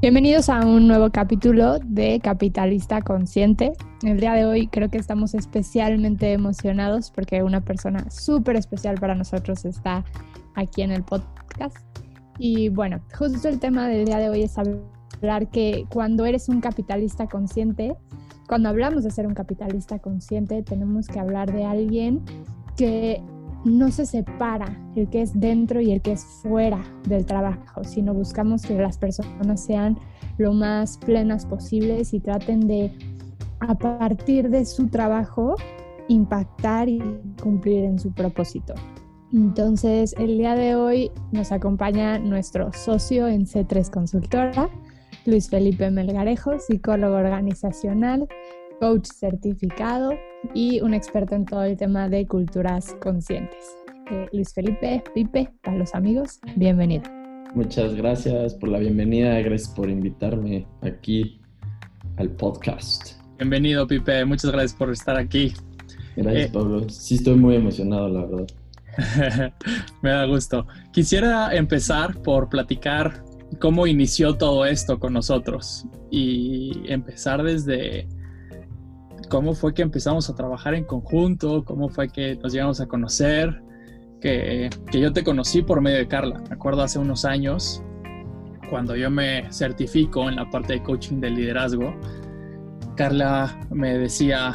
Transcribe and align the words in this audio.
Bienvenidos 0.00 0.48
a 0.48 0.64
un 0.64 0.86
nuevo 0.86 1.10
capítulo 1.10 1.80
de 1.80 2.20
Capitalista 2.20 3.02
Consciente. 3.02 3.72
El 4.04 4.20
día 4.20 4.32
de 4.34 4.44
hoy 4.44 4.68
creo 4.68 4.88
que 4.90 4.96
estamos 4.96 5.34
especialmente 5.34 6.32
emocionados 6.32 7.10
porque 7.10 7.42
una 7.42 7.62
persona 7.62 8.08
súper 8.08 8.54
especial 8.54 8.94
para 9.00 9.16
nosotros 9.16 9.64
está 9.64 10.04
aquí 10.54 10.82
en 10.82 10.92
el 10.92 11.02
podcast. 11.02 11.76
Y 12.38 12.68
bueno, 12.68 13.00
justo 13.18 13.48
el 13.48 13.58
tema 13.58 13.88
del 13.88 14.04
día 14.04 14.18
de 14.18 14.28
hoy 14.28 14.42
es 14.42 14.56
hablar 14.56 15.50
que 15.50 15.84
cuando 15.92 16.26
eres 16.26 16.48
un 16.48 16.60
capitalista 16.60 17.26
consciente, 17.26 17.96
cuando 18.46 18.68
hablamos 18.68 19.02
de 19.02 19.10
ser 19.10 19.26
un 19.26 19.34
capitalista 19.34 19.98
consciente, 19.98 20.62
tenemos 20.62 21.08
que 21.08 21.18
hablar 21.18 21.52
de 21.52 21.64
alguien 21.64 22.22
que 22.76 23.20
no 23.68 23.90
se 23.90 24.06
separa 24.06 24.76
el 24.96 25.08
que 25.08 25.22
es 25.22 25.38
dentro 25.38 25.80
y 25.80 25.92
el 25.92 26.00
que 26.00 26.12
es 26.12 26.24
fuera 26.24 26.82
del 27.08 27.24
trabajo, 27.26 27.84
sino 27.84 28.14
buscamos 28.14 28.62
que 28.62 28.74
las 28.74 28.98
personas 28.98 29.64
sean 29.64 29.98
lo 30.38 30.52
más 30.52 30.98
plenas 30.98 31.46
posibles 31.46 32.14
y 32.14 32.20
traten 32.20 32.66
de, 32.66 32.92
a 33.60 33.74
partir 33.74 34.50
de 34.50 34.64
su 34.64 34.88
trabajo, 34.88 35.56
impactar 36.08 36.88
y 36.88 37.02
cumplir 37.42 37.84
en 37.84 37.98
su 37.98 38.12
propósito. 38.12 38.74
Entonces, 39.32 40.14
el 40.18 40.38
día 40.38 40.54
de 40.54 40.74
hoy 40.74 41.10
nos 41.32 41.52
acompaña 41.52 42.18
nuestro 42.18 42.72
socio 42.72 43.28
en 43.28 43.44
C3 43.44 43.90
Consultora, 43.90 44.70
Luis 45.26 45.50
Felipe 45.50 45.90
Melgarejo, 45.90 46.58
psicólogo 46.58 47.16
organizacional, 47.16 48.26
coach 48.80 49.06
certificado 49.06 50.12
y 50.54 50.80
un 50.80 50.94
experto 50.94 51.34
en 51.34 51.44
todo 51.44 51.64
el 51.64 51.76
tema 51.76 52.08
de 52.08 52.26
culturas 52.26 52.96
conscientes. 53.00 53.76
Eh, 54.10 54.26
Luis 54.32 54.52
Felipe, 54.54 55.02
Pipe, 55.14 55.50
para 55.62 55.76
los 55.76 55.94
amigos, 55.94 56.40
bienvenido. 56.56 57.04
Muchas 57.54 57.94
gracias 57.94 58.54
por 58.54 58.68
la 58.68 58.78
bienvenida, 58.78 59.38
gracias 59.40 59.70
por 59.70 59.90
invitarme 59.90 60.66
aquí 60.82 61.40
al 62.16 62.30
podcast. 62.30 63.20
Bienvenido, 63.38 63.86
Pipe, 63.86 64.24
muchas 64.24 64.50
gracias 64.50 64.74
por 64.74 64.90
estar 64.90 65.16
aquí. 65.16 65.52
Gracias, 66.16 66.46
Eh, 66.46 66.50
Pablo. 66.52 66.88
Sí, 66.88 67.14
estoy 67.16 67.36
muy 67.36 67.56
emocionado, 67.56 68.08
la 68.08 68.24
verdad. 68.26 68.46
Me 70.02 70.10
da 70.10 70.24
gusto. 70.26 70.66
Quisiera 70.92 71.54
empezar 71.54 72.20
por 72.22 72.48
platicar 72.48 73.22
cómo 73.60 73.86
inició 73.86 74.34
todo 74.36 74.66
esto 74.66 74.98
con 74.98 75.12
nosotros 75.12 75.86
y 76.10 76.72
empezar 76.86 77.42
desde 77.42 78.08
cómo 79.28 79.54
fue 79.54 79.74
que 79.74 79.82
empezamos 79.82 80.28
a 80.30 80.34
trabajar 80.34 80.74
en 80.74 80.84
conjunto, 80.84 81.64
cómo 81.64 81.88
fue 81.88 82.08
que 82.08 82.36
nos 82.36 82.52
llegamos 82.52 82.80
a 82.80 82.86
conocer, 82.86 83.62
que, 84.20 84.70
que 84.90 85.00
yo 85.00 85.12
te 85.12 85.22
conocí 85.24 85.62
por 85.62 85.80
medio 85.80 85.98
de 85.98 86.08
Carla. 86.08 86.42
Me 86.48 86.54
acuerdo 86.54 86.82
hace 86.82 86.98
unos 86.98 87.24
años, 87.24 87.82
cuando 88.70 88.96
yo 88.96 89.10
me 89.10 89.50
certifico 89.52 90.28
en 90.28 90.36
la 90.36 90.50
parte 90.50 90.74
de 90.74 90.82
coaching 90.82 91.20
de 91.20 91.30
liderazgo, 91.30 91.94
Carla 92.96 93.56
me 93.70 93.96
decía, 93.96 94.54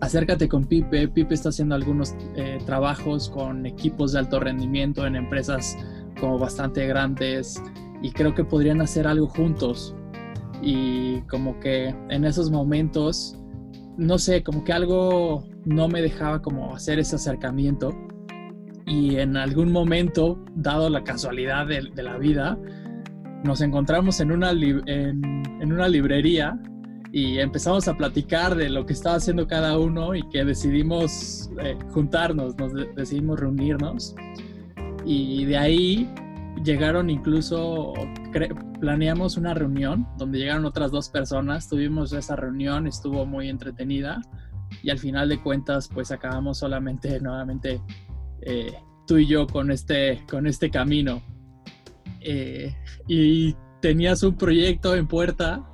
acércate 0.00 0.48
con 0.48 0.66
Pipe. 0.66 1.08
Pipe 1.08 1.34
está 1.34 1.48
haciendo 1.48 1.74
algunos 1.74 2.14
eh, 2.36 2.58
trabajos 2.66 3.30
con 3.30 3.64
equipos 3.66 4.12
de 4.12 4.18
alto 4.18 4.40
rendimiento 4.40 5.06
en 5.06 5.16
empresas 5.16 5.78
como 6.20 6.38
bastante 6.38 6.86
grandes 6.86 7.62
y 8.02 8.10
creo 8.10 8.34
que 8.34 8.44
podrían 8.44 8.80
hacer 8.82 9.06
algo 9.06 9.28
juntos. 9.28 9.94
Y 10.62 11.22
como 11.22 11.58
que 11.58 11.94
en 12.10 12.24
esos 12.24 12.50
momentos, 12.50 13.39
no 14.00 14.18
sé, 14.18 14.42
como 14.42 14.64
que 14.64 14.72
algo 14.72 15.46
no 15.66 15.86
me 15.86 16.00
dejaba 16.00 16.40
como 16.40 16.74
hacer 16.74 16.98
ese 16.98 17.16
acercamiento. 17.16 17.94
Y 18.86 19.16
en 19.16 19.36
algún 19.36 19.70
momento, 19.70 20.42
dado 20.54 20.88
la 20.88 21.04
casualidad 21.04 21.66
de, 21.66 21.82
la 22.02 22.16
vida, 22.16 22.58
nos 23.44 23.60
encontramos 23.60 24.18
en 24.20 24.32
una, 24.32 24.52
en, 24.52 25.22
una 25.60 25.86
librería 25.86 26.58
y 27.12 27.38
empezamos 27.38 27.88
a 27.88 27.96
platicar 27.96 28.56
de 28.56 28.70
lo 28.70 28.86
que 28.86 28.94
estaba 28.94 29.16
haciendo 29.16 29.46
cada 29.46 29.78
uno 29.78 30.14
y 30.14 30.26
que 30.30 30.44
decidimos 30.44 31.50
eh, 31.62 31.76
juntarnos, 31.90 32.56
nos 32.56 32.72
de- 32.72 32.88
decidimos 32.96 33.38
reunirnos 33.38 34.14
y 35.04 35.44
de 35.44 35.58
ahí 35.58 36.10
llegaron 36.64 37.10
incluso, 37.10 37.92
planeamos 38.80 39.36
una 39.36 39.54
reunión 39.54 40.06
donde 40.18 40.38
llegaron 40.38 40.64
otras 40.64 40.90
dos 40.90 41.08
personas, 41.08 41.68
tuvimos 41.68 42.12
esa 42.12 42.36
reunión, 42.36 42.86
estuvo 42.86 43.26
muy 43.26 43.48
entretenida 43.48 44.20
y 44.82 44.90
al 44.90 44.98
final 44.98 45.28
de 45.28 45.40
cuentas 45.40 45.88
pues 45.92 46.10
acabamos 46.12 46.58
solamente 46.58 47.20
nuevamente 47.22 47.80
eh, 48.42 48.72
tú 49.06 49.18
y 49.18 49.26
yo 49.26 49.46
con 49.46 49.70
este, 49.70 50.24
con 50.30 50.46
este 50.46 50.70
camino. 50.70 51.22
Eh, 52.20 52.74
y 53.08 53.54
tenías 53.80 54.22
un 54.22 54.36
proyecto 54.36 54.94
en 54.94 55.08
puerta 55.08 55.64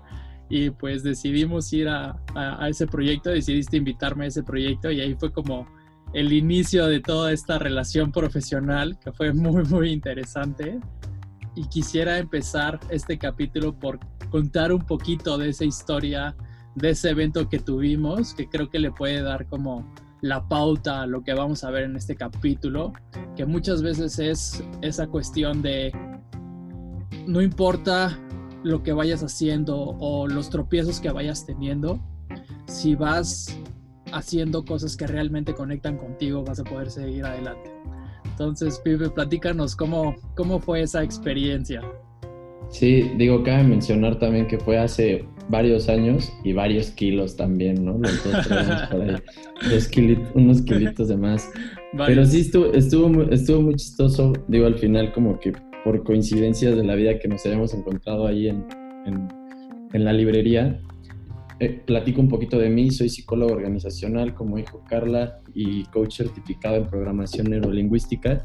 y 0.48 0.70
pues 0.70 1.02
decidimos 1.02 1.72
ir 1.72 1.88
a- 1.88 2.16
a 2.34 2.68
ese 2.68 2.86
proyecto, 2.86 3.30
decidiste 3.30 3.76
invitarme 3.76 4.24
a 4.24 4.28
ese 4.28 4.44
proyecto 4.44 4.90
y 4.92 5.00
ahí 5.00 5.14
fue 5.16 5.32
como 5.32 5.66
el 6.16 6.32
inicio 6.32 6.86
de 6.86 7.00
toda 7.00 7.30
esta 7.30 7.58
relación 7.58 8.10
profesional 8.10 8.98
que 8.98 9.12
fue 9.12 9.34
muy 9.34 9.64
muy 9.64 9.90
interesante. 9.90 10.80
Y 11.54 11.68
quisiera 11.68 12.16
empezar 12.16 12.80
este 12.88 13.18
capítulo 13.18 13.78
por 13.78 13.98
contar 14.30 14.72
un 14.72 14.80
poquito 14.86 15.36
de 15.36 15.50
esa 15.50 15.66
historia, 15.66 16.34
de 16.74 16.90
ese 16.90 17.10
evento 17.10 17.50
que 17.50 17.58
tuvimos, 17.58 18.32
que 18.32 18.48
creo 18.48 18.70
que 18.70 18.78
le 18.78 18.90
puede 18.92 19.20
dar 19.20 19.46
como 19.46 19.86
la 20.22 20.48
pauta 20.48 21.02
a 21.02 21.06
lo 21.06 21.22
que 21.22 21.34
vamos 21.34 21.64
a 21.64 21.70
ver 21.70 21.84
en 21.84 21.96
este 21.96 22.16
capítulo, 22.16 22.94
que 23.36 23.44
muchas 23.44 23.82
veces 23.82 24.18
es 24.18 24.64
esa 24.80 25.06
cuestión 25.08 25.60
de 25.60 25.92
no 27.26 27.42
importa 27.42 28.18
lo 28.62 28.82
que 28.82 28.94
vayas 28.94 29.22
haciendo 29.22 29.78
o 29.78 30.26
los 30.26 30.48
tropiezos 30.48 30.98
que 30.98 31.10
vayas 31.10 31.44
teniendo, 31.44 32.00
si 32.66 32.94
vas 32.94 33.54
haciendo 34.12 34.64
cosas 34.64 34.96
que 34.96 35.06
realmente 35.06 35.54
conectan 35.54 35.96
contigo, 35.96 36.44
vas 36.44 36.60
a 36.60 36.64
poder 36.64 36.90
seguir 36.90 37.24
adelante. 37.24 37.70
Entonces, 38.24 38.80
Pipe, 38.84 39.08
platícanos 39.10 39.74
cómo, 39.74 40.16
cómo 40.34 40.60
fue 40.60 40.82
esa 40.82 41.02
experiencia. 41.02 41.80
Sí, 42.68 43.10
digo, 43.16 43.42
cabe 43.42 43.64
mencionar 43.64 44.18
también 44.18 44.46
que 44.46 44.58
fue 44.58 44.76
hace 44.76 45.24
varios 45.48 45.88
años 45.88 46.32
y 46.44 46.52
varios 46.52 46.90
kilos 46.90 47.36
también, 47.36 47.84
¿no? 47.84 47.96
Los 47.98 48.24
dos 48.24 48.46
traemos 48.46 48.82
por 48.90 49.02
ahí 49.02 50.18
unos 50.34 50.62
kilitos 50.62 51.08
de 51.08 51.16
más. 51.16 51.50
Pero 52.06 52.26
sí 52.26 52.40
estuvo, 52.40 52.72
estuvo, 52.72 53.08
muy, 53.08 53.28
estuvo 53.30 53.62
muy 53.62 53.76
chistoso, 53.76 54.32
digo, 54.48 54.66
al 54.66 54.78
final 54.78 55.12
como 55.12 55.38
que 55.38 55.52
por 55.84 56.02
coincidencias 56.02 56.76
de 56.76 56.84
la 56.84 56.94
vida 56.96 57.18
que 57.18 57.28
nos 57.28 57.46
habíamos 57.46 57.72
encontrado 57.72 58.26
ahí 58.26 58.48
en, 58.48 58.66
en, 59.06 59.28
en 59.92 60.04
la 60.04 60.12
librería. 60.12 60.80
Eh, 61.58 61.82
platico 61.86 62.20
un 62.20 62.28
poquito 62.28 62.58
de 62.58 62.68
mí, 62.68 62.90
soy 62.90 63.08
psicólogo 63.08 63.54
organizacional, 63.54 64.34
como 64.34 64.56
dijo 64.56 64.84
Carla, 64.88 65.40
y 65.54 65.84
coach 65.84 66.16
certificado 66.16 66.76
en 66.76 66.86
programación 66.86 67.48
neurolingüística. 67.48 68.42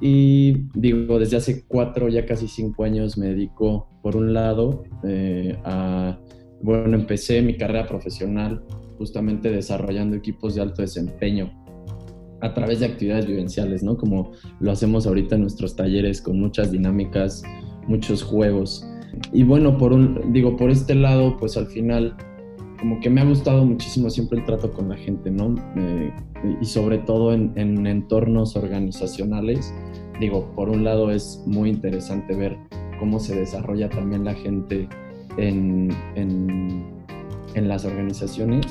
Y 0.00 0.68
digo, 0.74 1.18
desde 1.18 1.38
hace 1.38 1.64
cuatro, 1.66 2.08
ya 2.08 2.26
casi 2.26 2.48
cinco 2.48 2.84
años 2.84 3.16
me 3.18 3.28
dedico, 3.28 3.88
por 4.02 4.16
un 4.16 4.32
lado, 4.32 4.84
eh, 5.04 5.58
a, 5.64 6.18
bueno, 6.62 6.96
empecé 6.96 7.42
mi 7.42 7.56
carrera 7.56 7.86
profesional 7.86 8.62
justamente 8.98 9.50
desarrollando 9.50 10.16
equipos 10.16 10.54
de 10.54 10.62
alto 10.62 10.82
desempeño 10.82 11.52
a 12.40 12.52
través 12.54 12.80
de 12.80 12.86
actividades 12.86 13.26
vivenciales, 13.26 13.82
¿no? 13.82 13.96
Como 13.96 14.32
lo 14.60 14.70
hacemos 14.70 15.06
ahorita 15.06 15.34
en 15.34 15.42
nuestros 15.42 15.74
talleres 15.74 16.20
con 16.20 16.38
muchas 16.38 16.70
dinámicas, 16.70 17.42
muchos 17.88 18.22
juegos. 18.22 18.86
Y 19.32 19.42
bueno, 19.42 19.78
por 19.78 19.92
un, 19.92 20.32
digo, 20.32 20.56
por 20.56 20.70
este 20.70 20.94
lado, 20.94 21.36
pues 21.38 21.56
al 21.56 21.66
final, 21.66 22.16
como 22.78 23.00
que 23.00 23.10
me 23.10 23.20
ha 23.20 23.24
gustado 23.24 23.64
muchísimo 23.64 24.10
siempre 24.10 24.38
el 24.38 24.44
trato 24.44 24.72
con 24.72 24.88
la 24.88 24.96
gente, 24.96 25.30
¿no? 25.30 25.54
Eh, 25.76 26.12
y 26.60 26.64
sobre 26.64 26.98
todo 26.98 27.32
en, 27.32 27.52
en 27.56 27.86
entornos 27.86 28.56
organizacionales. 28.56 29.72
Digo, 30.20 30.50
por 30.54 30.68
un 30.68 30.84
lado 30.84 31.10
es 31.10 31.42
muy 31.46 31.70
interesante 31.70 32.34
ver 32.34 32.56
cómo 32.98 33.18
se 33.18 33.34
desarrolla 33.34 33.88
también 33.88 34.24
la 34.24 34.34
gente 34.34 34.88
en, 35.36 35.90
en, 36.14 36.84
en 37.54 37.68
las 37.68 37.84
organizaciones, 37.84 38.66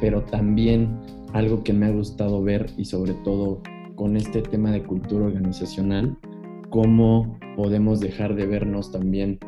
pero 0.00 0.22
también 0.22 0.88
algo 1.32 1.62
que 1.62 1.72
me 1.72 1.86
ha 1.86 1.90
gustado 1.90 2.42
ver 2.42 2.70
y 2.76 2.84
sobre 2.84 3.12
todo 3.24 3.62
con 3.94 4.16
este 4.16 4.42
tema 4.42 4.70
de 4.70 4.82
cultura 4.82 5.26
organizacional, 5.26 6.16
cómo 6.70 7.38
podemos 7.56 8.00
dejar 8.00 8.34
de 8.34 8.46
vernos 8.46 8.92
también 8.92 9.38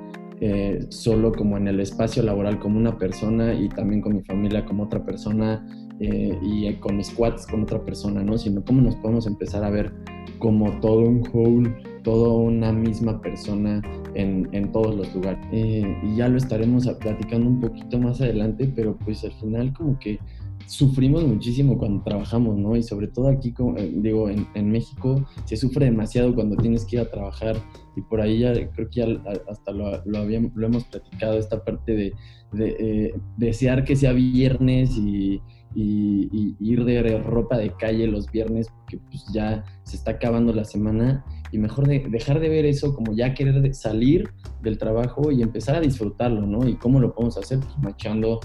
eh, 0.40 0.87
solo 0.90 1.32
como 1.32 1.56
en 1.56 1.69
el 1.69 1.81
espacio 1.81 2.23
laboral 2.23 2.58
como 2.61 2.79
una 2.79 2.96
persona 2.96 3.55
y 3.55 3.69
también 3.69 4.00
con 4.00 4.14
mi 4.14 4.23
familia 4.23 4.64
como 4.64 4.85
otra 4.85 5.05
persona 5.05 5.67
eh, 6.00 6.38
y 6.43 6.73
con 6.75 6.96
mis 6.96 7.12
con 7.50 7.62
otra 7.62 7.85
persona, 7.85 8.23
¿no? 8.23 8.38
Sino 8.38 8.64
cómo 8.64 8.81
nos 8.81 8.94
podemos 8.96 9.26
empezar 9.26 9.64
a 9.64 9.70
ver 9.70 9.93
como 10.38 10.79
todo 10.81 11.00
un 11.00 11.25
whole, 11.32 11.75
toda 12.03 12.33
una 12.35 12.73
misma 12.73 13.21
persona 13.21 13.83
en, 14.15 14.49
en 14.53 14.73
todos 14.73 14.95
los 14.95 15.15
lugares. 15.15 15.45
Eh, 15.53 15.85
y 16.03 16.17
ya 16.17 16.29
lo 16.29 16.39
estaremos 16.39 16.87
platicando 17.00 17.47
un 17.47 17.61
poquito 17.61 17.99
más 17.99 18.21
adelante, 18.21 18.73
pero 18.75 18.97
pues 18.99 19.25
al 19.25 19.33
final 19.33 19.73
como 19.73 19.99
que 19.99 20.19
sufrimos 20.67 21.25
muchísimo 21.25 21.79
cuando 21.79 22.03
trabajamos, 22.03 22.56
¿no? 22.56 22.77
Y 22.77 22.83
sobre 22.83 23.09
todo 23.09 23.29
aquí, 23.29 23.55
eh, 23.77 23.93
digo, 23.97 24.29
en, 24.29 24.71
México 24.71 25.25
se 25.45 25.56
sufre 25.56 25.87
demasiado 25.87 26.35
cuando 26.35 26.56
tienes 26.56 26.85
que 26.85 26.97
ir 26.97 27.03
a 27.03 27.11
trabajar 27.11 27.56
y 27.97 28.03
por 28.03 28.21
ahí 28.21 28.41
ya 28.41 28.53
creo 28.53 28.91
que 28.91 29.01
ya 29.01 29.06
hasta 29.49 29.73
lo, 29.73 30.03
lo, 30.05 30.19
habíamos, 30.19 30.53
lo 30.55 30.67
hemos 30.67 30.85
platicado, 30.85 31.39
esta 31.39 31.65
parte 31.65 31.94
de, 31.94 32.12
de 32.53 33.15
desear 33.37 33.85
que 33.85 33.97
sea 33.97 34.12
viernes 34.12 34.91
y 34.99 35.41
y, 35.75 36.56
ir 36.61 36.85
de 36.85 37.19
ropa 37.19 37.59
de 37.59 37.71
calle 37.71 38.06
los 38.06 38.31
viernes 38.31 38.69
porque 38.69 38.99
pues 38.99 39.25
ya 39.33 39.65
se 39.83 39.97
está 39.97 40.12
acabando 40.12 40.53
la 40.53 40.65
semana 40.65 41.25
y 41.53 41.59
mejor 41.59 41.87
dejar 41.89 42.41
de 42.41 42.49
ver 42.49 42.67
eso 42.67 42.95
como 42.95 43.12
ya 43.12 43.35
querer 43.35 43.75
salir 43.75 44.29
del 44.62 44.79
trabajo 44.79 45.31
y 45.31 45.43
empezar 45.43 45.77
a 45.77 45.81
disfrutarlo, 45.81 46.47
¿no? 46.47 46.69
¿Y 46.69 46.77
cómo 46.77 47.00
lo 47.00 47.15
podemos 47.15 47.39
hacer? 47.39 47.61
Pues 47.61 47.79
machando, 47.79 48.41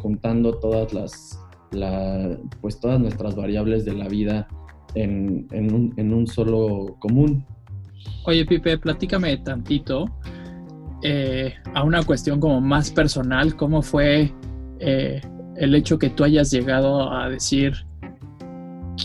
juntando 0.00 0.58
todas 0.58 0.92
las, 0.92 1.38
pues 2.60 2.80
todas 2.80 3.00
nuestras 3.00 3.34
variables 3.36 3.84
de 3.84 3.94
la 3.94 4.08
vida 4.08 4.48
en, 4.94 5.46
un, 5.52 6.26
solo 6.26 6.96
común. 6.98 7.44
Oye, 8.24 8.44
Pipe, 8.44 8.78
platícame 8.78 9.36
tantito 9.38 10.06
eh, 11.02 11.54
a 11.74 11.84
una 11.84 12.02
cuestión 12.02 12.40
como 12.40 12.60
más 12.60 12.90
personal, 12.90 13.56
¿cómo 13.56 13.82
fue 13.82 14.32
eh, 14.78 15.20
el 15.56 15.74
hecho 15.74 15.98
que 15.98 16.10
tú 16.10 16.24
hayas 16.24 16.50
llegado 16.50 17.12
a 17.12 17.28
decir, 17.28 17.74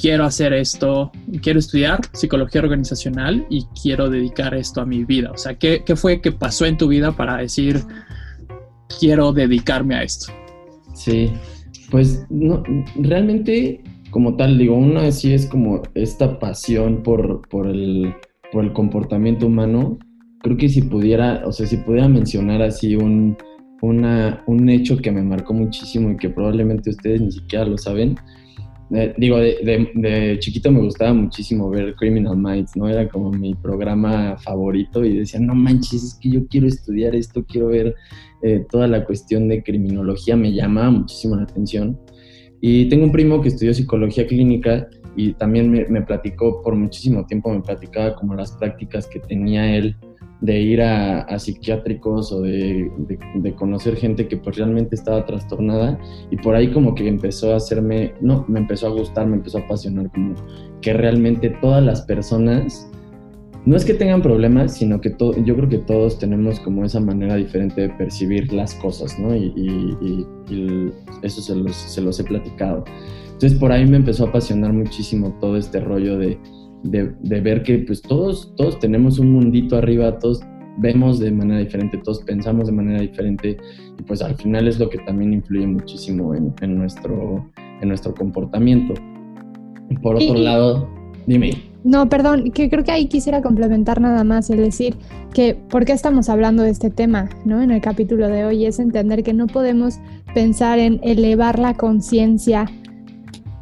quiero 0.02 0.26
hacer 0.26 0.54
esto, 0.54 1.12
quiero 1.42 1.60
estudiar 1.60 2.00
psicología 2.14 2.62
organizacional 2.62 3.46
y 3.50 3.66
quiero 3.82 4.10
dedicar 4.10 4.54
esto 4.54 4.82
a 4.82 4.86
mi 4.86 5.04
vida? 5.04 5.32
O 5.32 5.38
sea, 5.38 5.56
¿qué, 5.56 5.84
fue 5.96 6.22
que 6.22 6.32
pasó 6.32 6.66
en 6.66 6.78
tu 6.78 6.88
vida 6.88 7.12
para 7.12 7.38
decir, 7.38 7.82
quiero 9.00 9.34
dedicarme 9.34 9.96
a 9.96 10.04
esto? 10.04 10.32
Sí, 10.94 11.32
pues 11.92 12.26
no, 12.30 12.64
realmente 12.96 13.84
como 14.12 14.36
tal, 14.38 14.58
digo, 14.58 14.76
uno 14.76 15.12
sí 15.12 15.34
es 15.34 15.46
como 15.46 15.82
esta 15.94 16.40
pasión 16.40 17.04
por, 17.04 17.48
por, 17.50 17.68
el, 17.68 18.14
por 18.52 18.64
el 18.64 18.72
comportamiento 18.72 19.48
humano. 19.48 20.00
Creo 20.42 20.56
que 20.56 20.70
si 20.70 20.84
pudiera, 20.84 21.44
o 21.46 21.52
sea, 21.52 21.68
si 21.68 21.78
pudiera 21.78 22.08
mencionar 22.08 22.62
así 22.62 22.96
un, 22.96 23.36
un 23.82 24.70
hecho 24.70 24.98
que 24.98 25.12
me 25.12 25.22
marcó 25.22 25.54
muchísimo 25.54 26.12
y 26.12 26.18
que 26.18 26.30
probablemente 26.30 26.92
ustedes 26.92 27.22
ni 27.22 27.32
siquiera 27.32 27.66
lo 27.66 27.78
saben. 27.78 28.16
Digo, 28.90 29.38
de, 29.38 30.38
chiquito 30.40 30.72
me 30.72 30.80
gustaba 30.80 31.12
muchísimo 31.12 31.70
ver 31.72 31.96
Criminal 31.96 32.38
Minds, 32.38 32.76
¿no? 32.76 32.88
Era 32.88 33.10
como 33.10 33.32
mi 33.32 33.56
programa 33.56 34.38
favorito 34.38 35.04
y 35.04 35.18
decía, 35.18 35.40
no 35.40 35.56
manches, 35.56 36.04
es 36.04 36.20
que 36.22 36.30
yo 36.30 36.48
quiero 36.48 36.68
estudiar 36.68 37.16
esto, 37.16 37.44
quiero 37.46 37.68
ver 37.68 37.96
eh, 38.44 38.64
toda 38.70 38.88
la 38.88 39.04
cuestión 39.04 39.48
de 39.48 39.64
criminología, 39.64 40.36
me 40.36 40.54
llamaba 40.54 40.92
muchísimo 40.92 41.36
la 41.36 41.44
atención. 41.44 42.00
Y 42.62 42.88
tengo 42.88 43.06
un 43.06 43.12
primo 43.12 43.42
que 43.42 43.48
estudió 43.48 43.74
psicología 43.74 44.28
clínica 44.28 44.88
y 45.16 45.34
también 45.34 45.72
me 45.72 46.02
platicó 46.04 46.62
por 46.62 46.76
muchísimo 46.76 47.26
tiempo, 47.26 47.52
me 47.52 47.62
platicaba 47.62 48.16
como 48.16 48.36
las 48.36 48.52
prácticas 48.52 49.08
que 49.08 49.20
tenía 49.20 49.76
él 49.76 49.96
de 50.42 50.60
ir 50.60 50.82
a, 50.82 51.40
psiquiátricos 51.40 52.32
o 52.32 52.42
de, 52.42 52.92
conocer 53.58 53.96
gente 53.96 54.28
que 54.28 54.38
pues 54.38 54.58
realmente 54.58 54.96
estaba 54.96 55.26
trastornada 55.26 56.00
y 56.30 56.38
por 56.38 56.56
ahí 56.56 56.72
como 56.72 56.94
que 56.94 57.08
empezó 57.08 57.54
a 57.54 57.58
hacerme, 57.58 58.14
no, 58.22 58.46
me 58.48 58.60
empezó 58.60 58.88
a 58.88 58.90
gustar, 58.92 59.28
me 59.28 59.38
empezó 59.38 59.60
a 59.60 59.62
apasionar 59.62 60.12
como 60.12 60.36
que 60.82 60.94
realmente 60.94 61.50
todas 61.62 61.84
las 61.84 62.02
personas, 62.02 62.90
no 63.66 63.76
es 63.76 63.86
que 63.86 63.94
tengan 63.96 64.22
problemas, 64.22 64.78
sino 64.78 65.02
que 65.02 65.10
todo, 65.10 65.34
yo 65.44 65.56
creo 65.56 65.70
que 65.70 65.80
todos 65.80 66.20
tenemos 66.20 66.60
como 66.60 66.86
esa 66.86 67.00
manera 67.00 67.36
diferente 67.36 67.82
de 67.82 67.90
percibir 67.90 68.52
las 68.54 68.76
cosas, 68.76 69.18
¿no? 69.18 69.36
Y, 69.36 70.26
eso 71.24 71.42
se 71.42 71.56
los, 71.56 71.76
se 71.76 72.02
los 72.02 72.20
he 72.20 72.24
platicado. 72.24 72.84
Entonces 73.26 73.58
por 73.58 73.72
ahí 73.72 73.86
me 73.86 73.98
empezó 73.98 74.26
a 74.26 74.30
apasionar 74.30 74.72
muchísimo 74.72 75.36
todo 75.42 75.58
este 75.58 75.80
rollo 75.80 76.18
de 76.20 76.40
de, 76.92 77.42
ver 77.42 77.64
que 77.64 77.80
pues 77.80 78.02
todos, 78.02 78.54
todos 78.56 78.80
tenemos 78.80 79.20
un 79.20 79.32
mundito 79.32 79.78
arriba, 79.78 80.18
todos 80.20 80.42
vemos 80.78 81.20
de 81.20 81.32
manera 81.32 81.60
diferente, 81.60 81.98
todos 82.04 82.20
pensamos 82.24 82.68
de 82.68 82.74
manera 82.74 83.02
diferente 83.02 83.58
y 83.98 84.04
pues 84.04 84.22
al 84.22 84.36
final 84.36 84.68
es 84.68 84.80
lo 84.80 84.90
que 84.90 85.00
también 85.00 85.34
influye 85.34 85.66
muchísimo 85.66 86.36
en, 86.36 86.54
nuestro, 86.78 87.50
en 87.82 87.88
nuestro 87.88 88.14
comportamiento. 88.14 88.94
Por 90.02 90.16
otro 90.16 90.36
lado, 90.36 90.90
dime. 91.26 91.52
No, 91.84 92.10
perdón, 92.10 92.52
que 92.52 92.70
creo 92.70 92.84
que 92.84 92.92
ahí 92.92 93.06
quisiera 93.06 93.44
complementar 93.44 94.02
nada 94.02 94.24
más, 94.24 94.50
el 94.50 94.58
decir 94.58 94.96
que 95.34 95.56
por 95.70 95.86
qué 95.86 95.92
estamos 95.92 96.30
hablando 96.30 96.64
de 96.64 96.72
este 96.72 96.90
tema, 96.90 97.30
¿no? 97.46 97.62
En 97.62 97.70
el 97.70 97.80
capítulo 97.80 98.28
de 98.28 98.44
hoy 98.44 98.66
es 98.66 98.80
entender 98.80 99.22
que 99.22 99.34
no 99.34 99.46
podemos 99.46 100.00
pensar 100.34 100.80
en 100.80 101.00
elevar 101.04 101.60
la 101.60 101.76
conciencia 101.76 102.66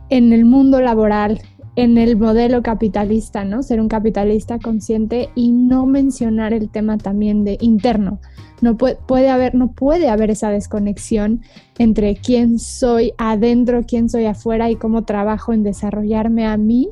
en 0.09 0.31
el 0.31 0.45
mundo 0.45 0.79
laboral, 0.79 1.41
en 1.75 1.97
el 1.97 2.17
modelo 2.17 2.61
capitalista, 2.61 3.45
¿no? 3.45 3.63
Ser 3.63 3.81
un 3.81 3.87
capitalista 3.87 4.59
consciente 4.59 5.29
y 5.35 5.51
no 5.51 5.85
mencionar 5.85 6.53
el 6.53 6.69
tema 6.69 6.97
también 6.97 7.43
de 7.43 7.57
interno. 7.61 8.19
No 8.61 8.77
puede, 8.77 9.29
haber, 9.29 9.55
no 9.55 9.71
puede 9.71 10.09
haber 10.09 10.29
esa 10.29 10.49
desconexión 10.49 11.41
entre 11.79 12.15
quién 12.15 12.59
soy 12.59 13.13
adentro, 13.17 13.81
quién 13.85 14.07
soy 14.07 14.25
afuera 14.25 14.69
y 14.69 14.75
cómo 14.75 15.03
trabajo 15.03 15.51
en 15.51 15.63
desarrollarme 15.63 16.45
a 16.45 16.57
mí 16.57 16.89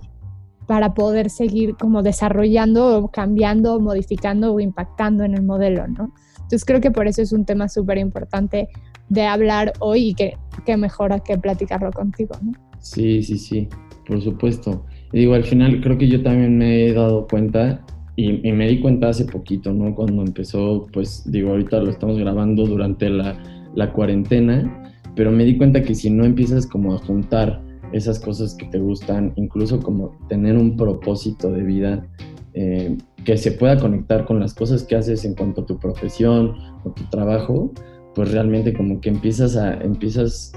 para 0.65 0.93
poder 0.93 1.29
seguir 1.29 1.75
como 1.75 2.01
desarrollando, 2.01 3.09
cambiando, 3.13 3.79
modificando 3.79 4.53
o 4.53 4.59
impactando 4.59 5.23
en 5.23 5.35
el 5.35 5.43
modelo, 5.43 5.87
¿no? 5.87 6.11
Entonces 6.35 6.65
creo 6.65 6.81
que 6.81 6.91
por 6.91 7.07
eso 7.07 7.21
es 7.21 7.31
un 7.31 7.45
tema 7.45 7.69
súper 7.69 7.97
importante 7.99 8.67
de 9.09 9.25
hablar 9.25 9.73
hoy 9.79 10.09
y 10.09 10.13
que, 10.13 10.37
que 10.65 10.75
mejor 10.75 11.21
que 11.23 11.37
platicarlo 11.37 11.91
contigo, 11.91 12.35
¿no? 12.41 12.51
Sí, 12.79 13.23
sí, 13.23 13.37
sí 13.37 13.69
por 14.11 14.21
supuesto. 14.21 14.83
Y 15.13 15.19
digo, 15.19 15.35
al 15.35 15.45
final 15.45 15.79
creo 15.79 15.97
que 15.97 16.09
yo 16.09 16.21
también 16.21 16.57
me 16.57 16.85
he 16.85 16.93
dado 16.93 17.27
cuenta 17.27 17.81
y, 18.17 18.51
me 18.51 18.67
di 18.67 18.81
cuenta 18.81 19.07
hace 19.07 19.23
poquito, 19.23 19.71
¿no? 19.71 19.95
Cuando 19.95 20.21
empezó, 20.21 20.85
pues 20.91 21.23
digo, 21.31 21.51
ahorita 21.51 21.79
lo 21.79 21.91
estamos 21.91 22.19
grabando 22.19 22.65
durante 22.65 23.09
la, 23.09 23.41
la 23.73 23.93
cuarentena, 23.93 24.83
pero 25.15 25.31
me 25.31 25.45
di 25.45 25.57
cuenta 25.57 25.81
que 25.81 25.95
si 25.95 26.09
no 26.09 26.25
empiezas 26.25 26.67
como 26.67 26.93
a 26.93 26.97
juntar 26.97 27.63
esas 27.93 28.19
cosas 28.19 28.53
que 28.53 28.65
te 28.65 28.79
gustan, 28.79 29.31
incluso 29.37 29.79
como 29.79 30.17
tener 30.27 30.57
un 30.57 30.75
propósito 30.75 31.49
de 31.49 31.63
vida 31.63 32.05
eh, 32.53 32.97
que 33.23 33.37
se 33.37 33.53
pueda 33.53 33.79
conectar 33.79 34.25
con 34.25 34.41
las 34.41 34.53
cosas 34.53 34.83
que 34.83 34.97
haces 34.97 35.23
en 35.23 35.35
cuanto 35.35 35.61
a 35.61 35.65
tu 35.65 35.79
profesión 35.79 36.55
o 36.83 36.91
tu 36.91 37.05
trabajo, 37.05 37.71
pues 38.13 38.29
realmente 38.33 38.73
como 38.73 38.99
que 38.99 39.07
empiezas 39.07 39.55
a, 39.55 39.75
empiezas 39.75 40.51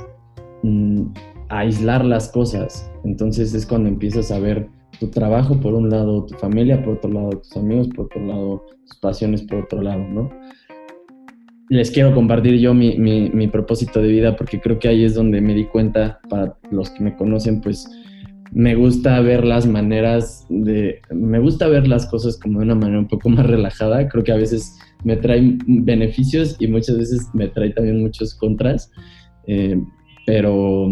mm, 0.64 1.04
aislar 1.48 2.04
las 2.04 2.30
cosas. 2.30 2.90
Entonces 3.04 3.54
es 3.54 3.66
cuando 3.66 3.88
empiezas 3.88 4.30
a 4.30 4.38
ver 4.38 4.68
tu 4.98 5.08
trabajo 5.08 5.58
por 5.60 5.74
un 5.74 5.90
lado, 5.90 6.24
tu 6.26 6.34
familia 6.36 6.82
por 6.82 6.94
otro 6.94 7.10
lado, 7.10 7.30
tus 7.30 7.56
amigos 7.56 7.88
por 7.88 8.06
otro 8.06 8.24
lado, 8.24 8.64
tus 8.86 8.98
pasiones 8.98 9.42
por 9.42 9.60
otro 9.64 9.82
lado, 9.82 10.04
¿no? 10.04 10.30
Les 11.68 11.90
quiero 11.90 12.14
compartir 12.14 12.58
yo 12.58 12.74
mi, 12.74 12.98
mi, 12.98 13.48
propósito 13.48 14.00
de 14.02 14.08
vida 14.08 14.36
porque 14.36 14.60
creo 14.60 14.78
que 14.78 14.88
ahí 14.88 15.04
es 15.04 15.14
donde 15.14 15.40
me 15.40 15.54
di 15.54 15.64
cuenta, 15.64 16.20
para 16.28 16.56
los 16.70 16.90
que 16.90 17.02
me 17.02 17.16
conocen, 17.16 17.62
pues 17.62 17.88
me 18.52 18.74
gusta 18.74 19.18
ver 19.20 19.44
las 19.44 19.66
maneras 19.66 20.46
de, 20.50 21.00
me 21.10 21.38
gusta 21.38 21.66
ver 21.66 21.88
las 21.88 22.06
cosas 22.06 22.38
como 22.38 22.60
de 22.60 22.66
una 22.66 22.74
manera 22.74 22.98
un 22.98 23.08
poco 23.08 23.30
más 23.30 23.46
relajada, 23.46 24.06
creo 24.08 24.22
que 24.22 24.32
a 24.32 24.36
veces 24.36 24.78
me 25.04 25.16
trae 25.16 25.56
beneficios 25.66 26.56
y 26.60 26.68
muchas 26.68 26.98
veces 26.98 27.28
me 27.32 27.48
trae 27.48 27.70
también 27.70 28.02
muchos 28.02 28.34
contras, 28.34 28.92
eh, 29.46 29.80
pero 30.26 30.90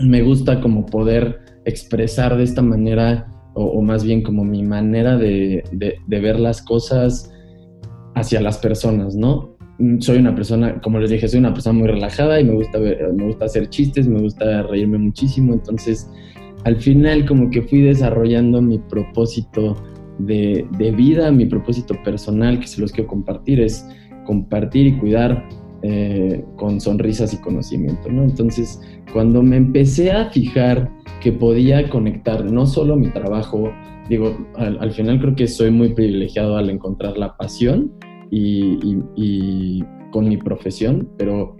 me 0.00 0.22
gusta 0.22 0.60
como 0.60 0.86
poder 0.86 1.40
expresar 1.64 2.36
de 2.36 2.44
esta 2.44 2.62
manera, 2.62 3.28
o, 3.54 3.80
más 3.82 4.04
bien 4.04 4.22
como 4.22 4.44
mi 4.44 4.62
manera 4.62 5.16
de, 5.16 5.64
ver 6.06 6.38
las 6.38 6.62
cosas 6.62 7.32
hacia 8.14 8.40
las 8.40 8.58
personas, 8.58 9.14
¿no? 9.14 9.56
Soy 9.98 10.18
una 10.18 10.34
persona, 10.34 10.80
como 10.80 10.98
les 10.98 11.10
dije, 11.10 11.28
soy 11.28 11.40
una 11.40 11.52
persona 11.52 11.78
muy 11.78 11.88
relajada 11.88 12.40
y 12.40 12.44
me 12.44 12.54
gusta, 12.54 12.78
me 12.78 13.26
gusta 13.26 13.44
hacer 13.44 13.68
chistes, 13.68 14.08
me 14.08 14.20
gusta 14.20 14.62
reírme 14.62 14.98
muchísimo, 14.98 15.52
entonces 15.52 16.10
al 16.64 16.76
final 16.76 17.26
como 17.26 17.50
que 17.50 17.62
fui 17.62 17.82
desarrollando 17.82 18.62
mi 18.62 18.78
propósito 18.78 19.76
de, 20.18 20.66
de 20.78 20.90
vida, 20.92 21.30
mi 21.30 21.44
propósito 21.46 21.94
personal 22.02 22.58
que 22.58 22.66
se 22.66 22.80
los 22.80 22.92
quiero 22.92 23.08
compartir, 23.08 23.60
es 23.60 23.86
compartir 24.24 24.86
y 24.86 24.98
cuidar 24.98 25.46
eh, 25.88 26.44
con 26.56 26.80
sonrisas 26.80 27.32
y 27.32 27.36
conocimiento, 27.36 28.10
¿no? 28.10 28.24
Entonces, 28.24 28.80
cuando 29.12 29.40
me 29.40 29.56
empecé 29.56 30.10
a 30.10 30.30
fijar 30.30 30.90
que 31.20 31.30
podía 31.30 31.88
conectar 31.90 32.44
no 32.44 32.66
solo 32.66 32.96
mi 32.96 33.08
trabajo, 33.10 33.70
digo, 34.08 34.36
al, 34.56 34.90
final 34.90 35.20
creo 35.20 35.36
que 35.36 35.46
soy 35.46 35.70
muy 35.70 35.94
privilegiado 35.94 36.56
al 36.56 36.70
encontrar 36.70 37.16
la 37.16 37.36
pasión 37.36 37.92
y, 38.32 39.84
con 40.10 40.28
mi 40.28 40.38
profesión, 40.38 41.08
pero 41.18 41.56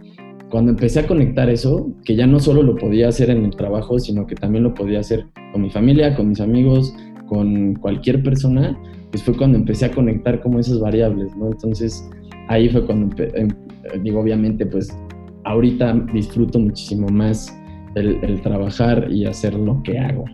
cuando 0.50 0.73
empecé 0.73 1.00
a 1.00 1.06
conectar 1.06 1.49
eso, 1.49 1.88
que 2.04 2.16
ya 2.16 2.26
no 2.26 2.40
solo 2.40 2.64
lo 2.64 2.75
podía 2.75 3.09
hacer 3.09 3.30
en 3.30 3.45
el 3.45 3.54
trabajo, 3.54 4.00
sino 4.00 4.26
que 4.26 4.35
también 4.35 4.64
lo 4.64 4.75
podía 4.75 4.99
hacer 4.99 5.26
con 5.52 5.62
mi 5.62 5.71
familia, 5.71 6.16
con 6.16 6.30
mis 6.30 6.40
amigos, 6.40 6.92
con 7.28 7.75
cualquier 7.75 8.25
persona, 8.25 8.76
pues 9.12 9.23
fue 9.23 9.37
cuando 9.37 9.56
empecé 9.56 9.85
a 9.85 9.92
conectar 9.92 10.40
como 10.40 10.59
esas 10.59 10.80
variables, 10.80 11.37
¿no? 11.37 11.47
Entonces 11.47 12.09
ahí 12.49 12.68
fue 12.68 12.85
cuando, 12.87 13.14
em, 13.35 13.49
digo, 14.02 14.21
obviamente, 14.21 14.66
pues 14.66 14.97
ahorita 15.45 15.93
disfruto 16.12 16.59
muchísimo 16.59 17.09
más 17.09 17.55
el, 17.95 18.40
trabajar 18.43 19.09
y 19.11 19.26
hacer 19.26 19.55
lo 19.55 19.83
que 19.83 19.99
hago. 19.99 20.25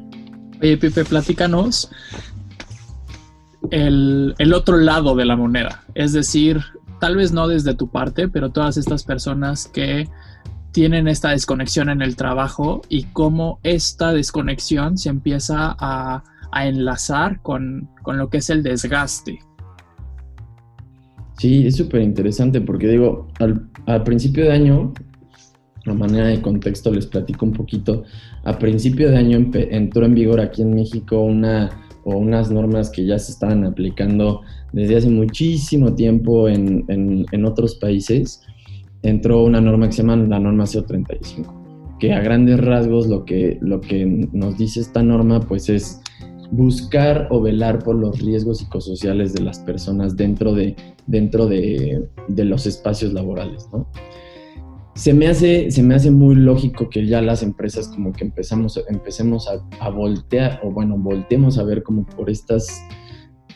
Oye, 0.60 0.76
Pipe, 0.76 1.04
platícanos 1.04 1.90
el, 3.70 4.34
el, 4.38 4.54
otro 4.54 4.76
lado 4.76 5.14
de 5.14 5.24
la 5.24 5.36
moneda. 5.36 5.84
Es 5.94 6.12
decir, 6.12 6.60
tal 7.00 7.16
vez 7.16 7.32
no 7.32 7.48
desde 7.48 7.74
tu 7.74 7.90
parte, 7.90 8.28
pero 8.28 8.50
todas 8.50 8.76
estas 8.76 9.04
personas 9.04 9.66
que 9.66 10.08
tienen 10.72 11.06
esta 11.06 11.30
desconexión 11.30 11.90
en 11.90 12.02
el 12.02 12.16
trabajo 12.16 12.82
y 12.88 13.04
cómo 13.04 13.60
esta 13.62 14.12
desconexión 14.12 14.96
se 14.96 15.10
empieza 15.10 15.76
a, 15.78 16.24
a 16.50 16.66
enlazar 16.66 17.40
con, 17.42 17.90
con, 18.02 18.18
lo 18.18 18.30
que 18.30 18.38
es 18.38 18.50
el 18.50 18.62
desgaste. 18.62 19.40
Sí, 21.42 21.66
es 21.66 21.74
súper 21.74 22.02
interesante 22.02 22.60
porque 22.60 22.86
digo, 22.86 23.26
al, 23.40 23.68
al, 23.86 24.04
principio 24.04 24.44
de 24.44 24.52
año, 24.52 24.92
a 25.86 25.92
manera 25.92 26.28
de 26.28 26.40
contexto 26.40 26.92
les 26.92 27.04
platico 27.08 27.44
un 27.44 27.52
poquito, 27.52 28.04
a 28.44 28.60
principio 28.60 29.10
de 29.10 29.16
año 29.16 29.50
entró 29.52 30.06
en 30.06 30.14
vigor 30.14 30.38
aquí 30.38 30.62
en 30.62 30.72
México 30.72 31.20
una 31.20 31.68
o 32.04 32.16
unas 32.16 32.52
normas 32.52 32.90
que 32.90 33.04
ya 33.04 33.18
se 33.18 33.32
estaban 33.32 33.64
aplicando 33.64 34.42
desde 34.72 34.98
hace 34.98 35.10
muchísimo 35.10 35.96
tiempo 35.96 36.48
en, 36.48 36.84
en, 36.86 37.44
otros 37.44 37.74
países, 37.74 38.42
entró 39.02 39.42
una 39.42 39.60
norma 39.60 39.86
que 39.86 39.94
se 39.94 40.02
llama 40.02 40.18
la 40.18 40.38
norma 40.38 40.62
CO35, 40.62 41.98
que 41.98 42.12
a 42.12 42.20
grandes 42.20 42.60
rasgos 42.60 43.08
lo 43.08 43.24
que, 43.24 43.58
lo 43.60 43.80
que 43.80 44.28
nos 44.32 44.58
dice 44.58 44.78
esta 44.78 45.02
norma 45.02 45.40
pues 45.40 45.68
es 45.68 46.02
buscar 46.52 47.26
o 47.30 47.40
velar 47.40 47.82
por 47.82 47.96
los 47.96 48.20
riesgos 48.20 48.58
psicosociales 48.58 49.32
de 49.32 49.42
las 49.42 49.58
personas 49.58 50.16
dentro 50.16 50.54
de, 50.54 50.76
dentro 51.06 51.46
de, 51.46 52.08
de 52.28 52.44
los 52.44 52.66
espacios 52.66 53.12
laborales, 53.12 53.66
¿no? 53.72 53.88
se 54.94 55.14
me 55.14 55.26
hace, 55.26 55.70
se 55.70 55.82
me 55.82 55.94
hace 55.94 56.10
muy 56.10 56.34
lógico 56.34 56.90
que 56.90 57.06
ya 57.06 57.22
las 57.22 57.42
empresas 57.42 57.88
como 57.88 58.12
que 58.12 58.24
empezamos, 58.24 58.82
empecemos 58.88 59.48
a, 59.80 59.88
voltear, 59.88 60.60
o 60.62 60.70
bueno, 60.70 60.98
volteemos 60.98 61.58
a 61.58 61.64
ver 61.64 61.82
como 61.82 62.04
por 62.04 62.28
estas, 62.28 62.68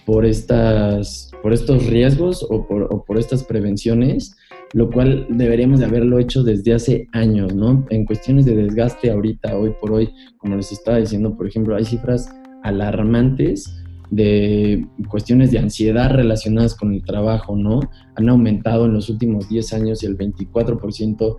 por 0.06 0.24
estas, 0.24 1.30
por 1.42 1.52
estos 1.52 1.86
riesgos 1.86 2.46
o 2.48 2.66
por, 2.66 2.84
o 2.84 3.04
por 3.04 3.18
estas 3.18 3.44
prevenciones, 3.44 4.34
lo 4.72 4.90
cual 4.90 5.26
deberíamos 5.28 5.80
de 5.80 5.86
haberlo 5.86 6.18
hecho 6.18 6.42
desde 6.42 6.74
hace 6.74 7.08
años, 7.12 7.54
¿no? 7.54 7.84
En 7.90 8.06
cuestiones 8.06 8.46
de 8.46 8.56
desgaste 8.56 9.10
ahorita, 9.10 9.56
hoy 9.56 9.74
por 9.80 9.92
hoy, 9.92 10.10
como 10.38 10.56
les 10.56 10.72
estaba 10.72 10.98
diciendo, 10.98 11.36
por 11.36 11.46
ejemplo, 11.46 11.76
hay 11.76 11.84
cifras 11.84 12.30
alarmantes 12.66 13.82
de 14.10 14.86
cuestiones 15.08 15.50
de 15.50 15.58
ansiedad 15.58 16.10
relacionadas 16.10 16.74
con 16.74 16.94
el 16.94 17.02
trabajo, 17.02 17.56
¿no? 17.56 17.80
Han 18.14 18.28
aumentado 18.28 18.86
en 18.86 18.92
los 18.92 19.08
últimos 19.08 19.48
10 19.48 19.72
años 19.72 20.02
y 20.02 20.06
el 20.06 20.16
24% 20.16 21.36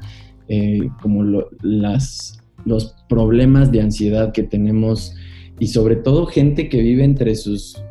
eh, 0.49 0.89
como 1.01 1.23
las, 1.61 2.39
los 2.65 2.95
problemas 3.07 3.71
de 3.71 3.81
ansiedad 3.81 4.31
que 4.31 4.43
tenemos 4.43 5.15
y 5.59 5.67
sobre 5.67 5.95
todo 5.95 6.27
gente 6.27 6.69
que 6.69 6.81
vive 6.81 7.03
entre 7.03 7.35
sus, 7.35 7.81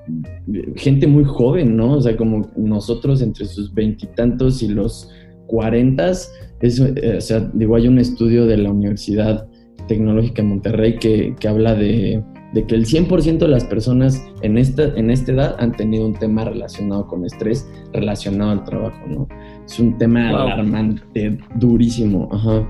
gente 0.76 1.06
muy 1.06 1.24
joven, 1.24 1.76
¿no? 1.76 1.94
O 1.94 2.02
sea, 2.02 2.16
como 2.16 2.48
nosotros 2.56 3.22
entre 3.22 3.46
sus 3.46 3.74
veintitantos 3.74 4.62
y, 4.62 4.68
los 4.68 5.10
cuarentas, 5.46 6.30
eh, 6.60 7.16
o 7.16 7.20
sea, 7.20 7.50
digo, 7.54 7.76
hay 7.76 7.88
un 7.88 7.98
estudio 7.98 8.46
de 8.46 8.58
la 8.58 8.70
Universidad 8.70 9.48
Tecnológica 9.88 10.42
de 10.42 10.48
Monterrey 10.48 10.98
que, 10.98 11.34
que 11.38 11.48
habla 11.48 11.74
de 11.74 12.22
de 12.56 12.64
que 12.64 12.74
el 12.74 12.86
100% 12.86 13.36
de 13.36 13.48
las 13.48 13.64
personas 13.64 14.26
en 14.40 14.56
esta, 14.56 14.84
en 14.96 15.10
esta 15.10 15.30
edad 15.30 15.56
han 15.58 15.72
tenido 15.72 16.06
un 16.06 16.14
tema 16.14 16.42
relacionado 16.46 17.06
con 17.06 17.22
estrés, 17.26 17.68
relacionado 17.92 18.52
al 18.52 18.64
trabajo, 18.64 18.98
¿no? 19.06 19.28
Es 19.66 19.78
un 19.78 19.98
tema 19.98 20.30
alarmante, 20.30 21.38
durísimo. 21.56 22.30
Ajá. 22.32 22.66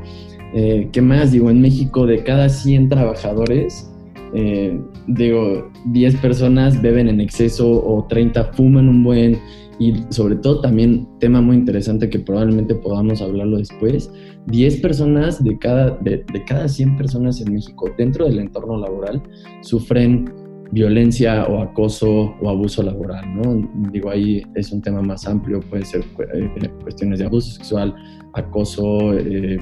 Eh, 0.54 0.88
¿Qué 0.90 1.00
más? 1.00 1.30
Digo, 1.30 1.50
en 1.50 1.60
México 1.60 2.04
de 2.04 2.24
cada 2.24 2.48
100 2.48 2.88
trabajadores, 2.88 3.88
eh, 4.34 4.76
digo, 5.06 5.70
10 5.84 6.16
personas 6.16 6.82
beben 6.82 7.06
en 7.06 7.20
exceso 7.20 7.70
o 7.70 8.04
30 8.08 8.54
fuman 8.54 8.88
un 8.88 9.04
buen 9.04 9.38
y 9.78 10.02
sobre 10.08 10.34
todo 10.34 10.62
también 10.62 11.06
tema 11.20 11.40
muy 11.40 11.54
interesante 11.54 12.10
que 12.10 12.18
probablemente 12.18 12.74
podamos 12.74 13.22
hablarlo 13.22 13.58
después, 13.58 14.10
10 14.46 14.80
personas 14.80 15.42
de 15.42 15.58
cada, 15.58 15.96
de, 15.98 16.24
cada 16.46 16.68
100 16.68 16.96
personas 16.96 17.40
en 17.40 17.54
México 17.54 17.90
dentro 17.98 18.26
del 18.26 18.38
entorno 18.38 18.78
laboral 18.78 19.22
sufren 19.62 20.32
violencia 20.72 21.44
o 21.46 21.60
acoso 21.60 22.34
o 22.40 22.50
abuso 22.50 22.82
laboral, 22.82 23.24
¿no? 23.34 23.68
Digo, 23.92 24.10
ahí 24.10 24.42
es 24.54 24.72
un 24.72 24.82
tema 24.82 25.00
más 25.02 25.26
amplio, 25.26 25.60
puede 25.60 25.84
ser 25.84 26.02
eh, 26.34 26.50
cuestiones 26.82 27.20
de 27.20 27.26
abuso 27.26 27.52
sexual, 27.52 27.94
acoso, 28.34 29.16
eh, 29.16 29.58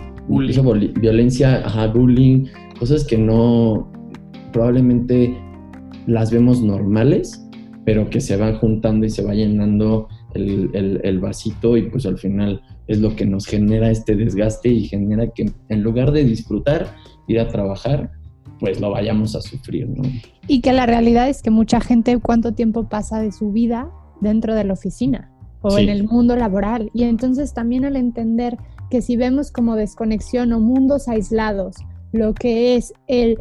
violencia, 1.01 1.65
ajá, 1.67 1.89
bullying, 1.89 2.47
cosas 2.79 3.05
que 3.05 3.19
no, 3.19 3.91
probablemente 4.53 5.37
las 6.07 6.31
vemos 6.31 6.63
normales, 6.63 7.47
pero 7.85 8.09
que 8.09 8.21
se 8.21 8.37
van 8.37 8.57
juntando 8.59 9.05
y 9.07 9.11
se 9.11 9.23
va 9.23 9.35
llenando 9.35 10.09
el, 10.35 10.71
el, 11.03 11.21
vasito 11.21 11.77
y 11.77 11.83
pues 11.91 12.07
al 12.07 12.19
final 12.19 12.61
es 12.87 12.99
lo 12.99 13.17
que 13.17 13.27
nos 13.27 13.47
genera 13.47 13.91
este 13.91 14.17
desgaste 14.17 14.69
y 14.69 14.89
genera 14.89 15.29
que 15.29 15.51
en 15.69 15.83
lugar 15.83 16.13
de 16.13 16.25
disfrutar, 16.25 16.95
ir 17.27 17.41
a 17.41 17.49
trabajar, 17.49 18.13
pues 18.61 18.81
lo 18.81 18.91
vayamos 18.91 19.35
a 19.35 19.41
sufrir, 19.41 19.89
¿no? 19.89 20.03
Y 20.47 20.61
que 20.61 20.73
la 20.73 20.87
realidad 20.87 21.29
es 21.29 21.43
que 21.43 21.51
mucha 21.51 21.81
gente 21.81 22.19
cuánto 22.19 22.53
tiempo 22.53 22.89
pasa 22.89 23.21
de 23.21 23.33
su 23.33 23.53
vida 23.53 23.91
dentro 24.21 24.55
de 24.55 24.65
la 24.65 24.75
oficina 24.75 25.31
o 25.63 25.79
en 25.79 25.89
el 25.89 26.05
mundo 26.05 26.37
laboral. 26.37 26.91
Y 26.93 27.05
entonces 27.05 27.55
también 27.55 27.85
al 27.85 27.97
entender 27.97 28.59
que 28.91 29.01
si 29.01 29.17
vemos 29.17 29.51
como 29.51 29.77
desconexión 29.77 30.53
o 30.53 30.61
mundos 30.61 31.09
aislados, 31.09 31.77
lo 32.13 32.35
que 32.35 32.77
es 32.77 32.93
el 33.07 33.39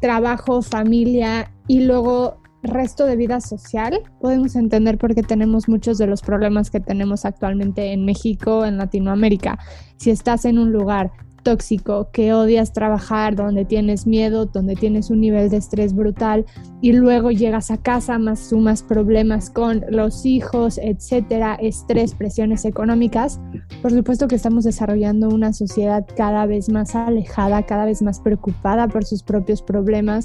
trabajo, 0.00 0.62
familia 0.62 1.52
y 1.68 1.80
luego 1.80 2.38
resto 2.62 3.06
de 3.06 3.16
vida 3.16 3.40
social, 3.40 4.00
podemos 4.20 4.56
entender 4.56 4.98
por 4.98 5.14
qué 5.14 5.22
tenemos 5.22 5.68
muchos 5.68 5.98
de 5.98 6.06
los 6.06 6.22
problemas 6.22 6.70
que 6.70 6.80
tenemos 6.80 7.24
actualmente 7.24 7.92
en 7.92 8.04
México, 8.04 8.64
en 8.64 8.78
Latinoamérica. 8.78 9.58
Si 9.96 10.10
estás 10.10 10.44
en 10.44 10.58
un 10.58 10.72
lugar 10.72 11.12
tóxico, 11.46 12.08
que 12.10 12.34
odias 12.34 12.72
trabajar, 12.72 13.36
donde 13.36 13.64
tienes 13.64 14.04
miedo, 14.04 14.46
donde 14.46 14.74
tienes 14.74 15.10
un 15.10 15.20
nivel 15.20 15.48
de 15.48 15.58
estrés 15.58 15.94
brutal 15.94 16.44
y 16.80 16.92
luego 16.92 17.30
llegas 17.30 17.70
a 17.70 17.76
casa 17.76 18.18
más 18.18 18.48
sumas 18.48 18.82
problemas 18.82 19.48
con 19.48 19.84
los 19.88 20.26
hijos, 20.26 20.76
etcétera, 20.82 21.54
estrés, 21.54 22.16
presiones 22.16 22.64
económicas, 22.64 23.38
por 23.80 23.92
supuesto 23.92 24.26
que 24.26 24.34
estamos 24.34 24.64
desarrollando 24.64 25.28
una 25.28 25.52
sociedad 25.52 26.04
cada 26.16 26.46
vez 26.46 26.68
más 26.68 26.96
alejada, 26.96 27.62
cada 27.62 27.84
vez 27.84 28.02
más 28.02 28.18
preocupada 28.18 28.88
por 28.88 29.04
sus 29.04 29.22
propios 29.22 29.62
problemas, 29.62 30.24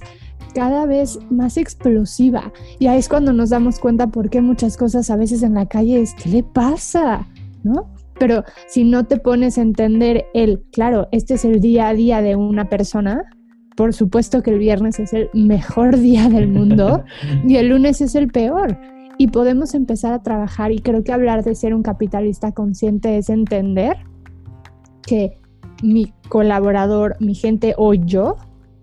cada 0.56 0.88
vez 0.88 1.20
más 1.30 1.56
explosiva. 1.58 2.52
Y 2.80 2.88
ahí 2.88 2.98
es 2.98 3.10
cuando 3.10 3.32
nos 3.32 3.52
damos 3.52 3.78
cuenta 3.78 4.08
por 4.08 4.32
qué 4.32 4.42
muchas 4.42 4.76
cosas 4.76 5.12
a 5.12 5.18
veces 5.18 5.44
en 5.44 5.54
la 5.54 5.68
calle 5.68 6.02
es, 6.02 6.16
¿qué 6.16 6.30
le 6.30 6.42
pasa? 6.42 7.28
¿No? 7.64 8.01
Pero 8.20 8.44
si 8.68 8.84
no 8.84 9.06
te 9.06 9.18
pones 9.18 9.58
a 9.58 9.62
entender 9.62 10.26
el, 10.34 10.62
claro, 10.72 11.08
este 11.12 11.36
es 11.36 11.46
el 11.46 11.60
día 11.60 11.88
a 11.88 11.94
día 11.94 12.22
de 12.22 12.36
una 12.36 12.70
persona, 12.70 13.24
por 13.76 13.94
supuesto 13.94 14.44
que 14.44 14.52
el 14.52 14.60
viernes 14.60 15.00
es 15.00 15.14
el 15.14 15.30
mejor 15.34 15.98
día 16.00 16.30
del 16.30 16.48
mundo 16.48 17.04
y 17.48 17.56
el 17.56 17.70
lunes 17.70 18.02
es 18.02 18.16
el 18.16 18.28
peor. 18.28 18.78
Y 19.18 19.28
podemos 19.28 19.76
empezar 19.76 20.14
a 20.14 20.24
trabajar 20.24 20.72
y 20.72 20.80
creo 20.80 21.04
que 21.04 21.12
hablar 21.12 21.44
de 21.44 21.54
ser 21.54 21.76
un 21.76 21.84
capitalista 21.84 22.52
consciente 22.54 23.18
es 23.18 23.30
entender 23.30 23.98
que 25.04 25.38
mi 25.84 26.14
colaborador, 26.30 27.18
mi 27.20 27.36
gente 27.36 27.76
o 27.78 27.94
yo 27.94 28.38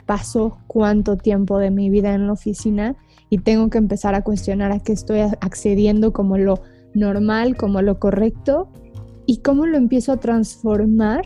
paso 0.07 0.59
cuánto 0.67 1.17
tiempo 1.17 1.59
de 1.59 1.71
mi 1.71 1.91
vida 1.91 2.15
en 2.15 2.27
la 2.27 2.33
oficina 2.33 2.97
y 3.31 3.39
tengo 3.39 3.69
que 3.69 3.79
empezar 3.79 4.15
a 4.15 4.23
cuestionar 4.23 4.73
a 4.73 4.81
qué 4.81 4.93
estoy 4.93 5.21
accediendo 5.21 6.13
como 6.13 6.39
lo 6.39 6.63
normal, 6.95 7.57
como 7.57 7.83
lo 7.83 7.99
correcto 7.99 8.71
y 9.29 9.43
cómo 9.43 9.67
lo 9.67 9.77
empiezo 9.77 10.11
a 10.13 10.17
transformar 10.17 11.23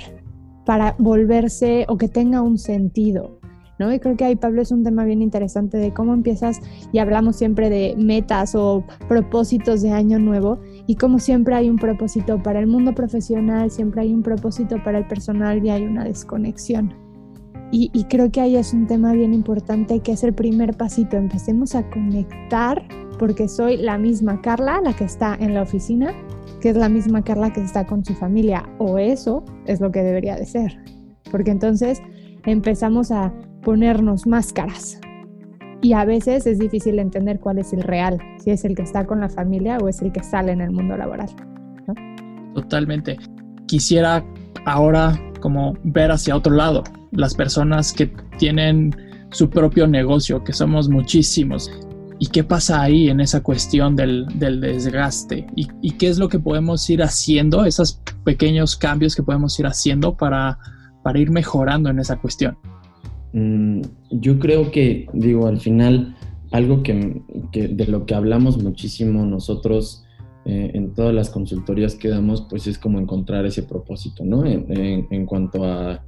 para 0.66 0.97
volverse 0.99 1.87
o 1.88 1.97
que 1.97 2.09
tenga 2.09 2.42
un 2.42 2.59
sentido. 2.59 3.38
¿no? 3.78 3.92
Y 3.92 4.00
creo 4.00 4.16
que 4.16 4.25
ahí, 4.25 4.35
Pablo, 4.35 4.61
es 4.61 4.73
un 4.73 4.82
tema 4.82 5.04
bien 5.04 5.23
interesante 5.23 5.76
de 5.78 5.94
cómo 5.94 6.12
empiezas, 6.12 6.61
y 6.92 6.99
hablamos 6.99 7.37
siempre 7.37 7.71
de 7.71 7.94
metas 7.97 8.56
o 8.56 8.85
propósitos 9.06 9.82
de 9.82 9.92
año 9.92 10.18
nuevo, 10.18 10.59
y 10.88 10.97
como 10.97 11.21
siempre 11.21 11.54
hay 11.54 11.71
un 11.71 11.76
propósito 11.76 12.42
para 12.42 12.59
el 12.59 12.66
mundo 12.66 12.92
profesional, 12.92 13.71
siempre 13.71 14.02
hay 14.02 14.12
un 14.12 14.25
propósito 14.25 14.82
para 14.82 14.99
el 14.99 15.06
personal 15.06 15.64
y 15.64 15.71
hay 15.71 15.85
una 15.85 16.02
desconexión. 16.02 16.92
Y, 17.71 17.88
y 17.94 18.04
creo 18.04 18.32
que 18.32 18.40
ahí 18.40 18.56
es 18.56 18.75
un 18.75 18.88
tema 18.88 19.12
bien 19.12 19.32
importante 19.32 20.00
que 20.00 20.12
es 20.12 20.25
el 20.25 20.35
primer 20.35 20.76
pasito. 20.76 21.16
Empecemos 21.16 21.76
a 21.76 21.88
conectar, 21.88 22.82
porque 23.16 23.47
soy 23.47 23.76
la 23.76 23.97
misma 23.97 24.40
Carla, 24.42 24.80
la 24.82 24.92
que 24.92 25.04
está 25.04 25.37
en 25.40 25.54
la 25.54 25.62
oficina, 25.62 26.12
que 26.62 26.71
es 26.71 26.76
la 26.76 26.88
misma 26.88 27.23
Carla 27.23 27.52
que 27.52 27.61
está 27.61 27.85
con 27.87 28.04
su 28.04 28.14
familia, 28.14 28.66
o 28.78 28.97
eso 28.97 29.45
es 29.66 29.81
lo 29.81 29.90
que 29.90 30.02
debería 30.02 30.37
de 30.37 30.47
ser, 30.47 30.78
porque 31.31 31.50
entonces 31.50 32.00
empezamos 32.47 33.11
a 33.11 33.33
ponernos 33.62 34.26
máscaras 34.26 35.00
y 35.83 35.92
a 35.92 36.04
veces 36.04 36.47
es 36.47 36.61
difícil 36.61 37.00
entender 37.00 37.40
cuál 37.40 37.59
es 37.59 37.73
el 37.73 37.83
real, 37.83 38.19
si 38.38 38.50
es 38.50 38.64
el 38.64 38.76
que 38.76 38.83
está 38.83 39.04
con 39.04 39.21
la 39.21 39.28
familia 39.28 39.78
o 39.78 39.88
es 39.88 40.00
el 40.02 40.12
que 40.12 40.23
sale 40.23 40.52
en 40.52 40.61
el 40.61 40.71
mundo 40.71 40.97
laboral. 40.97 41.28
Totalmente. 42.54 43.19
Quisiera 43.66 44.25
ahora 44.64 45.21
como 45.40 45.75
ver 45.83 46.12
hacia 46.12 46.37
otro 46.37 46.54
lado, 46.54 46.85
las 47.11 47.35
personas 47.35 47.92
que 47.92 48.12
tienen 48.38 48.95
su 49.33 49.50
propio 49.50 49.88
negocio, 49.88 50.45
que 50.45 50.52
somos 50.52 50.88
muchísimos. 50.88 51.71
¿Y 52.23 52.29
qué 52.29 52.45
pasa 52.45 52.81
ahí 52.81 53.09
en 53.09 53.19
esa 53.19 53.43
cuestión 53.43 53.97
del, 53.97 54.29
desgaste? 54.38 55.45
¿Y, 55.57 55.91
qué 55.97 56.07
es 56.07 56.21
lo 56.21 56.29
que 56.29 56.38
podemos 56.38 56.88
ir 56.88 57.02
haciendo, 57.02 57.64
esos 57.64 58.00
pequeños 58.23 58.76
cambios 58.76 59.17
que 59.17 59.25
podemos 59.25 59.59
ir 59.59 59.67
haciendo 59.67 60.17
para, 60.17 60.57
ir 61.17 61.33
mejorando 61.33 61.91
en 61.91 61.99
esa 61.99 62.21
cuestión? 62.21 62.57
Mm, 63.33 63.81
yo 64.12 64.38
creo 64.38 64.71
que, 64.71 65.09
digo, 65.12 65.49
al 65.49 65.59
final, 65.59 66.14
algo 66.52 66.85
que, 66.85 67.23
de 67.52 67.87
lo 67.88 68.07
que 68.07 68.14
hablamos 68.14 68.62
muchísimo 68.62 69.26
nosotros 69.26 70.05
eh, 70.45 70.71
en 70.75 70.95
todas 70.95 71.12
las 71.12 71.29
consultorías 71.29 71.97
que 71.97 72.09
damos, 72.09 72.47
pues 72.49 72.69
es 72.69 72.79
como 72.79 73.00
encontrar 73.00 73.47
ese 73.47 73.64
propósito, 73.64 74.25
¿no? 74.25 74.47
En, 74.47 75.26
cuanto 75.26 75.64
a, 75.64 76.00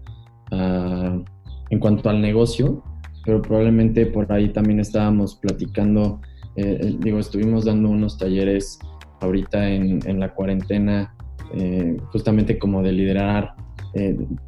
en 1.71 1.81
cuanto 1.81 2.09
al 2.09 2.21
negocio, 2.21 2.85
pero 3.25 3.43
probablemente 3.43 4.07
por 4.07 4.31
ahí 4.33 4.51
también 4.51 4.81
estábamos 4.81 5.37
platicando, 5.37 6.21
eh, 6.57 6.79
eh, 6.81 6.97
digo, 7.01 7.19
estuvimos 7.19 7.65
dando 7.65 7.91
unos 7.91 8.19
talleres 8.19 8.79
ahorita 9.21 9.71
en, 9.71 10.21
la 10.21 10.35
cuarentena, 10.35 11.15
justamente 12.13 12.59
como 12.59 12.83
de 12.83 12.93
liderar, 12.93 13.55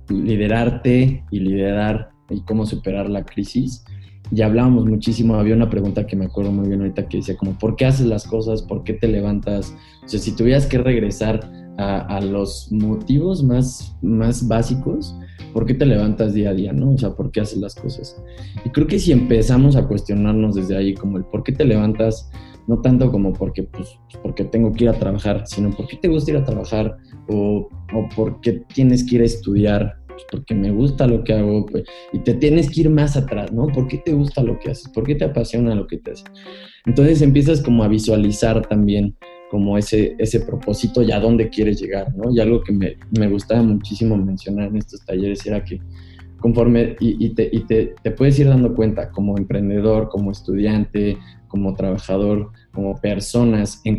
liderarte 0.09 1.25
y 1.31 1.39
liderar 1.39 2.11
y 2.31 2.41
cómo 2.43 2.67
superar 2.67 3.09
la 3.09 3.25
crisis. 3.25 3.85
Ya 4.33 4.47
hablábamos 4.47 4.87
muchísimo, 4.87 5.37
había 5.37 5.55
una 5.55 5.71
pregunta 5.71 6.07
que 6.07 6.17
me 6.17 6.25
acuerdo 6.25 6.51
muy 6.51 6.69
bien 6.69 6.81
ahorita 6.81 7.09
que 7.09 7.19
decía 7.19 7.37
como, 7.37 7.57
¿por 7.59 7.77
qué 7.77 7.87
haces 7.87 8.07
las 8.07 8.27
cosas? 8.27 8.63
¿Por 8.63 8.83
qué 8.83 8.95
te 8.95 9.07
levantas? 9.07 9.75
O 10.05 10.09
sea, 10.09 10.19
si 10.19 10.35
tuvieras 10.35 10.67
que 10.67 10.79
regresar 10.79 11.49
a, 11.79 12.21
los 12.21 12.73
motivos 12.73 13.45
más, 13.45 13.97
más 14.03 14.49
básicos, 14.49 15.15
¿por 15.53 15.67
qué 15.67 15.75
te 15.75 15.87
levantas 15.87 16.35
día 16.35 16.51
a 16.51 16.55
día, 16.55 16.73
no? 16.73 16.93
O 16.93 16.99
sea, 16.99 17.15
¿por 17.15 17.31
qué 17.31 17.41
haces 17.41 17.59
las 17.59 17.75
cosas? 17.75 18.23
Y 18.65 18.71
creo 18.71 18.87
que 18.87 18.99
si 18.99 19.13
empezamos 19.13 19.77
a 19.77 19.87
cuestionarnos 19.87 20.55
desde 20.55 20.77
ahí 20.77 20.95
como 20.95 21.19
el 21.19 21.25
por 21.25 21.43
qué 21.43 21.53
te 21.53 21.65
levantas, 21.65 22.31
no 22.67 22.81
tanto 22.81 23.11
como 23.11 23.33
porque, 23.33 23.63
pues, 23.63 23.99
porque 24.23 24.45
tengo 24.45 24.73
que 24.73 24.85
ir 24.85 24.91
a 24.91 24.99
trabajar, 24.99 25.45
sino 25.47 25.71
por 25.71 25.87
qué 25.87 25.97
te 25.97 26.09
gusta 26.09 26.33
ir 26.33 26.37
a 26.39 26.45
trabajar 26.45 26.97
o, 27.29 27.69
o 27.95 28.09
por 28.17 28.41
qué 28.41 28.65
tienes 28.75 29.09
que 29.09 29.17
ir 29.17 29.23
a 29.23 29.27
estudiar 29.27 29.97
pues, 30.17 30.27
porque 30.31 30.55
me 30.55 30.71
gusta 30.71 31.07
lo 31.07 31.23
que 31.23 31.35
hago, 31.35 31.67
pues, 31.67 31.85
y 32.13 32.21
te 32.21 32.33
tienes 32.33 32.71
que 32.71 32.81
ir 32.81 32.91
más 32.91 33.17
atrás, 33.19 33.53
¿no? 33.53 33.67
¿Por 33.67 33.87
qué 33.87 33.99
te 33.99 34.15
gusta 34.15 34.43
lo 34.43 34.59
que 34.59 34.71
haces? 34.71 34.89
¿Por 34.89 35.05
qué 35.05 35.15
te 35.15 35.27
apasiona 35.27 35.75
lo 35.75 35.87
que 35.87 35.99
te 35.99 36.13
haces? 36.13 36.25
Entonces 36.87 37.21
empiezas 37.21 37.61
como 37.61 37.85
a 37.85 37.89
visualizar 37.89 38.67
también 38.67 39.15
como 39.51 39.79
ese, 39.79 40.17
ese 40.19 40.41
propósito 40.41 41.03
y 41.03 41.13
a 41.13 41.21
dónde 41.21 41.49
quieres 41.49 41.81
llegar, 41.81 42.15
¿no? 42.17 42.31
Y 42.31 42.41
algo 42.41 42.63
que 42.63 42.73
me, 42.73 42.97
me 43.19 43.29
gustaba 43.29 43.63
muchísimo 43.63 44.17
mencionar 44.17 44.69
en 44.69 44.77
estos 44.77 45.05
talleres 45.05 45.47
era 45.47 45.63
que 45.65 45.81
conforme 46.41 46.97
y, 47.01 47.31
te, 47.31 47.49
y 47.51 47.61
te, 47.61 47.95
te, 48.03 48.11
puedes 48.11 48.39
ir 48.39 48.49
dando 48.49 48.75
cuenta 48.75 49.11
como 49.11 49.37
emprendedor, 49.39 50.09
como 50.09 50.31
estudiante, 50.31 51.17
como 51.49 51.75
trabajador, 51.75 52.51
como 52.73 53.01
personas, 53.01 53.81
en, 53.85 53.99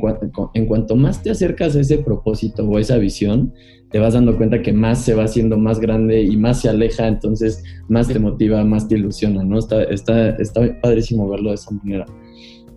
en 0.53 0.65
cuanto 0.65 0.95
más 0.95 1.23
te 1.23 1.31
acercas 1.31 1.75
a 1.75 1.81
ese 1.81 1.97
propósito 1.97 2.63
o 2.67 2.77
esa 2.77 2.97
visión, 2.97 3.53
te 3.89 3.99
vas 3.99 4.13
dando 4.13 4.37
cuenta 4.37 4.61
que 4.61 4.73
más 4.73 5.03
se 5.03 5.13
va 5.13 5.23
haciendo 5.23 5.57
más 5.57 5.79
grande 5.79 6.21
y 6.21 6.37
más 6.37 6.61
se 6.61 6.69
aleja, 6.69 7.07
entonces 7.07 7.63
más 7.87 8.07
te 8.07 8.19
motiva, 8.19 8.63
más 8.63 8.87
te 8.87 8.95
ilusiona, 8.95 9.43
¿no? 9.43 9.57
Está, 9.57 9.83
está, 9.83 10.29
está 10.31 10.79
padrísimo 10.81 11.27
verlo 11.29 11.49
de 11.49 11.55
esa 11.55 11.71
manera. 11.71 12.05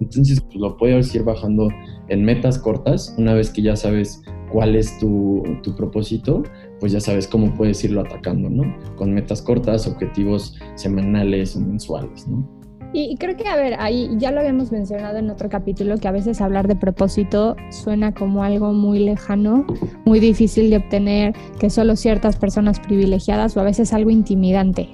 Entonces, 0.00 0.40
pues 0.40 0.56
lo 0.56 0.76
puedes 0.76 1.14
ir 1.14 1.22
bajando 1.24 1.68
en 2.08 2.24
metas 2.24 2.58
cortas, 2.58 3.14
una 3.18 3.34
vez 3.34 3.50
que 3.50 3.62
ya 3.62 3.76
sabes 3.76 4.22
cuál 4.50 4.74
es 4.74 4.98
tu, 4.98 5.42
tu 5.62 5.76
propósito, 5.76 6.42
pues 6.80 6.92
ya 6.92 7.00
sabes 7.00 7.28
cómo 7.28 7.54
puedes 7.54 7.84
irlo 7.84 8.00
atacando, 8.00 8.50
¿no? 8.50 8.64
Con 8.96 9.14
metas 9.14 9.42
cortas, 9.42 9.86
objetivos 9.86 10.56
semanales 10.74 11.54
o 11.54 11.60
mensuales, 11.60 12.26
¿no? 12.26 12.60
Y 12.92 13.16
creo 13.18 13.36
que, 13.36 13.46
a 13.46 13.54
ver, 13.54 13.76
ahí 13.78 14.10
ya 14.18 14.32
lo 14.32 14.40
habíamos 14.40 14.72
mencionado 14.72 15.18
en 15.18 15.30
otro 15.30 15.48
capítulo, 15.48 15.96
que 15.98 16.08
a 16.08 16.12
veces 16.12 16.40
hablar 16.40 16.66
de 16.66 16.74
propósito 16.74 17.54
suena 17.70 18.12
como 18.12 18.42
algo 18.42 18.72
muy 18.72 18.98
lejano, 18.98 19.64
muy 20.04 20.18
difícil 20.18 20.70
de 20.70 20.78
obtener, 20.78 21.34
que 21.60 21.70
solo 21.70 21.94
ciertas 21.94 22.36
personas 22.36 22.80
privilegiadas 22.80 23.56
o 23.56 23.60
a 23.60 23.64
veces 23.64 23.92
algo 23.92 24.10
intimidante. 24.10 24.88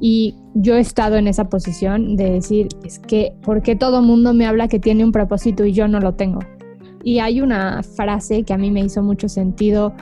Y 0.00 0.34
yo 0.54 0.76
he 0.76 0.80
estado 0.80 1.16
en 1.16 1.28
esa 1.28 1.48
posición 1.48 2.16
de 2.16 2.30
decir, 2.30 2.68
es 2.84 2.98
que, 2.98 3.32
¿por 3.42 3.62
qué 3.62 3.76
todo 3.76 4.02
mundo 4.02 4.34
me 4.34 4.46
habla 4.46 4.68
que 4.68 4.78
tiene 4.78 5.04
un 5.04 5.12
propósito 5.12 5.64
y 5.64 5.72
yo 5.72 5.88
no 5.88 6.00
lo 6.00 6.14
tengo? 6.14 6.40
Y 7.02 7.18
hay 7.18 7.40
una 7.40 7.82
frase 7.82 8.44
que 8.44 8.54
a 8.54 8.58
mí 8.58 8.70
me 8.70 8.80
hizo 8.80 9.02
mucho 9.02 9.28
sentido 9.28 9.94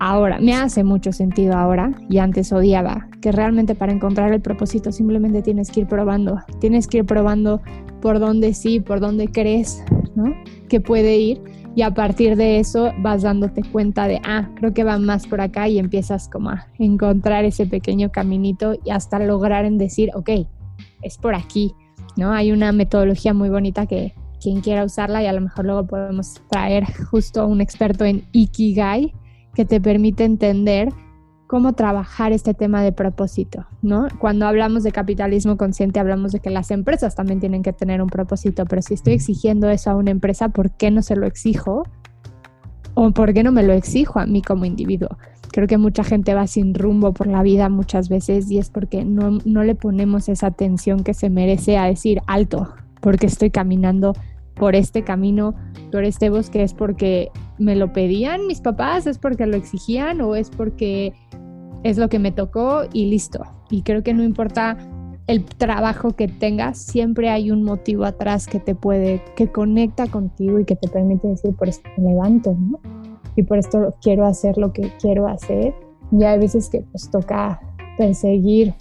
ahora, 0.00 0.38
me 0.40 0.54
hace 0.54 0.84
mucho 0.84 1.12
sentido 1.12 1.54
ahora 1.54 1.92
y 2.08 2.18
antes 2.18 2.52
odiaba, 2.52 3.08
que 3.20 3.32
realmente 3.32 3.74
para 3.74 3.92
encontrar 3.92 4.32
el 4.32 4.40
propósito 4.40 4.92
simplemente 4.92 5.42
tienes 5.42 5.70
que 5.70 5.80
ir 5.80 5.86
probando, 5.86 6.38
tienes 6.60 6.86
que 6.86 6.98
ir 6.98 7.04
probando 7.04 7.60
por 8.00 8.20
dónde 8.20 8.54
sí, 8.54 8.80
por 8.80 9.00
dónde 9.00 9.28
crees, 9.28 9.82
¿no? 10.14 10.32
Que 10.68 10.80
puede 10.80 11.16
ir 11.16 11.40
y 11.74 11.82
a 11.82 11.92
partir 11.92 12.36
de 12.36 12.58
eso 12.58 12.92
vas 12.98 13.22
dándote 13.22 13.62
cuenta 13.62 14.08
de, 14.08 14.20
ah, 14.24 14.50
creo 14.56 14.74
que 14.74 14.84
va 14.84 14.98
más 14.98 15.26
por 15.26 15.40
acá 15.40 15.68
y 15.68 15.78
empiezas 15.78 16.28
como 16.28 16.50
a 16.50 16.66
encontrar 16.78 17.44
ese 17.44 17.66
pequeño 17.66 18.10
caminito 18.10 18.74
y 18.84 18.90
hasta 18.90 19.18
lograr 19.18 19.64
en 19.64 19.78
decir, 19.78 20.10
ok, 20.14 20.30
es 21.02 21.18
por 21.18 21.34
aquí, 21.34 21.74
¿no? 22.16 22.32
Hay 22.32 22.52
una 22.52 22.72
metodología 22.72 23.32
muy 23.32 23.48
bonita 23.48 23.86
que 23.86 24.14
quien 24.40 24.60
quiera 24.60 24.84
usarla 24.84 25.22
y 25.22 25.26
a 25.26 25.32
lo 25.32 25.40
mejor 25.40 25.66
luego 25.66 25.86
podemos 25.86 26.40
traer 26.48 26.84
justo 27.10 27.42
a 27.42 27.46
un 27.46 27.60
experto 27.60 28.04
en 28.04 28.24
Ikigai, 28.32 29.14
que 29.54 29.64
te 29.64 29.80
permite 29.80 30.24
entender 30.24 30.90
cómo 31.48 31.72
trabajar 31.72 32.32
este 32.32 32.52
tema 32.52 32.82
de 32.82 32.92
propósito, 32.92 33.66
¿no? 33.80 34.06
Cuando 34.18 34.46
hablamos 34.46 34.82
de 34.82 34.92
capitalismo 34.92 35.56
consciente 35.56 35.98
hablamos 35.98 36.30
de 36.30 36.40
que 36.40 36.50
las 36.50 36.70
empresas 36.70 37.14
también 37.14 37.40
tienen 37.40 37.62
que 37.62 37.72
tener 37.72 38.02
un 38.02 38.08
propósito, 38.08 38.66
pero 38.66 38.82
si 38.82 38.92
estoy 38.94 39.14
exigiendo 39.14 39.70
eso 39.70 39.90
a 39.90 39.96
una 39.96 40.10
empresa, 40.10 40.50
¿por 40.50 40.70
qué 40.72 40.90
no 40.90 41.00
se 41.00 41.16
lo 41.16 41.26
exijo? 41.26 41.84
¿O 42.92 43.12
por 43.12 43.32
qué 43.32 43.42
no 43.42 43.50
me 43.50 43.62
lo 43.62 43.72
exijo 43.72 44.20
a 44.20 44.26
mí 44.26 44.42
como 44.42 44.66
individuo? 44.66 45.08
Creo 45.50 45.66
que 45.66 45.78
mucha 45.78 46.04
gente 46.04 46.34
va 46.34 46.46
sin 46.46 46.74
rumbo 46.74 47.14
por 47.14 47.26
la 47.26 47.42
vida 47.42 47.70
muchas 47.70 48.10
veces 48.10 48.50
y 48.50 48.58
es 48.58 48.68
porque 48.68 49.06
no, 49.06 49.38
no 49.46 49.64
le 49.64 49.74
ponemos 49.74 50.28
esa 50.28 50.48
atención 50.48 51.02
que 51.02 51.14
se 51.14 51.30
merece 51.30 51.78
a 51.78 51.86
decir 51.86 52.20
alto, 52.26 52.74
porque 53.00 53.26
estoy 53.26 53.50
caminando 53.50 54.12
por 54.54 54.74
este 54.74 55.02
camino, 55.02 55.54
por 55.90 56.04
este 56.04 56.28
bosque, 56.28 56.62
es 56.62 56.74
porque 56.74 57.30
me 57.58 57.76
lo 57.76 57.92
pedían 57.92 58.46
mis 58.46 58.60
papás, 58.60 59.06
es 59.06 59.18
porque 59.18 59.46
lo 59.46 59.56
exigían 59.56 60.20
o 60.20 60.34
es 60.34 60.50
porque 60.50 61.12
es 61.82 61.98
lo 61.98 62.08
que 62.08 62.18
me 62.18 62.32
tocó 62.32 62.82
y 62.92 63.06
listo. 63.06 63.44
Y 63.70 63.82
creo 63.82 64.02
que 64.02 64.14
no 64.14 64.22
importa 64.22 64.76
el 65.26 65.44
trabajo 65.44 66.12
que 66.12 66.26
tengas, 66.26 66.78
siempre 66.78 67.28
hay 67.28 67.50
un 67.50 67.62
motivo 67.62 68.04
atrás 68.04 68.46
que 68.46 68.60
te 68.60 68.74
puede, 68.74 69.22
que 69.36 69.48
conecta 69.48 70.06
contigo 70.06 70.58
y 70.58 70.64
que 70.64 70.74
te 70.74 70.88
permite 70.88 71.28
decir, 71.28 71.54
por 71.54 71.68
esto 71.68 71.88
me 71.98 72.12
levanto, 72.12 72.56
¿no? 72.58 72.80
Y 73.36 73.42
por 73.42 73.58
esto 73.58 73.94
quiero 74.00 74.24
hacer 74.24 74.56
lo 74.56 74.72
que 74.72 74.90
quiero 75.00 75.28
hacer. 75.28 75.74
Y 76.10 76.24
hay 76.24 76.38
veces 76.38 76.70
que 76.70 76.80
pues 76.80 77.10
toca 77.10 77.60
perseguir, 77.98 78.74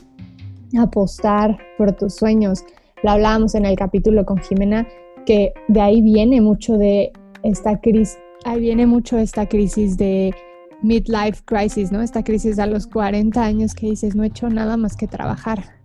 apostar 0.79 1.57
por 1.77 1.91
tus 1.91 2.15
sueños. 2.15 2.63
Lo 3.03 3.11
hablábamos 3.11 3.53
en 3.53 3.65
el 3.65 3.75
capítulo 3.75 4.25
con 4.25 4.37
Jimena, 4.37 4.87
que 5.25 5.53
de 5.67 5.81
ahí 5.81 6.01
viene 6.01 6.39
mucho 6.39 6.77
de 6.77 7.11
esta 7.43 7.79
crisis, 7.81 8.17
ahí 8.47 8.61
viene 8.61 8.87
mucho 8.87 9.17
esta 9.17 9.47
crisis 9.47 9.97
de 9.97 10.33
midlife 10.81 11.43
crisis, 11.45 11.91
¿no? 11.91 12.01
Esta 12.01 12.23
crisis 12.23 12.59
a 12.59 12.67
los 12.67 12.87
40 12.87 13.43
años 13.43 13.73
que 13.73 13.87
dices, 13.87 14.15
no 14.15 14.23
he 14.23 14.27
hecho 14.27 14.49
nada 14.49 14.77
más 14.77 14.95
que 14.95 15.07
trabajar. 15.07 15.75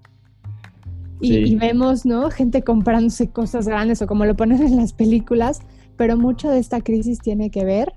Y, 1.21 1.55
vemos, 1.55 2.05
¿no? 2.05 2.31
Gente 2.31 2.63
comprándose 2.63 3.31
cosas 3.31 3.69
grandes 3.69 4.03
o 4.03 4.07
como 4.09 4.25
lo 4.25 4.35
ponen 4.35 4.61
en 4.63 4.77
las 4.77 4.93
películas, 4.93 5.61
pero 5.97 6.17
mucho 6.17 6.51
de 6.51 6.59
esta 6.59 6.81
crisis 6.81 7.21
tiene 7.21 7.51
que 7.51 7.65
ver 7.65 7.93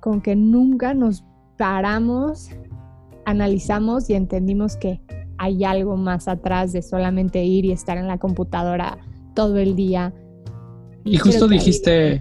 con 0.00 0.20
que 0.20 0.36
nunca 0.36 0.92
nos 0.92 1.24
paramos, 1.56 2.50
analizamos 3.24 4.10
y 4.10 4.14
entendimos 4.14 4.76
que 4.76 5.00
hay 5.38 5.64
algo 5.64 5.96
más 5.96 6.28
atrás 6.28 6.72
de 6.72 6.82
solamente 6.82 7.44
ir 7.44 7.64
y 7.64 7.72
estar 7.72 7.96
en 7.96 8.08
la 8.08 8.18
computadora 8.18 8.98
todo 9.34 9.56
el 9.56 9.74
día, 9.74 10.12
y 11.06 11.18
justo 11.18 11.46
dijiste, 11.46 12.20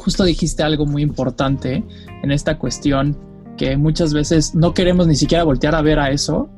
justo 0.00 0.24
dijiste 0.24 0.62
algo 0.62 0.86
muy 0.86 1.02
importante 1.02 1.84
en 2.22 2.30
esta 2.30 2.58
cuestión 2.58 3.16
que 3.56 3.76
muchas 3.76 4.14
veces 4.14 4.54
no 4.54 4.72
queremos 4.72 5.06
ni 5.06 5.14
siquiera 5.14 5.44
voltear 5.44 5.74
a 5.74 5.82
ver 5.82 5.98
a 5.98 6.10
eso 6.10 6.48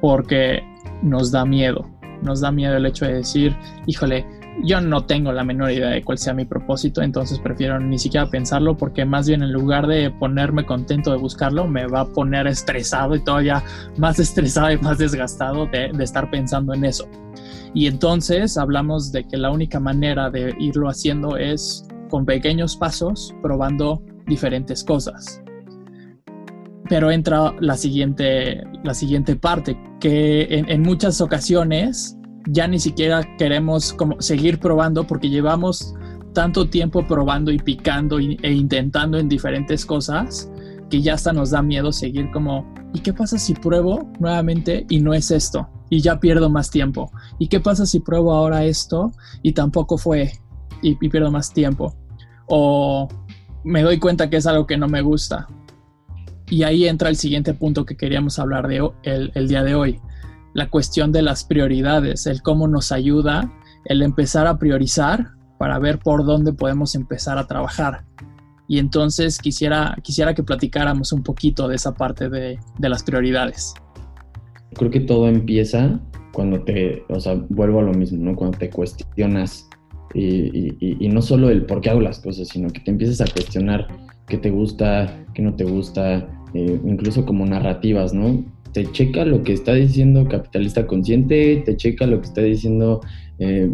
porque 0.00 0.62
nos 1.02 1.32
da 1.32 1.44
miedo. 1.44 1.88
Nos 2.22 2.40
da 2.40 2.52
miedo 2.52 2.76
el 2.76 2.86
hecho 2.86 3.04
de 3.04 3.14
decir, 3.14 3.56
híjole, 3.86 4.24
yo 4.62 4.80
no 4.80 5.04
tengo 5.04 5.32
la 5.32 5.42
menor 5.42 5.72
idea 5.72 5.88
de 5.88 6.04
cuál 6.04 6.18
sea 6.18 6.34
mi 6.34 6.44
propósito, 6.44 7.02
entonces 7.02 7.40
prefiero 7.40 7.80
ni 7.80 7.98
siquiera 7.98 8.30
pensarlo 8.30 8.76
porque 8.76 9.04
más 9.04 9.26
bien 9.26 9.42
en 9.42 9.52
lugar 9.52 9.88
de 9.88 10.10
ponerme 10.10 10.64
contento 10.64 11.10
de 11.10 11.18
buscarlo, 11.18 11.66
me 11.66 11.86
va 11.86 12.02
a 12.02 12.06
poner 12.06 12.46
estresado 12.46 13.16
y 13.16 13.24
todavía 13.24 13.64
más 13.96 14.20
estresado 14.20 14.70
y 14.70 14.78
más 14.78 14.98
desgastado 14.98 15.66
de, 15.66 15.90
de 15.92 16.04
estar 16.04 16.30
pensando 16.30 16.74
en 16.74 16.84
eso. 16.84 17.08
Y 17.74 17.86
entonces 17.86 18.56
hablamos 18.56 19.10
de 19.10 19.24
que 19.24 19.36
la 19.36 19.50
única 19.50 19.80
manera 19.80 20.30
de 20.30 20.54
irlo 20.60 20.88
haciendo 20.88 21.36
es 21.36 21.88
con 22.12 22.26
pequeños 22.26 22.76
pasos, 22.76 23.34
probando 23.40 24.02
diferentes 24.26 24.84
cosas. 24.84 25.40
Pero 26.90 27.10
entra 27.10 27.54
la 27.58 27.78
siguiente, 27.78 28.62
la 28.84 28.92
siguiente 28.92 29.34
parte, 29.34 29.78
que 29.98 30.42
en, 30.50 30.68
en 30.68 30.82
muchas 30.82 31.22
ocasiones 31.22 32.18
ya 32.48 32.68
ni 32.68 32.78
siquiera 32.78 33.22
queremos 33.38 33.94
como 33.94 34.20
seguir 34.20 34.60
probando 34.60 35.06
porque 35.06 35.30
llevamos 35.30 35.94
tanto 36.34 36.68
tiempo 36.68 37.06
probando 37.06 37.50
y 37.50 37.58
picando 37.58 38.18
e 38.18 38.52
intentando 38.52 39.18
en 39.18 39.30
diferentes 39.30 39.86
cosas 39.86 40.50
que 40.90 41.00
ya 41.00 41.14
hasta 41.14 41.32
nos 41.32 41.50
da 41.50 41.62
miedo 41.62 41.92
seguir 41.92 42.30
como, 42.30 42.74
¿y 42.92 43.00
qué 43.00 43.14
pasa 43.14 43.38
si 43.38 43.54
pruebo 43.54 44.12
nuevamente 44.20 44.84
y 44.90 45.00
no 45.00 45.14
es 45.14 45.30
esto? 45.30 45.66
Y 45.88 46.02
ya 46.02 46.20
pierdo 46.20 46.50
más 46.50 46.70
tiempo. 46.70 47.10
¿Y 47.38 47.48
qué 47.48 47.58
pasa 47.60 47.86
si 47.86 48.00
pruebo 48.00 48.34
ahora 48.34 48.66
esto 48.66 49.12
y 49.42 49.52
tampoco 49.52 49.96
fue 49.96 50.32
y, 50.82 50.98
y 51.00 51.08
pierdo 51.08 51.30
más 51.30 51.54
tiempo? 51.54 51.96
O 52.46 53.08
me 53.64 53.82
doy 53.82 53.98
cuenta 53.98 54.28
que 54.28 54.36
es 54.36 54.46
algo 54.46 54.66
que 54.66 54.76
no 54.76 54.88
me 54.88 55.02
gusta. 55.02 55.48
Y 56.48 56.64
ahí 56.64 56.86
entra 56.86 57.08
el 57.08 57.16
siguiente 57.16 57.54
punto 57.54 57.84
que 57.86 57.96
queríamos 57.96 58.38
hablar 58.38 58.68
de 58.68 58.90
el, 59.04 59.32
el 59.34 59.48
día 59.48 59.62
de 59.62 59.74
hoy 59.74 60.00
la 60.54 60.68
cuestión 60.68 61.12
de 61.12 61.22
las 61.22 61.44
prioridades, 61.44 62.26
el 62.26 62.42
cómo 62.42 62.68
nos 62.68 62.92
ayuda 62.92 63.50
el 63.84 64.02
empezar 64.02 64.46
a 64.46 64.58
priorizar 64.58 65.32
para 65.58 65.78
ver 65.78 65.98
por 65.98 66.24
dónde 66.24 66.52
podemos 66.52 66.94
empezar 66.94 67.38
a 67.38 67.46
trabajar. 67.46 68.04
Y 68.68 68.78
entonces 68.78 69.38
quisiera, 69.38 69.96
quisiera 70.02 70.34
que 70.34 70.42
platicáramos 70.42 71.12
un 71.12 71.22
poquito 71.22 71.68
de 71.68 71.76
esa 71.76 71.94
parte 71.94 72.28
de, 72.28 72.58
de 72.78 72.88
las 72.88 73.02
prioridades. 73.02 73.74
Creo 74.74 74.90
que 74.90 75.00
todo 75.00 75.28
empieza 75.28 76.00
cuando 76.32 76.62
te, 76.62 77.04
o 77.08 77.20
sea, 77.20 77.34
vuelvo 77.48 77.80
a 77.80 77.82
lo 77.82 77.92
mismo, 77.92 78.24
¿no? 78.24 78.36
Cuando 78.36 78.56
te 78.56 78.70
cuestionas 78.70 79.68
y, 80.14 80.76
y, 80.80 80.96
y, 81.00 81.08
no 81.08 81.22
solo 81.22 81.50
el 81.50 81.64
por 81.64 81.80
qué 81.80 81.90
hago 81.90 82.00
las 82.00 82.20
cosas, 82.20 82.48
sino 82.48 82.68
que 82.68 82.80
te 82.80 82.90
empiezas 82.90 83.20
a 83.20 83.32
cuestionar 83.32 83.88
qué 84.28 84.36
te 84.36 84.50
gusta, 84.50 85.24
qué 85.34 85.42
no 85.42 85.54
te 85.54 85.64
gusta, 85.64 86.28
eh, 86.54 86.80
incluso 86.84 87.24
como 87.24 87.46
narrativas, 87.46 88.12
¿no? 88.12 88.44
te 88.72 88.90
checa 88.90 89.24
lo 89.24 89.42
que 89.42 89.52
está 89.52 89.74
diciendo 89.74 90.26
Capitalista 90.28 90.86
Consciente, 90.86 91.62
te 91.64 91.76
checa 91.76 92.06
lo 92.06 92.20
que 92.20 92.26
está 92.26 92.40
diciendo 92.40 93.00
eh, 93.38 93.70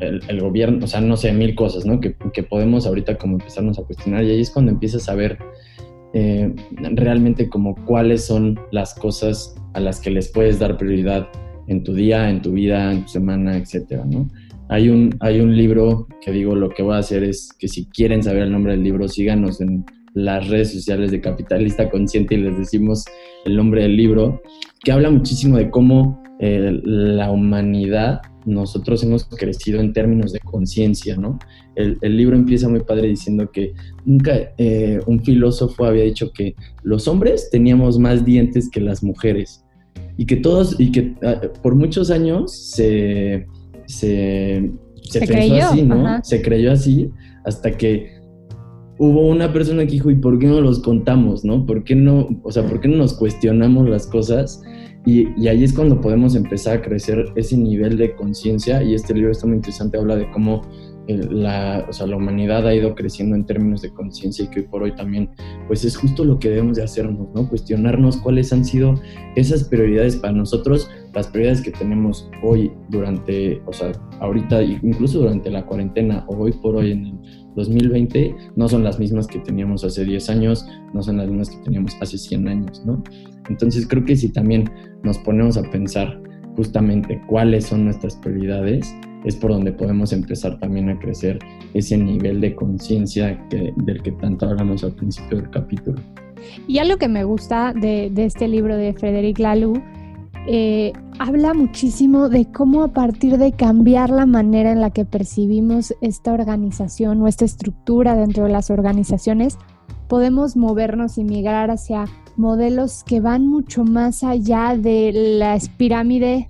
el, 0.00 0.40
gobierno, 0.40 0.84
o 0.84 0.88
sea, 0.88 1.00
no 1.00 1.16
sé, 1.16 1.32
mil 1.32 1.54
cosas, 1.54 1.84
¿no? 1.84 2.00
Que, 2.00 2.14
que, 2.32 2.42
podemos 2.42 2.86
ahorita 2.86 3.16
como 3.18 3.34
empezarnos 3.34 3.78
a 3.78 3.82
cuestionar 3.82 4.24
y 4.24 4.30
ahí 4.30 4.40
es 4.40 4.50
cuando 4.50 4.72
empiezas 4.72 5.08
a 5.08 5.14
ver 5.14 5.38
eh, 6.14 6.54
realmente 6.94 7.48
como 7.48 7.74
cuáles 7.84 8.24
son 8.24 8.58
las 8.70 8.94
cosas 8.94 9.54
a 9.74 9.80
las 9.80 10.00
que 10.00 10.10
les 10.10 10.28
puedes 10.28 10.58
dar 10.58 10.76
prioridad 10.76 11.28
en 11.68 11.82
tu 11.82 11.94
día, 11.94 12.28
en 12.30 12.42
tu 12.42 12.52
vida, 12.52 12.92
en 12.92 13.02
tu 13.02 13.08
semana, 13.08 13.56
etcétera, 13.56 14.04
¿no? 14.04 14.28
Hay 14.72 14.88
un, 14.88 15.14
hay 15.20 15.38
un 15.38 15.54
libro 15.54 16.08
que 16.22 16.32
digo, 16.32 16.54
lo 16.54 16.70
que 16.70 16.82
voy 16.82 16.94
a 16.94 17.00
hacer 17.00 17.24
es 17.24 17.50
que 17.58 17.68
si 17.68 17.84
quieren 17.84 18.22
saber 18.22 18.44
el 18.44 18.52
nombre 18.52 18.72
del 18.72 18.82
libro, 18.82 19.06
síganos 19.06 19.60
en 19.60 19.84
las 20.14 20.48
redes 20.48 20.72
sociales 20.72 21.10
de 21.10 21.20
Capitalista 21.20 21.90
Consciente 21.90 22.36
y 22.36 22.38
les 22.38 22.56
decimos 22.56 23.04
el 23.44 23.54
nombre 23.54 23.82
del 23.82 23.98
libro, 23.98 24.40
que 24.82 24.90
habla 24.90 25.10
muchísimo 25.10 25.58
de 25.58 25.68
cómo 25.68 26.22
eh, 26.40 26.80
la 26.84 27.30
humanidad, 27.30 28.22
nosotros 28.46 29.02
hemos 29.04 29.26
crecido 29.26 29.78
en 29.78 29.92
términos 29.92 30.32
de 30.32 30.40
conciencia, 30.40 31.18
¿no? 31.18 31.38
El, 31.74 31.98
libro 32.16 32.34
empieza 32.34 32.66
muy 32.66 32.80
padre 32.80 33.08
diciendo 33.08 33.50
que 33.52 33.74
nunca 34.06 34.54
eh, 34.56 35.00
un 35.06 35.22
filósofo 35.22 35.84
había 35.84 36.04
dicho 36.04 36.32
que 36.32 36.54
los 36.82 37.08
hombres 37.08 37.50
teníamos 37.50 37.98
más 37.98 38.24
dientes 38.24 38.70
que 38.70 38.80
las 38.80 39.02
mujeres 39.02 39.66
y 40.16 40.24
que 40.24 40.36
todos, 40.36 40.78
y 40.78 40.92
que 40.92 41.14
uh, 41.22 41.62
por 41.62 41.74
muchos 41.74 42.10
años 42.10 42.52
se, 42.52 43.46
se, 43.86 44.72
se, 45.02 45.26
creyó, 45.26 45.66
así, 45.66 45.82
¿no? 45.82 46.06
Ajá. 46.06 46.24
Se 46.24 46.42
creyó 46.42 46.72
así 46.72 47.10
hasta 47.44 47.72
que 47.72 48.22
hubo 48.98 49.28
una 49.28 49.52
persona 49.52 49.84
que 49.84 49.92
dijo, 49.92 50.10
¿y 50.10 50.16
por 50.16 50.38
qué 50.38 50.46
no 50.46 50.60
los 50.60 50.80
contamos, 50.80 51.44
no? 51.44 51.66
¿Por 51.66 51.84
qué 51.84 51.94
no, 51.94 52.28
o 52.42 52.52
sea, 52.52 52.66
por 52.66 52.80
qué 52.80 52.88
no 52.88 52.96
nos 52.96 53.14
cuestionamos 53.14 53.88
las 53.88 54.06
cosas? 54.06 54.62
Y, 55.04 55.28
y 55.36 55.48
ahí 55.48 55.64
es 55.64 55.72
cuando 55.72 56.00
podemos 56.00 56.36
empezar 56.36 56.78
a 56.78 56.82
crecer 56.82 57.24
ese 57.34 57.56
nivel 57.56 57.96
de 57.96 58.14
conciencia 58.14 58.82
y 58.82 58.94
este 58.94 59.14
libro 59.14 59.32
está 59.32 59.46
muy 59.46 59.56
interesante, 59.56 59.98
habla 59.98 60.16
de 60.16 60.30
cómo 60.30 60.62
la, 61.08 61.84
o 61.88 61.92
sea, 61.92 62.06
la 62.06 62.16
humanidad 62.16 62.66
ha 62.66 62.74
ido 62.74 62.94
creciendo 62.94 63.34
en 63.34 63.44
términos 63.44 63.82
de 63.82 63.92
conciencia 63.92 64.44
y 64.44 64.48
que 64.48 64.60
hoy 64.60 64.66
por 64.66 64.82
hoy 64.82 64.94
también, 64.94 65.30
pues 65.66 65.84
es 65.84 65.96
justo 65.96 66.24
lo 66.24 66.38
que 66.38 66.50
debemos 66.50 66.76
de 66.76 66.84
hacernos, 66.84 67.28
¿no? 67.34 67.48
Cuestionarnos 67.48 68.18
cuáles 68.18 68.52
han 68.52 68.64
sido 68.64 68.94
esas 69.34 69.64
prioridades 69.64 70.16
para 70.16 70.32
nosotros, 70.32 70.88
las 71.14 71.26
prioridades 71.28 71.62
que 71.62 71.72
tenemos 71.72 72.30
hoy 72.42 72.72
durante, 72.88 73.60
o 73.66 73.72
sea, 73.72 73.92
ahorita, 74.20 74.62
incluso 74.62 75.20
durante 75.20 75.50
la 75.50 75.66
cuarentena 75.66 76.24
o 76.28 76.36
hoy 76.36 76.52
por 76.52 76.76
hoy 76.76 76.92
en 76.92 77.06
el 77.06 77.18
2020, 77.56 78.34
no 78.56 78.68
son 78.68 78.84
las 78.84 78.98
mismas 78.98 79.26
que 79.26 79.40
teníamos 79.40 79.84
hace 79.84 80.04
10 80.04 80.30
años, 80.30 80.66
no 80.94 81.02
son 81.02 81.18
las 81.18 81.28
mismas 81.28 81.50
que 81.50 81.62
teníamos 81.64 81.96
hace 82.00 82.16
100 82.16 82.48
años, 82.48 82.82
¿no? 82.86 83.02
Entonces 83.48 83.86
creo 83.86 84.04
que 84.04 84.16
si 84.16 84.28
también 84.30 84.70
nos 85.02 85.18
ponemos 85.18 85.56
a 85.56 85.62
pensar 85.70 86.20
justamente 86.56 87.20
cuáles 87.28 87.66
son 87.66 87.84
nuestras 87.84 88.16
prioridades, 88.16 88.94
es 89.24 89.36
por 89.36 89.52
donde 89.52 89.72
podemos 89.72 90.12
empezar 90.12 90.58
también 90.58 90.88
a 90.88 90.98
crecer 90.98 91.38
ese 91.74 91.96
nivel 91.96 92.40
de 92.40 92.54
conciencia 92.54 93.38
del 93.50 94.02
que 94.02 94.12
tanto 94.12 94.46
hablamos 94.46 94.84
al 94.84 94.92
principio 94.92 95.38
del 95.38 95.50
capítulo. 95.50 96.00
Y 96.66 96.78
algo 96.78 96.96
que 96.96 97.08
me 97.08 97.24
gusta 97.24 97.72
de, 97.72 98.10
de 98.12 98.24
este 98.24 98.48
libro 98.48 98.76
de 98.76 98.92
Frederic 98.92 99.38
Laloux, 99.38 99.80
eh, 100.48 100.92
habla 101.20 101.54
muchísimo 101.54 102.28
de 102.28 102.46
cómo 102.46 102.82
a 102.82 102.88
partir 102.88 103.38
de 103.38 103.52
cambiar 103.52 104.10
la 104.10 104.26
manera 104.26 104.72
en 104.72 104.80
la 104.80 104.90
que 104.90 105.04
percibimos 105.04 105.94
esta 106.00 106.32
organización 106.32 107.22
o 107.22 107.28
esta 107.28 107.44
estructura 107.44 108.16
dentro 108.16 108.44
de 108.44 108.50
las 108.50 108.70
organizaciones, 108.70 109.56
podemos 110.08 110.56
movernos 110.56 111.16
y 111.16 111.24
migrar 111.24 111.70
hacia 111.70 112.06
modelos 112.36 113.04
que 113.04 113.20
van 113.20 113.46
mucho 113.46 113.84
más 113.84 114.24
allá 114.24 114.76
de 114.76 115.12
la 115.12 115.58
pirámide 115.76 116.48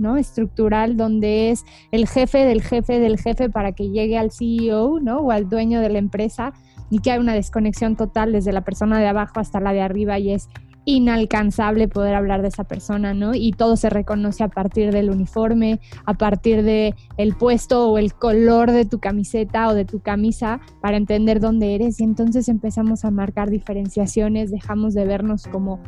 ¿no? 0.00 0.16
estructural 0.16 0.96
donde 0.96 1.50
es 1.50 1.64
el 1.92 2.08
jefe 2.08 2.44
del 2.44 2.62
jefe 2.62 2.98
del 2.98 3.18
jefe 3.18 3.50
para 3.50 3.72
que 3.72 3.90
llegue 3.90 4.18
al 4.18 4.32
CEO 4.32 4.98
¿no? 5.00 5.18
o 5.18 5.30
al 5.30 5.48
dueño 5.48 5.80
de 5.80 5.90
la 5.90 5.98
empresa 5.98 6.52
y 6.90 6.98
que 6.98 7.12
hay 7.12 7.20
una 7.20 7.34
desconexión 7.34 7.96
total 7.96 8.32
desde 8.32 8.52
la 8.52 8.62
persona 8.62 8.98
de 8.98 9.06
abajo 9.06 9.38
hasta 9.38 9.60
la 9.60 9.72
de 9.72 9.82
arriba 9.82 10.18
y 10.18 10.32
es 10.32 10.48
inalcanzable 10.84 11.88
poder 11.88 12.14
hablar 12.14 12.42
de 12.42 12.48
esa 12.48 12.64
persona, 12.64 13.14
¿no? 13.14 13.34
Y 13.34 13.52
todo 13.52 13.76
se 13.76 13.90
reconoce 13.90 14.42
a 14.42 14.48
partir 14.48 14.92
del 14.92 15.10
uniforme, 15.10 15.78
a 16.06 16.14
partir 16.14 16.62
de 16.62 16.94
el 17.16 17.34
puesto 17.36 17.88
o 17.90 17.98
el 17.98 18.14
color 18.14 18.70
de 18.72 18.84
tu 18.84 18.98
camiseta 18.98 19.68
o 19.68 19.74
de 19.74 19.84
tu 19.84 20.00
camisa 20.00 20.60
para 20.80 20.96
entender 20.96 21.40
dónde 21.40 21.74
eres 21.74 22.00
y 22.00 22.04
entonces 22.04 22.48
empezamos 22.48 23.04
a 23.04 23.10
marcar 23.10 23.50
diferenciaciones, 23.50 24.50
dejamos 24.50 24.94
de 24.94 25.04
vernos 25.04 25.46
como 25.46 25.80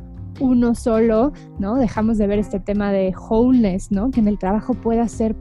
uno 0.43 0.75
solo, 0.75 1.33
¿no? 1.59 1.77
Dejamos 1.77 2.19
de 2.19 2.27
ver 2.27 2.39
este 2.39 2.61
tema 2.61 2.91
de 2.93 3.15
wholeness, 3.31 3.93
¿no? 3.93 4.11
Que 4.11 4.21
en 4.21 4.29
el 4.29 4.39
trabajo 4.39 4.75
pueda 4.75 5.07
ser 5.09 5.37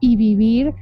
y 0.00 0.16
vivir 0.16 0.74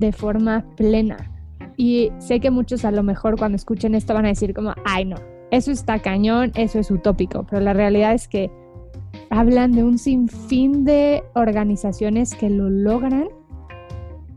de 0.00 0.12
forma 0.12 0.64
plena. 0.76 1.30
Y 1.76 2.10
sé 2.18 2.40
que 2.40 2.50
muchos 2.50 2.84
a 2.84 2.90
lo 2.90 3.02
mejor 3.02 3.38
cuando 3.38 3.56
escuchen 3.56 3.94
esto 3.94 4.14
van 4.14 4.26
a 4.26 4.28
decir 4.28 4.52
como, 4.52 4.74
ay 4.84 5.04
no, 5.04 5.16
eso 5.50 5.70
está 5.70 5.98
cañón, 6.00 6.52
eso 6.54 6.78
es 6.78 6.90
utópico, 6.90 7.46
pero 7.48 7.62
la 7.62 7.72
realidad 7.72 8.12
es 8.14 8.28
que 8.28 8.50
hablan 9.30 9.72
de 9.72 9.84
un 9.84 9.98
sinfín 9.98 10.84
de 10.84 11.22
organizaciones 11.34 12.34
que 12.34 12.50
lo 12.50 12.68
logran 12.68 13.28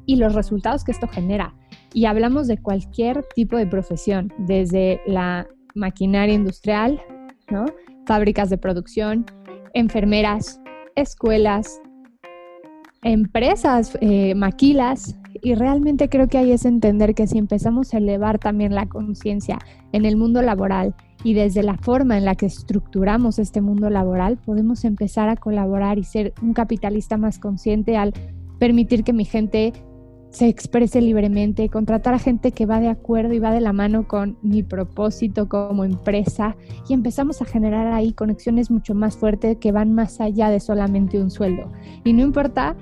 y 0.06 0.18
los 0.18 0.34
resultados 0.34 0.84
que 0.84 0.92
esto 0.92 1.08
genera. 1.08 1.54
Y 1.94 2.06
hablamos 2.06 2.48
de 2.48 2.58
cualquier 2.58 3.24
tipo 3.36 3.58
de 3.58 3.68
profesión, 3.68 4.34
desde 4.38 5.02
la 5.06 5.48
maquinaria 5.76 6.36
industrial, 6.36 7.02
¿no? 7.50 7.66
Fábricas 8.06 8.50
de 8.50 8.58
producción, 8.58 9.26
enfermeras, 9.74 10.60
escuelas, 10.96 11.82
empresas, 13.04 13.98
eh, 14.02 14.36
maquilas. 14.36 15.18
Y 15.42 15.56
realmente 15.56 16.10
creo 16.10 16.28
que 16.28 16.38
ahí 16.38 16.52
es 16.52 16.66
entender 16.66 17.16
que 17.16 17.28
si 17.28 17.38
empezamos 17.38 17.94
a 17.94 17.98
elevar 17.98 18.40
también 18.40 18.76
la 18.76 18.88
conciencia 18.88 19.60
en 19.92 20.06
el 20.06 20.16
mundo 20.16 20.42
laboral 20.42 20.96
y 21.24 21.34
desde 21.34 21.64
la 21.64 21.78
forma 21.78 22.18
en 22.18 22.26
la 22.26 22.36
que 22.36 22.46
estructuramos 22.46 23.40
este 23.40 23.62
mundo 23.62 23.90
laboral, 23.90 24.38
podemos 24.38 24.86
empezar 24.86 25.30
a 25.30 25.36
colaborar 25.36 25.98
y 25.98 26.04
ser 26.04 26.34
un 26.42 26.54
capitalista 26.54 27.18
más 27.18 27.40
consciente 27.40 27.98
al 27.98 28.14
permitir 28.60 29.04
que 29.04 29.14
mi 29.14 29.26
gente 29.26 29.74
se 30.34 30.48
exprese 30.48 31.00
libremente, 31.00 31.70
contratar 31.70 32.16
a 32.16 32.20
gente 32.20 32.52
que 32.52 32.66
va 32.66 32.80
de 32.80 32.90
acuerdo 32.90 33.34
y 33.34 33.40
va 33.40 33.52
de 33.52 33.62
la 33.62 33.72
mano 33.72 34.08
con 34.08 34.36
mi 34.42 34.64
propósito 34.64 35.48
como 35.48 35.86
empresa 35.86 36.56
y 36.90 36.94
empezamos 36.94 37.42
a 37.44 37.46
generar 37.46 37.94
ahí 37.94 38.14
conexiones 38.14 38.72
mucho 38.72 38.96
más 38.96 39.16
fuertes 39.16 39.58
que 39.58 39.72
van 39.72 39.94
más 39.94 40.20
allá 40.20 40.50
de 40.50 40.60
solamente 40.60 41.22
un 41.22 41.30
sueldo. 41.30 41.72
Y 42.04 42.14
no 42.14 42.24
importa 42.24 42.76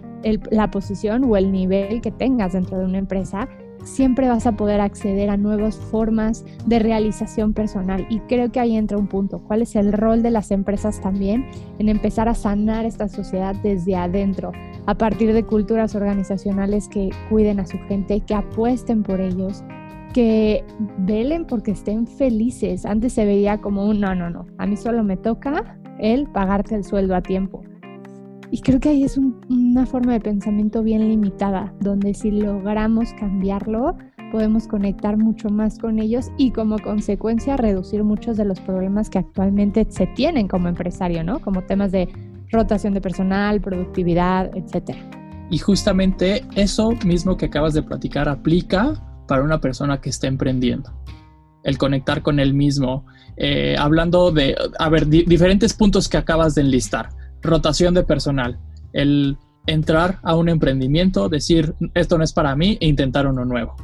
la 0.49 0.71
posición 0.71 1.25
o 1.25 1.35
el 1.35 1.51
nivel 1.51 1.99
que 1.99 2.11
tengas 2.11 2.53
dentro 2.53 2.77
de 2.77 2.85
una 2.85 2.99
empresa, 2.99 3.49
siempre 3.83 4.29
vas 4.29 4.45
a 4.45 4.53
poder 4.53 4.79
acceder 4.79 5.29
a 5.29 5.37
nuevas 5.37 5.75
formas 5.75 6.45
de 6.65 6.79
realización 6.79 7.53
personal. 7.53 8.05
Y 8.09 8.19
creo 8.21 8.51
que 8.51 8.59
ahí 8.59 8.77
entra 8.77 8.97
un 8.97 9.07
punto. 9.07 9.39
¿Cuál 9.39 9.63
es 9.63 9.75
el 9.75 9.91
rol 9.91 10.23
de 10.23 10.31
las 10.31 10.51
empresas 10.51 11.01
también 11.01 11.45
en 11.79 11.89
empezar 11.89 12.29
a 12.29 12.35
sanar 12.35 12.85
esta 12.85 13.09
sociedad 13.09 13.55
desde 13.55 13.95
adentro, 13.95 14.51
a 14.85 14.95
partir 14.95 15.33
de 15.33 15.43
culturas 15.43 15.95
organizacionales 15.95 16.87
que 16.87 17.09
cuiden 17.29 17.59
a 17.59 17.65
su 17.65 17.77
gente, 17.87 18.19
que 18.21 18.33
apuesten 18.33 19.03
por 19.03 19.21
ellos, 19.21 19.63
que 20.13 20.63
velen 20.99 21.45
porque 21.45 21.71
estén 21.71 22.07
felices. 22.07 22.85
Antes 22.85 23.13
se 23.13 23.25
veía 23.25 23.59
como 23.59 23.85
un 23.85 23.99
no, 23.99 24.15
no, 24.15 24.29
no, 24.29 24.45
a 24.57 24.65
mí 24.65 24.77
solo 24.77 25.03
me 25.03 25.17
toca 25.17 25.77
el 25.99 26.27
pagarte 26.27 26.75
el 26.75 26.83
sueldo 26.83 27.15
a 27.15 27.21
tiempo. 27.21 27.63
Y 28.53 28.59
creo 28.59 28.81
que 28.81 28.89
ahí 28.89 29.03
es 29.05 29.17
una 29.17 29.85
forma 29.85 30.11
de 30.11 30.19
pensamiento 30.19 30.83
bien 30.83 31.07
limitada, 31.07 31.73
donde 31.79 32.13
si 32.13 32.31
logramos 32.31 33.13
cambiarlo, 33.13 33.95
podemos 34.31 34.67
conectar 34.67 35.17
mucho 35.17 35.49
más 35.49 35.77
con 35.79 35.99
ellos 35.99 36.31
y 36.37 36.51
como 36.51 36.77
consecuencia 36.79 37.55
reducir 37.55 38.03
muchos 38.03 38.35
de 38.35 38.43
los 38.43 38.59
problemas 38.59 39.09
que 39.09 39.19
actualmente 39.19 39.85
se 39.89 40.05
tienen 40.07 40.49
como 40.49 40.67
empresario, 40.67 41.23
¿no? 41.23 41.39
Como 41.39 41.61
temas 41.63 41.93
de 41.93 42.09
rotación 42.51 42.93
de 42.93 43.01
personal, 43.01 43.61
productividad, 43.61 44.51
etcétera. 44.55 44.99
Y 45.49 45.57
justamente 45.57 46.45
eso 46.55 46.91
mismo 47.05 47.37
que 47.37 47.45
acabas 47.47 47.73
de 47.73 47.83
platicar 47.83 48.29
aplica 48.29 48.93
para 49.27 49.43
una 49.43 49.59
persona 49.59 49.99
que 49.99 50.09
está 50.09 50.27
emprendiendo. 50.27 50.91
El 51.63 51.77
conectar 51.77 52.21
con 52.21 52.39
él 52.39 52.53
mismo, 52.53 53.05
eh, 53.37 53.75
hablando 53.77 54.31
de, 54.31 54.55
a 54.79 54.89
ver, 54.89 55.07
diferentes 55.07 55.73
puntos 55.73 56.09
que 56.09 56.17
acabas 56.17 56.55
de 56.55 56.61
enlistar 56.61 57.09
rotación 57.41 57.93
de 57.93 58.03
personal, 58.03 58.59
el 58.93 59.37
entrar 59.67 60.19
a 60.23 60.35
un 60.35 60.49
emprendimiento, 60.49 61.29
decir 61.29 61.73
esto 61.93 62.17
no 62.17 62.23
es 62.23 62.33
para 62.33 62.55
mí 62.55 62.77
e 62.79 62.87
intentar 62.87 63.27
uno 63.27 63.45
nuevo. 63.45 63.75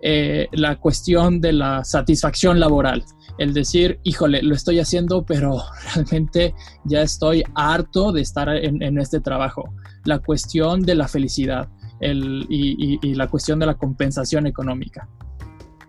Eh, 0.00 0.48
la 0.52 0.76
cuestión 0.76 1.40
de 1.40 1.52
la 1.52 1.84
satisfacción 1.84 2.58
laboral, 2.58 3.04
el 3.38 3.54
decir, 3.54 3.98
híjole, 4.04 4.42
lo 4.42 4.54
estoy 4.54 4.78
haciendo, 4.78 5.24
pero 5.24 5.62
realmente 5.94 6.54
ya 6.84 7.02
estoy 7.02 7.42
harto 7.54 8.12
de 8.12 8.22
estar 8.22 8.48
en, 8.48 8.98
este 8.98 9.20
trabajo. 9.20 9.74
La 10.04 10.18
cuestión 10.18 10.82
de 10.82 10.94
la 10.94 11.08
felicidad 11.08 11.68
y 12.00 13.14
la 13.14 13.28
cuestión 13.28 13.60
de 13.60 13.66
la 13.66 13.74
compensación 13.74 14.46
económica 14.48 15.08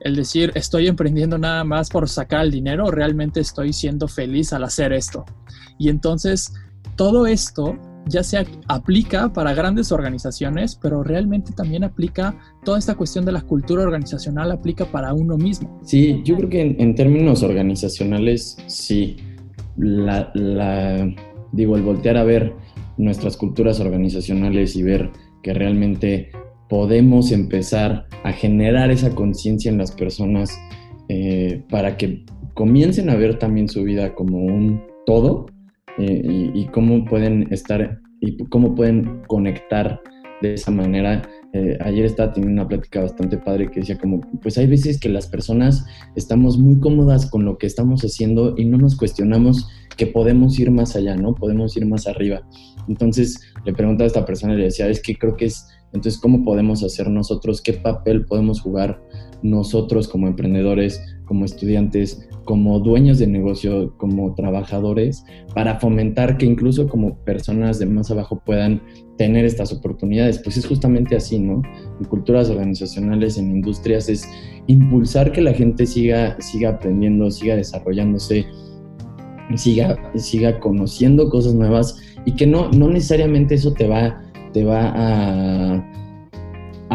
el 0.04 0.16
decir 0.16 0.52
estoy 0.54 0.88
emprendiendo 0.88 1.38
nada 1.38 1.64
más 1.64 1.90
por 1.90 2.08
sacar 2.10 2.42
el 2.42 2.52
dinero, 2.52 2.92
realmente 2.92 3.40
estoy 3.40 3.72
siendo 3.74 4.08
feliz 4.08 4.54
al 4.54 4.66
hacer 4.66 4.92
esto. 4.94 5.26
Y 5.80 5.90
entonces 5.90 6.54
todo 6.96 7.26
esto 7.26 7.78
ya 8.08 8.24
se 8.24 8.46
aplica 8.68 9.32
para 9.32 9.54
grandes 9.54 9.92
organizaciones, 9.92 10.78
pero 10.82 11.04
realmente 11.04 11.54
también 11.54 11.84
aplica 11.84 12.36
toda 12.64 12.80
esta 12.80 12.96
cuestión 12.96 13.26
de 13.26 13.32
la 13.32 13.42
cultura 13.42 13.84
organizacional, 13.84 14.52
aplica 14.52 14.86
para 14.86 15.14
uno 15.14 15.38
mismo. 15.38 15.80
Sí, 15.84 16.22
yo 16.26 16.36
creo 16.38 16.50
que 16.50 16.62
en, 16.62 16.96
términos 16.96 17.44
organizacionales, 17.44 18.58
sí. 18.68 19.18
La, 19.76 20.32
digo, 21.52 21.76
el 21.76 21.82
voltear 21.82 22.18
a 22.18 22.24
ver 22.24 22.54
nuestras 22.98 23.38
culturas 23.38 23.80
organizacionales 23.80 24.76
y 24.76 24.84
ver 24.84 25.10
que 25.42 25.54
realmente 25.54 26.32
podemos 26.70 27.32
empezar 27.32 28.08
a 28.24 28.32
generar 28.32 28.92
esa 28.92 29.16
conciencia 29.16 29.72
en 29.72 29.80
las 29.80 29.92
personas 29.92 30.56
eh, 31.10 31.64
para 31.70 31.98
que 31.98 32.24
comiencen 32.54 33.10
a 33.10 33.16
ver 33.16 33.40
también 33.40 33.68
su 33.68 33.84
vida 33.84 34.14
como 34.14 34.38
un 34.38 34.84
todo 35.06 35.48
eh, 35.98 36.52
y, 36.54 36.66
cómo 36.68 37.06
pueden 37.06 37.48
estar 37.52 38.00
y 38.20 38.38
cómo 38.50 38.74
pueden 38.76 39.22
conectar 39.28 40.02
de 40.42 40.56
esa 40.56 40.72
manera. 40.72 41.22
Eh, 41.54 41.78
ayer 41.82 42.06
estaba 42.06 42.34
teniendo 42.34 42.62
una 42.62 42.68
plática 42.68 43.02
bastante 43.02 43.38
padre 43.38 43.70
que 43.70 43.82
decía 43.82 43.98
como, 43.98 44.22
pues 44.42 44.58
hay 44.58 44.66
veces 44.66 45.00
que 45.00 45.08
las 45.08 45.28
personas 45.28 45.86
estamos 46.16 46.58
muy 46.58 46.80
cómodas 46.80 47.30
con 47.30 47.46
lo 47.46 47.58
que 47.58 47.68
estamos 47.68 48.02
haciendo 48.02 48.56
y 48.58 48.66
no 48.66 48.78
nos 48.78 48.96
cuestionamos 48.96 49.68
que 49.96 50.08
podemos 50.08 50.60
ir 50.60 50.72
más 50.72 50.96
allá, 50.96 51.16
¿no? 51.16 51.36
Podemos 51.36 51.78
ir 51.78 51.86
más 51.86 52.08
arriba. 52.08 52.42
Entonces 52.88 53.40
le 53.66 53.74
preguntaba 53.74 54.06
a 54.06 54.08
esta 54.08 54.26
persona 54.26 54.54
y 54.54 54.58
le 54.58 54.64
decía, 54.66 54.88
es 54.88 55.02
que 55.02 55.16
creo 55.16 55.36
que 55.36 55.46
es, 55.46 55.68
entonces, 55.94 56.20
¿cómo 56.20 56.44
podemos 56.44 56.84
hacer 56.84 57.10
nosotros? 57.10 57.62
¿Qué 57.62 57.74
papel 57.74 58.26
podemos 58.26 58.62
jugar 58.62 59.00
nosotros 59.44 60.08
como 60.08 60.28
emprendedores, 60.28 61.00
como 61.26 61.46
estudiantes, 61.46 62.28
como 62.44 62.80
dueños 62.80 63.20
de 63.20 63.28
negocio, 63.28 63.94
como 63.98 64.34
trabajadores, 64.36 65.26
para 65.54 65.80
fomentar 65.80 66.38
que 66.38 66.46
incluso 66.46 66.88
como 66.88 67.16
personas 67.20 67.80
de 67.80 67.86
más 67.86 68.12
abajo 68.12 68.42
puedan 68.46 68.82
tener 69.18 69.46
estas 69.46 69.72
oportunidades. 69.72 70.40
Pues 70.40 70.58
es 70.58 70.66
justamente 70.66 71.16
así, 71.16 71.40
¿no? 71.40 71.62
En 72.00 72.06
culturas 72.06 72.50
organizacionales, 72.50 73.38
en 73.38 73.52
industrias, 73.52 74.10
es 74.10 74.28
impulsar 74.68 75.32
que 75.32 75.42
la 75.42 75.54
gente 75.54 75.86
siga, 75.86 76.40
siga 76.40 76.70
aprendiendo, 76.72 77.30
siga 77.32 77.56
desarrollándose, 77.56 78.46
siga, 79.56 79.98
siga 80.16 80.60
conociendo 80.60 81.30
cosas 81.30 81.54
nuevas 81.54 81.98
y 82.26 82.34
que 82.34 82.48
no, 82.48 82.70
no 82.72 82.90
necesariamente 82.90 83.56
eso 83.56 83.74
te 83.74 83.88
va, 83.88 84.22
te 84.54 84.64
va 84.64 84.94
a 84.96 86.03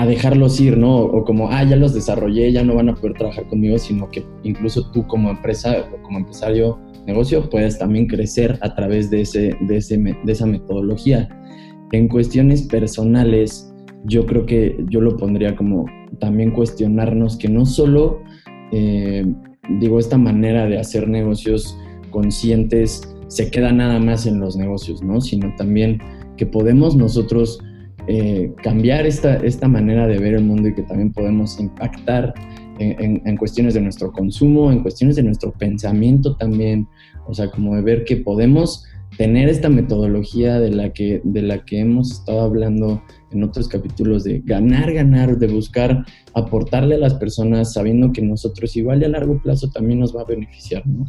a 0.00 0.06
dejarlos 0.06 0.60
ir, 0.60 0.78
¿no? 0.78 0.96
O 0.96 1.24
como, 1.24 1.50
ah, 1.50 1.64
ya 1.64 1.76
los 1.76 1.92
desarrollé, 1.92 2.52
ya 2.52 2.62
no 2.62 2.76
van 2.76 2.88
a 2.88 2.94
poder 2.94 3.14
trabajar 3.14 3.46
conmigo, 3.48 3.78
sino 3.78 4.08
que 4.08 4.24
incluso 4.44 4.90
tú 4.92 5.06
como 5.06 5.30
empresa 5.30 5.88
o 5.92 6.02
como 6.02 6.18
empresario 6.18 6.78
negocio 7.06 7.48
puedes 7.50 7.78
también 7.78 8.06
crecer 8.06 8.58
a 8.60 8.74
través 8.74 9.10
de, 9.10 9.22
ese, 9.22 9.56
de, 9.62 9.76
ese, 9.76 9.96
de 9.98 10.32
esa 10.32 10.46
metodología. 10.46 11.28
En 11.90 12.06
cuestiones 12.06 12.62
personales, 12.62 13.72
yo 14.04 14.24
creo 14.26 14.46
que 14.46 14.76
yo 14.88 15.00
lo 15.00 15.16
pondría 15.16 15.56
como 15.56 15.86
también 16.20 16.52
cuestionarnos 16.52 17.36
que 17.36 17.48
no 17.48 17.66
solo, 17.66 18.20
eh, 18.72 19.26
digo, 19.80 19.98
esta 19.98 20.18
manera 20.18 20.66
de 20.66 20.78
hacer 20.78 21.08
negocios 21.08 21.76
conscientes 22.10 23.02
se 23.26 23.50
queda 23.50 23.72
nada 23.72 23.98
más 23.98 24.26
en 24.26 24.38
los 24.38 24.56
negocios, 24.56 25.02
¿no? 25.02 25.20
Sino 25.20 25.52
también 25.56 25.98
que 26.36 26.46
podemos 26.46 26.94
nosotros 26.94 27.58
eh, 28.08 28.52
cambiar 28.62 29.06
esta, 29.06 29.36
esta 29.36 29.68
manera 29.68 30.06
de 30.06 30.18
ver 30.18 30.34
el 30.34 30.44
mundo 30.44 30.68
y 30.68 30.74
que 30.74 30.82
también 30.82 31.12
podemos 31.12 31.60
impactar 31.60 32.34
en, 32.78 33.36
cuestiones 33.36 33.74
de 33.74 33.80
nuestro 33.80 34.12
consumo, 34.12 34.70
en 34.72 34.82
cuestiones 34.82 35.16
de 35.16 35.22
nuestro 35.22 35.52
pensamiento 35.52 36.36
también, 36.36 36.88
o 37.26 37.34
sea, 37.34 37.50
como 37.50 37.76
de 37.76 37.82
ver 37.82 38.04
que 38.04 38.16
podemos 38.16 38.84
tener 39.16 39.48
esta 39.48 39.68
metodología 39.68 40.60
de 40.60 40.70
la 40.70 40.92
que, 40.92 41.20
de 41.24 41.42
la 41.42 41.64
que 41.64 41.80
hemos 41.80 42.12
estado 42.12 42.40
hablando 42.42 43.02
en 43.32 43.42
otros 43.42 43.68
capítulos 43.68 44.24
de 44.24 44.40
ganar, 44.44 44.92
ganar, 44.92 45.38
de 45.38 45.46
buscar 45.48 46.04
aportarle 46.34 46.94
a 46.94 46.98
las 46.98 47.14
personas 47.14 47.72
sabiendo 47.72 48.12
que 48.12 48.22
nosotros 48.22 48.76
igual 48.76 49.02
y 49.02 49.06
a 49.06 49.08
largo 49.08 49.40
plazo 49.42 49.70
también 49.70 50.00
nos 50.00 50.14
va 50.16 50.22
a 50.22 50.26
beneficiar, 50.26 50.86
¿no? 50.86 51.06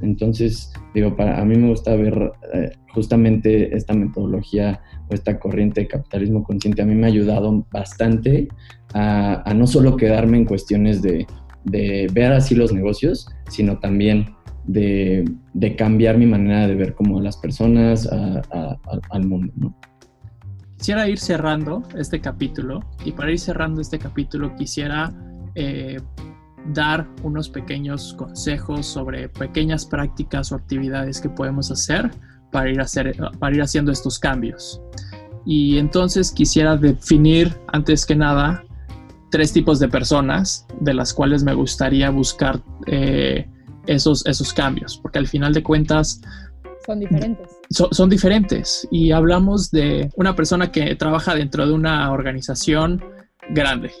Entonces, 0.00 0.72
digo, 0.94 1.16
para 1.16 1.40
a 1.40 1.44
mí 1.44 1.56
me 1.56 1.68
gusta 1.68 1.94
ver 1.94 2.32
eh, 2.54 2.72
justamente 2.92 3.74
esta 3.76 3.94
metodología 3.94 4.80
o 5.08 5.14
esta 5.14 5.38
corriente 5.38 5.82
de 5.82 5.88
capitalismo 5.88 6.42
consciente. 6.42 6.82
A 6.82 6.86
mí 6.86 6.94
me 6.94 7.06
ha 7.06 7.10
ayudado 7.10 7.66
bastante 7.70 8.48
a, 8.94 9.52
no 9.54 9.66
solo 9.66 9.96
quedarme 9.96 10.38
en 10.38 10.44
cuestiones 10.44 11.02
de, 11.02 11.26
ver 11.64 12.32
así 12.32 12.54
los 12.54 12.72
negocios, 12.72 13.28
sino 13.48 13.78
también 13.78 14.34
de, 14.66 15.24
cambiar 15.76 16.18
mi 16.18 16.26
manera 16.26 16.66
de 16.66 16.74
ver 16.74 16.94
como 16.94 17.18
a 17.18 17.22
las 17.22 17.36
personas, 17.36 18.08
al 18.10 19.26
mundo. 19.26 19.74
Quisiera 20.78 21.06
ir 21.08 21.18
cerrando 21.18 21.82
este 21.98 22.20
capítulo 22.20 22.80
y 23.04 23.12
para 23.12 23.30
ir 23.30 23.38
cerrando 23.38 23.82
este 23.82 23.98
capítulo 23.98 24.54
quisiera 24.56 25.12
eh, 25.54 25.98
dar 26.66 27.08
unos 27.22 27.48
pequeños 27.48 28.14
consejos 28.14 28.86
sobre 28.86 29.28
pequeñas 29.28 29.86
prácticas 29.86 30.52
o 30.52 30.56
actividades 30.56 31.20
que 31.20 31.28
podemos 31.28 31.70
hacer 31.70 32.10
para 32.50 32.70
ir, 32.70 32.80
hacer, 32.80 33.16
para 33.38 33.54
ir 33.54 33.62
haciendo 33.62 33.92
estos 33.92 34.18
cambios. 34.18 34.80
Y 35.46 35.78
entonces 35.78 36.32
quisiera 36.32 36.76
definir, 36.76 37.56
antes 37.68 38.04
que 38.04 38.14
nada, 38.14 38.62
tres 39.30 39.52
tipos 39.52 39.78
de 39.78 39.88
personas 39.88 40.66
de 40.80 40.94
las 40.94 41.14
cuales 41.14 41.42
me 41.42 41.54
gustaría 41.54 42.10
buscar 42.10 42.60
eh, 42.86 43.48
esos, 43.86 44.26
esos 44.26 44.52
cambios, 44.52 44.98
porque 44.98 45.18
al 45.18 45.26
final 45.26 45.54
de 45.54 45.62
cuentas... 45.62 46.20
Son 46.84 46.98
diferentes. 46.98 47.48
son 47.70 48.10
diferentes. 48.10 48.88
Y 48.90 49.12
hablamos 49.12 49.70
de 49.70 50.10
una 50.16 50.34
persona 50.34 50.72
que 50.72 50.94
trabaja 50.96 51.34
dentro 51.34 51.66
de 51.66 51.72
una 51.72 52.10
organización 52.10 53.02
grande, 53.50 53.92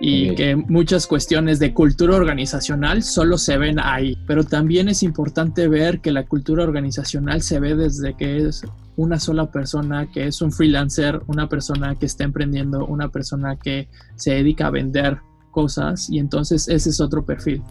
y 0.00 0.34
que 0.34 0.56
muchas 0.56 1.06
cuestiones 1.06 1.58
de 1.58 1.74
cultura 1.74 2.16
organizacional 2.16 3.02
solo 3.02 3.36
se 3.36 3.58
ven 3.58 3.78
ahí. 3.78 4.16
Pero 4.26 4.44
también 4.44 4.88
es 4.88 5.02
importante 5.02 5.68
ver 5.68 6.00
que 6.00 6.10
la 6.10 6.26
cultura 6.26 6.64
organizacional 6.64 7.42
se 7.42 7.60
ve 7.60 7.76
desde 7.76 8.16
que 8.16 8.48
es 8.48 8.62
una 8.96 9.20
sola 9.20 9.50
persona, 9.50 10.10
que 10.10 10.26
es 10.26 10.40
un 10.40 10.52
freelancer, 10.52 11.20
una 11.26 11.48
persona 11.48 11.94
que 11.96 12.06
está 12.06 12.24
emprendiendo, 12.24 12.86
una 12.86 13.10
persona 13.10 13.56
que 13.56 13.88
se 14.16 14.32
dedica 14.32 14.68
a 14.68 14.70
vender 14.70 15.18
cosas 15.50 16.08
y 16.08 16.18
entonces 16.18 16.68
ese 16.68 16.90
es 16.90 17.00
otro 17.00 17.24
perfil. 17.24 17.62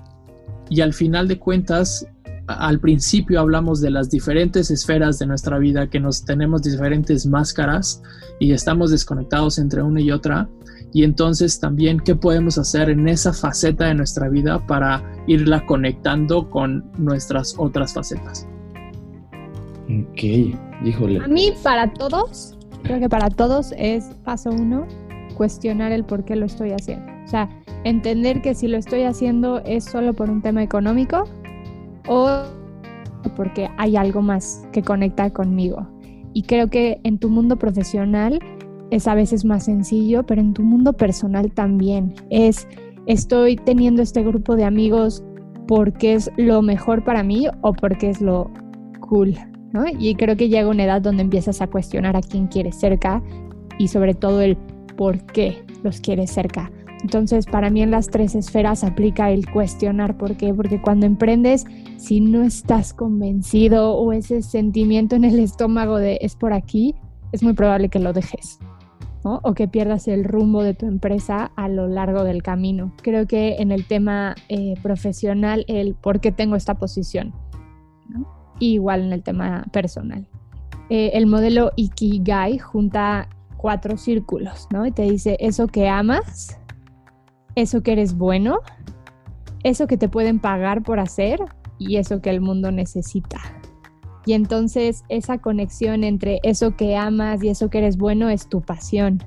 Y 0.69 0.81
al 0.81 0.93
final 0.93 1.27
de 1.27 1.39
cuentas, 1.39 2.05
al 2.47 2.79
principio 2.79 3.39
hablamos 3.39 3.81
de 3.81 3.89
las 3.89 4.09
diferentes 4.09 4.69
esferas 4.69 5.17
de 5.17 5.25
nuestra 5.25 5.57
vida, 5.57 5.89
que 5.89 5.99
nos 5.99 6.25
tenemos 6.25 6.61
diferentes 6.61 7.25
máscaras 7.25 8.01
y 8.39 8.51
estamos 8.51 8.91
desconectados 8.91 9.57
entre 9.57 9.81
una 9.81 10.01
y 10.01 10.11
otra. 10.11 10.47
Y 10.91 11.03
entonces 11.03 11.59
también 11.59 11.99
qué 11.99 12.15
podemos 12.15 12.57
hacer 12.57 12.89
en 12.89 13.07
esa 13.07 13.33
faceta 13.33 13.85
de 13.85 13.95
nuestra 13.95 14.27
vida 14.29 14.59
para 14.65 15.03
irla 15.27 15.65
conectando 15.65 16.49
con 16.49 16.89
nuestras 16.97 17.55
otras 17.57 17.93
facetas. 17.93 18.47
Ok, 19.85 20.23
híjole. 20.83 21.19
A 21.23 21.27
mí, 21.27 21.53
para 21.63 21.91
todos, 21.93 22.57
creo 22.83 22.99
que 22.99 23.09
para 23.09 23.29
todos 23.29 23.73
es 23.77 24.05
paso 24.23 24.49
uno, 24.49 24.87
cuestionar 25.35 25.91
el 25.91 26.03
por 26.03 26.25
qué 26.25 26.35
lo 26.35 26.45
estoy 26.45 26.71
haciendo. 26.71 27.11
O 27.25 27.27
sea, 27.27 27.49
entender 27.83 28.41
que 28.41 28.55
si 28.55 28.67
lo 28.67 28.77
estoy 28.77 29.03
haciendo 29.03 29.59
es 29.59 29.85
solo 29.85 30.13
por 30.13 30.29
un 30.29 30.41
tema 30.41 30.63
económico 30.63 31.25
o 32.07 32.43
porque 33.35 33.69
hay 33.77 33.95
algo 33.95 34.21
más 34.21 34.63
que 34.71 34.81
conecta 34.81 35.29
conmigo. 35.31 35.87
Y 36.33 36.43
creo 36.43 36.69
que 36.69 36.99
en 37.03 37.19
tu 37.19 37.29
mundo 37.29 37.57
profesional 37.57 38.39
es 38.91 39.07
a 39.07 39.15
veces 39.15 39.45
más 39.45 39.65
sencillo, 39.65 40.23
pero 40.25 40.41
en 40.41 40.53
tu 40.53 40.63
mundo 40.63 40.93
personal 40.93 41.51
también. 41.51 42.13
Es, 42.29 42.67
estoy 43.05 43.55
teniendo 43.55 44.01
este 44.01 44.23
grupo 44.23 44.55
de 44.55 44.65
amigos 44.65 45.23
porque 45.67 46.13
es 46.13 46.31
lo 46.37 46.61
mejor 46.61 47.03
para 47.03 47.23
mí 47.23 47.47
o 47.61 47.73
porque 47.73 48.09
es 48.09 48.21
lo 48.21 48.51
cool, 49.01 49.35
¿no? 49.71 49.85
Y 49.99 50.15
creo 50.15 50.35
que 50.35 50.49
llega 50.49 50.69
una 50.69 50.85
edad 50.85 51.01
donde 51.01 51.23
empiezas 51.23 51.61
a 51.61 51.67
cuestionar 51.67 52.15
a 52.15 52.21
quién 52.21 52.47
quieres 52.47 52.75
cerca 52.75 53.21
y 53.77 53.87
sobre 53.87 54.13
todo 54.13 54.41
el 54.41 54.57
por 54.97 55.23
qué 55.27 55.63
los 55.83 56.01
quieres 56.01 56.31
cerca. 56.31 56.71
Entonces, 57.01 57.45
para 57.45 57.69
mí 57.69 57.81
en 57.81 57.91
las 57.91 58.07
tres 58.07 58.35
esferas 58.35 58.83
aplica 58.83 59.31
el 59.31 59.49
cuestionar 59.49 60.17
por 60.17 60.35
qué, 60.35 60.53
porque 60.53 60.81
cuando 60.81 61.05
emprendes, 61.05 61.65
si 61.97 62.19
no 62.19 62.43
estás 62.43 62.93
convencido 62.93 63.93
o 63.93 64.11
ese 64.11 64.41
sentimiento 64.41 65.15
en 65.15 65.23
el 65.23 65.39
estómago 65.39 65.97
de 65.97 66.17
es 66.21 66.35
por 66.35 66.51
aquí, 66.51 66.95
es 67.31 67.41
muy 67.41 67.53
probable 67.53 67.89
que 67.89 67.99
lo 67.99 68.11
dejes. 68.11 68.59
O 69.23 69.53
que 69.53 69.67
pierdas 69.67 70.07
el 70.07 70.23
rumbo 70.23 70.63
de 70.63 70.73
tu 70.73 70.85
empresa 70.85 71.51
a 71.55 71.67
lo 71.67 71.87
largo 71.87 72.23
del 72.23 72.41
camino. 72.41 72.93
Creo 73.01 73.27
que 73.27 73.57
en 73.59 73.71
el 73.71 73.85
tema 73.85 74.35
eh, 74.47 74.75
profesional, 74.81 75.65
el 75.67 75.95
por 75.95 76.19
qué 76.19 76.31
tengo 76.31 76.55
esta 76.55 76.75
posición, 76.75 77.33
igual 78.59 79.01
en 79.01 79.13
el 79.13 79.23
tema 79.23 79.65
personal. 79.71 80.27
Eh, 80.89 81.11
el 81.13 81.27
modelo 81.27 81.71
Ikigai 81.75 82.57
junta 82.57 83.29
cuatro 83.57 83.97
círculos, 83.97 84.67
¿no? 84.71 84.85
Y 84.85 84.91
te 84.91 85.03
dice 85.03 85.37
eso 85.39 85.67
que 85.67 85.89
amas, 85.89 86.57
eso 87.55 87.83
que 87.83 87.91
eres 87.91 88.17
bueno, 88.17 88.59
eso 89.63 89.85
que 89.85 89.97
te 89.97 90.09
pueden 90.09 90.39
pagar 90.39 90.81
por 90.81 90.99
hacer 90.99 91.39
y 91.77 91.97
eso 91.97 92.21
que 92.21 92.29
el 92.29 92.41
mundo 92.41 92.71
necesita. 92.71 93.39
Y 94.29 94.33
entonces 94.33 95.05
esa 95.09 95.39
conexión 95.39 96.03
entre 96.03 96.39
eso 96.43 96.75
que 96.75 96.95
amas 96.95 97.43
y 97.43 97.49
eso 97.49 97.71
que 97.71 97.79
eres 97.79 97.97
bueno 97.97 98.29
es 98.29 98.47
tu 98.47 98.61
pasión. 98.61 99.23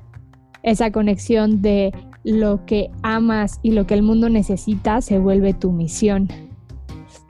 Esa 0.61 0.93
conexión 0.93 1.61
de 1.61 1.91
lo 2.23 2.65
que 2.65 2.89
amas 3.01 3.59
y 3.63 3.71
lo 3.71 3.85
que 3.85 3.95
el 3.95 4.01
mundo 4.01 4.29
necesita 4.29 5.01
se 5.01 5.19
vuelve 5.19 5.53
tu 5.53 5.73
misión. 5.73 6.29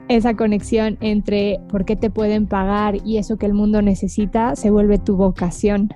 Esa 0.06 0.36
conexión 0.36 0.98
entre 1.00 1.58
por 1.68 1.84
qué 1.84 1.96
te 1.96 2.10
pueden 2.10 2.46
pagar 2.46 3.04
y 3.04 3.16
eso 3.16 3.38
que 3.38 3.46
el 3.46 3.54
mundo 3.54 3.82
necesita 3.82 4.54
se 4.54 4.70
vuelve 4.70 4.98
tu 4.98 5.16
vocación. 5.16 5.88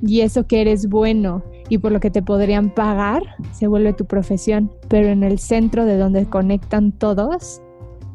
Y 0.00 0.22
eso 0.22 0.46
que 0.46 0.62
eres 0.62 0.88
bueno 0.88 1.42
y 1.68 1.76
por 1.76 1.92
lo 1.92 2.00
que 2.00 2.10
te 2.10 2.22
podrían 2.22 2.70
pagar 2.70 3.24
se 3.52 3.66
vuelve 3.66 3.92
tu 3.92 4.06
profesión, 4.06 4.72
pero 4.88 5.08
en 5.08 5.22
el 5.22 5.38
centro 5.38 5.84
de 5.84 5.98
donde 5.98 6.24
conectan 6.24 6.92
todos 6.92 7.60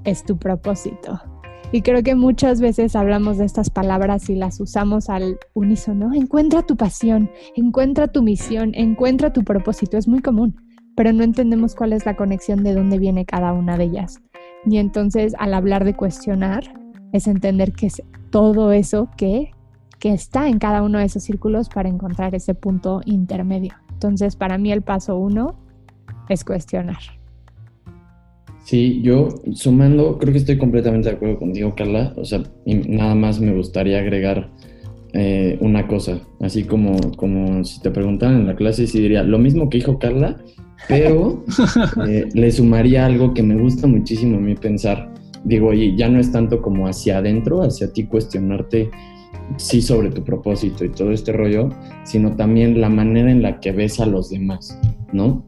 es 0.06 0.24
tu 0.24 0.40
propósito. 0.40 1.22
Y 1.72 1.82
creo 1.84 2.02
que 2.02 2.16
muchas 2.16 2.62
veces 2.62 2.96
hablamos 2.96 3.38
de 3.38 3.46
estas 3.46 3.70
palabras 3.70 4.30
y 4.30 4.36
las 4.36 4.60
usamos 4.60 5.10
al 5.10 5.38
unísono. 5.54 6.14
Encuentra 6.14 6.64
tu 6.64 6.76
pasión, 6.76 7.30
encuentra 7.56 8.08
tu 8.08 8.24
misión, 8.24 8.72
encuentra 8.74 9.32
tu 9.32 9.44
propósito. 9.44 9.98
Es 9.98 10.08
muy 10.08 10.22
común, 10.22 10.56
pero 10.96 11.14
no 11.14 11.24
entendemos 11.24 11.76
cuál 11.76 11.94
es 11.94 12.06
la 12.06 12.16
conexión 12.16 12.64
de 12.64 12.74
dónde 12.74 12.98
viene 12.98 13.26
cada 13.26 13.54
una 13.54 13.78
de 13.78 13.84
ellas. 13.84 14.20
Y 14.66 14.78
entonces 14.78 15.36
al 15.38 15.54
hablar 15.54 15.86
de 15.86 15.96
cuestionar 15.96 16.64
es 17.14 17.28
entender 17.28 17.74
que 17.74 17.88
es 17.88 18.02
todo 18.32 18.72
eso 18.72 19.10
que 19.16 19.52
que 20.00 20.14
está 20.14 20.48
en 20.48 20.60
cada 20.60 20.82
uno 20.82 20.98
de 20.98 21.06
esos 21.06 21.24
círculos 21.24 21.70
para 21.70 21.90
encontrar 21.90 22.34
ese 22.34 22.56
punto 22.56 23.02
intermedio. 23.06 23.74
Entonces, 23.92 24.36
para 24.36 24.58
mí 24.58 24.72
el 24.72 24.82
paso 24.82 25.18
uno 25.18 25.60
es 26.30 26.46
cuestionar. 26.46 27.19
Sí, 28.70 29.02
yo 29.02 29.30
sumando, 29.54 30.20
creo 30.20 30.32
que 30.32 30.38
estoy 30.38 30.60
completamente 30.60 31.10
de 31.10 31.16
acuerdo 31.16 31.40
contigo, 31.40 31.74
Carla. 31.76 32.14
O 32.18 32.24
sea, 32.24 32.44
nada 32.68 33.16
más 33.16 33.42
me 33.42 33.52
gustaría 33.52 33.98
agregar 33.98 34.52
eh, 35.14 35.58
una 35.60 35.88
cosa, 35.88 36.20
así 36.40 36.66
como, 36.66 36.96
como 37.18 37.64
si 37.64 37.82
te 37.82 37.90
preguntaran 37.90 38.42
en 38.42 38.46
la 38.46 38.56
clase, 38.56 38.86
sí 38.86 39.00
diría 39.02 39.24
lo 39.24 39.40
mismo 39.40 39.72
que 39.72 39.80
dijo 39.80 39.98
Carla, 39.98 40.38
pero 40.88 41.44
eh, 42.08 42.30
le 42.32 42.52
sumaría 42.52 43.08
algo 43.08 43.34
que 43.34 43.42
me 43.42 43.60
gusta 43.60 43.88
muchísimo 43.88 44.38
a 44.38 44.40
mí 44.40 44.54
pensar. 44.54 45.16
Digo, 45.44 45.74
y 45.74 45.98
ya 45.98 46.08
no 46.08 46.20
es 46.20 46.32
tanto 46.32 46.62
como 46.62 46.88
hacia 46.88 47.18
adentro, 47.18 47.64
hacia 47.64 47.92
ti 47.92 48.04
cuestionarte 48.04 48.92
sí 49.58 49.82
sobre 49.82 50.12
tu 50.12 50.24
propósito 50.24 50.86
y 50.86 50.90
todo 50.90 51.10
este 51.10 51.32
rollo, 51.32 51.70
sino 52.04 52.36
también 52.36 52.80
la 52.80 52.90
manera 52.90 53.32
en 53.32 53.42
la 53.42 53.60
que 53.62 53.72
ves 53.72 54.00
a 54.00 54.06
los 54.06 54.30
demás, 54.30 54.80
¿no? 55.12 55.44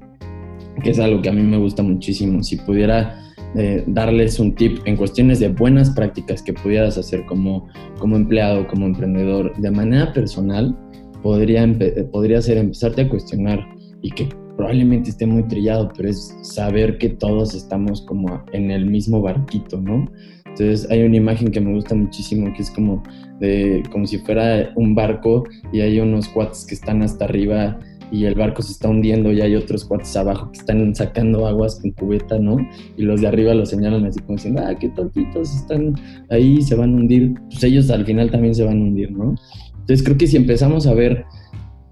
Que 0.83 0.91
es 0.91 0.99
algo 0.99 1.21
que 1.21 1.29
a 1.29 1.33
mí 1.33 1.43
me 1.43 1.57
gusta 1.57 1.83
muchísimo. 1.83 2.43
Si 2.43 2.57
pudiera 2.57 3.21
eh, 3.55 3.83
darles 3.87 4.39
un 4.39 4.55
tip 4.55 4.79
en 4.85 4.95
cuestiones 4.95 5.39
de 5.39 5.49
buenas 5.49 5.89
prácticas 5.89 6.41
que 6.41 6.53
pudieras 6.53 6.97
hacer 6.97 7.25
como, 7.25 7.67
como 7.99 8.15
empleado, 8.15 8.67
como 8.67 8.85
emprendedor, 8.85 9.55
de 9.57 9.71
manera 9.71 10.13
personal, 10.13 10.77
podría, 11.21 11.67
podría 12.11 12.41
ser 12.41 12.57
empezarte 12.57 13.01
a 13.01 13.09
cuestionar 13.09 13.67
y 14.01 14.11
que 14.11 14.29
probablemente 14.55 15.09
esté 15.09 15.25
muy 15.25 15.43
trillado, 15.43 15.91
pero 15.95 16.09
es 16.09 16.35
saber 16.43 16.97
que 16.97 17.09
todos 17.09 17.53
estamos 17.53 18.01
como 18.03 18.43
en 18.53 18.71
el 18.71 18.85
mismo 18.85 19.21
barquito, 19.21 19.81
¿no? 19.81 20.05
Entonces 20.45 20.89
hay 20.89 21.03
una 21.03 21.17
imagen 21.17 21.49
que 21.51 21.61
me 21.61 21.73
gusta 21.73 21.95
muchísimo 21.95 22.53
que 22.53 22.61
es 22.61 22.71
como 22.71 23.01
de 23.39 23.83
como 23.91 24.05
si 24.05 24.17
fuera 24.19 24.71
un 24.75 24.93
barco 24.93 25.43
y 25.71 25.79
hay 25.79 25.99
unos 25.99 26.27
cuates 26.27 26.65
que 26.65 26.75
están 26.75 27.01
hasta 27.01 27.25
arriba 27.25 27.79
y 28.11 28.25
el 28.25 28.35
barco 28.35 28.61
se 28.61 28.73
está 28.73 28.89
hundiendo 28.89 29.31
y 29.31 29.41
hay 29.41 29.55
otros 29.55 29.85
cuates 29.85 30.15
abajo 30.17 30.51
que 30.51 30.59
están 30.59 30.93
sacando 30.93 31.47
aguas 31.47 31.79
con 31.79 31.91
cubeta, 31.91 32.37
¿no? 32.37 32.57
Y 32.97 33.03
los 33.03 33.21
de 33.21 33.27
arriba 33.27 33.53
los 33.53 33.69
señalan 33.69 34.05
así 34.05 34.19
como 34.19 34.35
diciendo, 34.35 34.61
ah, 34.65 34.75
qué 34.75 34.89
tortitos 34.89 35.55
están 35.55 35.95
ahí, 36.29 36.61
se 36.61 36.75
van 36.75 36.93
a 36.93 36.97
hundir. 36.97 37.33
Pues 37.49 37.63
ellos 37.63 37.89
al 37.89 38.05
final 38.05 38.29
también 38.29 38.53
se 38.53 38.65
van 38.65 38.79
a 38.79 38.81
hundir, 38.81 39.11
¿no? 39.11 39.35
Entonces 39.71 40.03
creo 40.03 40.17
que 40.17 40.27
si 40.27 40.35
empezamos 40.35 40.87
a 40.87 40.93
ver 40.93 41.25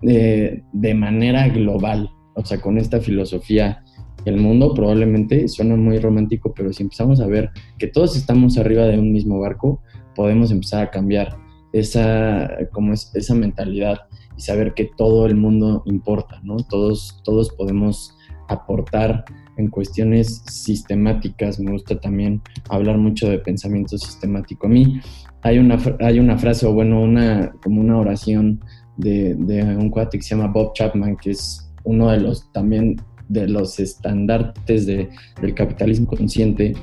eh, 0.02 0.62
de 0.74 0.94
manera 0.94 1.48
global, 1.48 2.10
o 2.36 2.44
sea, 2.44 2.60
con 2.60 2.78
esta 2.78 3.00
filosofía 3.00 3.84
el 4.26 4.38
mundo 4.38 4.74
probablemente 4.74 5.48
suena 5.48 5.78
muy 5.78 6.00
romántico, 6.00 6.54
pero 6.54 6.74
si 6.74 6.84
empezamos 6.84 7.22
a 7.22 7.28
ver 7.28 7.50
que 7.78 7.88
todos 7.88 8.18
estamos 8.18 8.58
arriba 8.58 8.86
de 8.86 9.00
un 9.00 9.14
mismo 9.14 9.40
barco, 9.40 9.82
podemos 10.16 10.52
empezar 10.52 10.84
a 10.84 10.92
cambiar 10.92 11.38
esa, 11.72 12.50
como 12.72 12.94
es, 12.94 13.12
esa 13.16 13.36
mentalidad 13.36 14.00
y 14.40 14.42
saber 14.42 14.74
que 14.74 14.90
todo 14.96 15.26
el 15.26 15.36
mundo 15.36 15.84
importa, 15.86 16.40
¿no? 16.44 16.56
Todos, 16.70 17.22
todos 17.26 17.52
podemos 17.52 18.16
aportar 18.48 19.26
en 19.58 19.68
cuestiones 19.68 20.44
sistemáticas. 20.50 21.60
Me 21.60 21.74
gusta 21.74 22.00
también 22.00 22.42
hablar 22.70 22.98
mucho 22.98 23.30
de 23.30 23.40
pensamiento 23.40 23.98
sistemático. 23.98 24.68
A 24.68 24.70
mí 24.70 25.02
hay 25.42 25.58
una, 25.58 25.78
hay 26.00 26.20
una 26.20 26.38
frase, 26.38 26.66
o 26.66 26.72
bueno, 26.72 27.02
una, 27.02 27.52
como 27.62 27.82
una 27.82 27.98
oración 27.98 28.62
de, 28.96 29.36
de 29.36 29.62
un 29.76 29.90
cuate 29.90 30.18
que 30.18 30.24
se 30.24 30.38
llama 30.38 30.54
Bob 30.54 30.72
Chapman, 30.74 31.18
que 31.18 31.32
es 31.32 31.70
uno 31.84 32.10
de 32.10 32.22
los 32.22 32.50
también 32.54 32.96
de 33.28 33.46
los 33.46 33.78
estandartes 33.78 34.86
de, 34.86 35.10
del 35.42 35.54
capitalismo 35.54 36.08
consciente, 36.08 36.76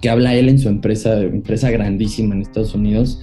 que 0.00 0.10
habla 0.10 0.34
él 0.34 0.48
en 0.48 0.58
su 0.58 0.68
empresa, 0.68 1.16
empresa 1.20 1.70
grandísima 1.70 2.34
en 2.34 2.42
Estados 2.42 2.74
Unidos, 2.74 3.22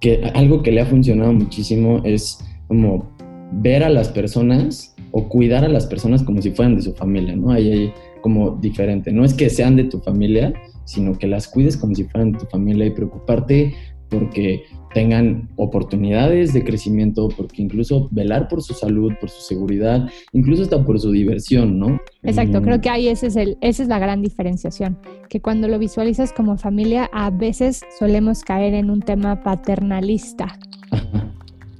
que 0.00 0.30
algo 0.34 0.62
que 0.62 0.70
le 0.70 0.82
ha 0.82 0.86
funcionado 0.86 1.32
muchísimo 1.32 2.02
es 2.04 2.44
como 2.68 3.10
ver 3.52 3.82
a 3.82 3.88
las 3.88 4.08
personas 4.08 4.94
o 5.10 5.28
cuidar 5.28 5.64
a 5.64 5.68
las 5.68 5.86
personas 5.86 6.22
como 6.22 6.42
si 6.42 6.50
fueran 6.50 6.76
de 6.76 6.82
su 6.82 6.92
familia, 6.94 7.34
¿no? 7.34 7.50
Ahí 7.50 7.72
hay 7.72 7.92
como 8.20 8.56
diferente. 8.56 9.10
No 9.10 9.24
es 9.24 9.34
que 9.34 9.48
sean 9.48 9.76
de 9.76 9.84
tu 9.84 10.00
familia, 10.00 10.52
sino 10.84 11.18
que 11.18 11.26
las 11.26 11.48
cuides 11.48 11.76
como 11.76 11.94
si 11.94 12.04
fueran 12.04 12.32
de 12.32 12.38
tu 12.38 12.46
familia 12.46 12.86
y 12.86 12.90
preocuparte 12.90 13.74
porque 14.10 14.62
tengan 14.94 15.48
oportunidades 15.56 16.52
de 16.52 16.64
crecimiento, 16.64 17.28
porque 17.36 17.62
incluso 17.62 18.08
velar 18.10 18.48
por 18.48 18.62
su 18.62 18.72
salud, 18.72 19.12
por 19.20 19.28
su 19.28 19.42
seguridad, 19.42 20.08
incluso 20.32 20.62
hasta 20.62 20.82
por 20.82 20.98
su 20.98 21.12
diversión, 21.12 21.78
¿no? 21.78 22.00
Exacto, 22.22 22.62
creo 22.62 22.80
que 22.80 22.88
ahí 22.88 23.08
ese 23.08 23.26
es 23.26 23.36
el, 23.36 23.58
esa 23.60 23.82
es 23.82 23.88
la 23.88 23.98
gran 23.98 24.22
diferenciación, 24.22 24.98
que 25.28 25.40
cuando 25.40 25.68
lo 25.68 25.78
visualizas 25.78 26.32
como 26.32 26.56
familia, 26.56 27.10
a 27.12 27.30
veces 27.30 27.82
solemos 27.98 28.42
caer 28.42 28.74
en 28.74 28.90
un 28.90 29.00
tema 29.00 29.42
paternalista. 29.42 30.58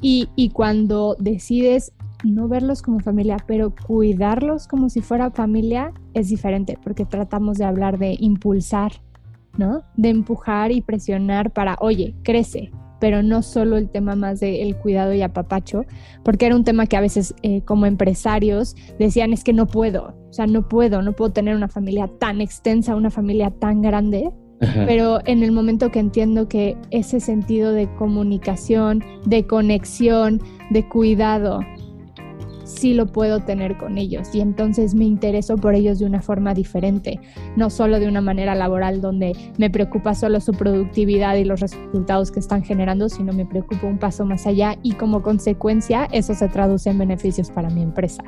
Y, 0.00 0.50
cuando 0.52 1.16
decides 1.18 1.92
no 2.24 2.48
verlos 2.48 2.82
como 2.82 3.00
familia, 3.00 3.36
pero 3.46 3.74
cuidarlos 3.74 4.66
como 4.66 4.88
si 4.88 5.00
fuera 5.00 5.30
familia, 5.30 5.92
es 6.14 6.28
diferente, 6.28 6.78
porque 6.82 7.04
tratamos 7.04 7.58
de 7.58 7.64
hablar 7.64 7.98
de 7.98 8.16
impulsar 8.18 8.92
¿no? 9.58 9.82
De 9.96 10.08
empujar 10.08 10.70
y 10.72 10.80
presionar 10.80 11.50
para, 11.50 11.76
oye, 11.80 12.14
crece, 12.22 12.70
pero 13.00 13.22
no 13.22 13.42
solo 13.42 13.76
el 13.76 13.90
tema 13.90 14.16
más 14.16 14.40
del 14.40 14.76
cuidado 14.76 15.12
y 15.12 15.22
apapacho, 15.22 15.84
porque 16.24 16.46
era 16.46 16.56
un 16.56 16.64
tema 16.64 16.86
que 16.86 16.96
a 16.96 17.00
veces 17.00 17.34
eh, 17.42 17.62
como 17.62 17.86
empresarios 17.86 18.74
decían 18.98 19.32
es 19.32 19.44
que 19.44 19.52
no 19.52 19.66
puedo, 19.66 20.14
o 20.28 20.32
sea, 20.32 20.46
no 20.46 20.68
puedo, 20.68 21.02
no 21.02 21.12
puedo 21.12 21.32
tener 21.32 21.54
una 21.54 21.68
familia 21.68 22.08
tan 22.18 22.40
extensa, 22.40 22.96
una 22.96 23.10
familia 23.10 23.50
tan 23.50 23.82
grande, 23.82 24.30
pero 24.60 25.20
en 25.26 25.42
el 25.42 25.52
momento 25.52 25.90
que 25.90 26.00
entiendo 26.00 26.48
que 26.48 26.76
ese 26.90 27.20
sentido 27.20 27.72
de 27.72 27.88
comunicación, 27.96 29.02
de 29.24 29.46
conexión, 29.46 30.40
de 30.70 30.88
cuidado, 30.88 31.60
sí 32.68 32.94
lo 32.94 33.06
puedo 33.06 33.40
tener 33.40 33.76
con 33.78 33.98
ellos 33.98 34.28
y 34.34 34.40
entonces 34.40 34.94
me 34.94 35.04
intereso 35.04 35.56
por 35.56 35.74
ellos 35.74 35.98
de 35.98 36.04
una 36.04 36.20
forma 36.20 36.54
diferente, 36.54 37.18
no 37.56 37.70
solo 37.70 37.98
de 37.98 38.06
una 38.06 38.20
manera 38.20 38.54
laboral 38.54 39.00
donde 39.00 39.32
me 39.56 39.70
preocupa 39.70 40.14
solo 40.14 40.40
su 40.40 40.52
productividad 40.52 41.36
y 41.36 41.44
los 41.44 41.60
resultados 41.60 42.30
que 42.30 42.40
están 42.40 42.62
generando, 42.62 43.08
sino 43.08 43.32
me 43.32 43.46
preocupa 43.46 43.86
un 43.86 43.98
paso 43.98 44.24
más 44.24 44.46
allá 44.46 44.76
y 44.82 44.92
como 44.92 45.22
consecuencia 45.22 46.08
eso 46.12 46.34
se 46.34 46.48
traduce 46.48 46.90
en 46.90 46.98
beneficios 46.98 47.50
para 47.50 47.70
mi 47.70 47.82
empresa. 47.82 48.22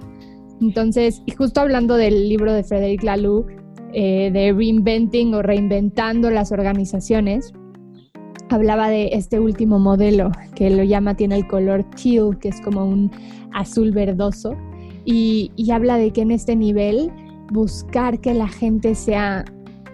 Entonces, 0.61 1.23
y 1.25 1.33
justo 1.33 1.61
hablando 1.61 1.97
del 1.97 2.29
libro 2.29 2.53
de 2.53 2.65
Frederic 2.65 3.03
Laloux, 3.03 3.47
eh, 3.93 4.31
de 4.33 4.53
Reinventing 4.53 5.35
o 5.35 5.43
Reinventando 5.43 6.31
las 6.31 6.53
Organizaciones, 6.53 7.53
hablaba 8.51 8.89
de 8.89 9.11
este 9.13 9.41
último 9.41 9.79
modelo 9.79 10.31
que 10.55 10.71
lo 10.71 10.83
llama, 10.83 11.15
tiene 11.15 11.37
el 11.37 11.47
color 11.47 11.85
teal, 11.91 12.39
que 12.39 12.49
es 12.49 12.61
como 12.61 12.85
un 12.85 13.11
azul 13.53 13.93
verdoso, 13.93 14.57
y, 15.05 15.51
habla 15.73 15.97
de 15.97 16.13
que 16.13 16.23
en 16.23 16.31
este 16.31 16.57
nivel 16.57 17.11
buscar 17.53 18.21
que 18.21 18.35
la 18.35 18.49
gente 18.49 18.95
sea 18.95 19.45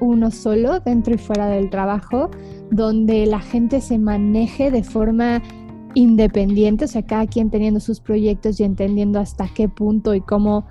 uno 0.01 0.31
solo 0.31 0.81
dentro 0.81 1.15
y 1.15 1.19
fuera 1.19 1.47
del 1.49 1.71
trabajo, 1.71 2.31
donde 2.71 3.25
la 3.27 3.41
gente 3.41 3.81
se 3.81 3.99
maneje 3.99 4.71
de 4.71 4.83
forma 4.83 5.43
independiente, 5.95 6.85
o 6.85 6.89
sea, 6.89 7.03
cada 7.03 7.27
quien 7.27 7.51
teniendo 7.51 7.81
sus 7.81 8.01
proyectos 8.01 8.61
y 8.61 8.65
entendiendo 8.65 9.19
hasta 9.19 9.49
qué 9.55 9.69
punto 9.69 10.15
y 10.15 10.21
cómo, 10.21 10.67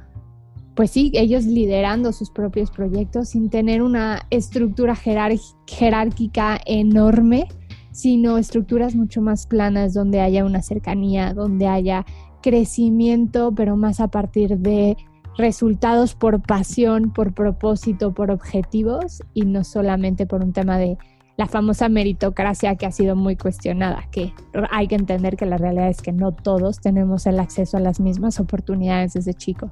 pues 0.75 0.91
sí, 0.91 1.11
ellos 1.13 1.45
liderando 1.45 2.11
sus 2.11 2.29
propios 2.29 2.69
proyectos 2.69 3.29
sin 3.29 3.49
tener 3.49 3.81
una 3.81 4.27
estructura 4.29 4.95
jerárquica 4.95 6.59
enorme, 6.65 7.47
sino 7.91 8.37
estructuras 8.37 8.93
mucho 8.93 9.21
más 9.21 9.47
planas 9.47 9.93
donde 9.93 10.19
haya 10.19 10.43
una 10.43 10.61
cercanía, 10.61 11.33
donde 11.33 11.67
haya 11.67 12.05
crecimiento, 12.41 13.53
pero 13.55 13.77
más 13.77 14.01
a 14.01 14.09
partir 14.09 14.57
de 14.57 14.97
resultados 15.37 16.13
por 16.13 16.41
pasión, 16.41 17.11
por 17.11 17.33
propósito, 17.33 18.13
por 18.13 18.29
objetivos 18.29 19.23
y 19.33 19.43
no 19.43 19.63
solamente 19.63 20.27
por 20.27 20.43
un 20.43 20.51
tema 20.51 20.77
de 20.77 20.97
la 21.37 21.47
famosa 21.47 21.89
meritocracia 21.89 22.75
que 22.75 22.85
ha 22.85 22.91
sido 22.91 23.15
muy 23.15 23.35
cuestionada, 23.35 24.07
que 24.11 24.33
hay 24.71 24.87
que 24.87 24.95
entender 24.95 25.37
que 25.37 25.45
la 25.45 25.57
realidad 25.57 25.89
es 25.89 26.01
que 26.01 26.13
no 26.13 26.33
todos 26.33 26.79
tenemos 26.79 27.25
el 27.27 27.39
acceso 27.39 27.77
a 27.77 27.81
las 27.81 27.99
mismas 27.99 28.39
oportunidades 28.39 29.13
desde 29.13 29.33
chicos. 29.33 29.71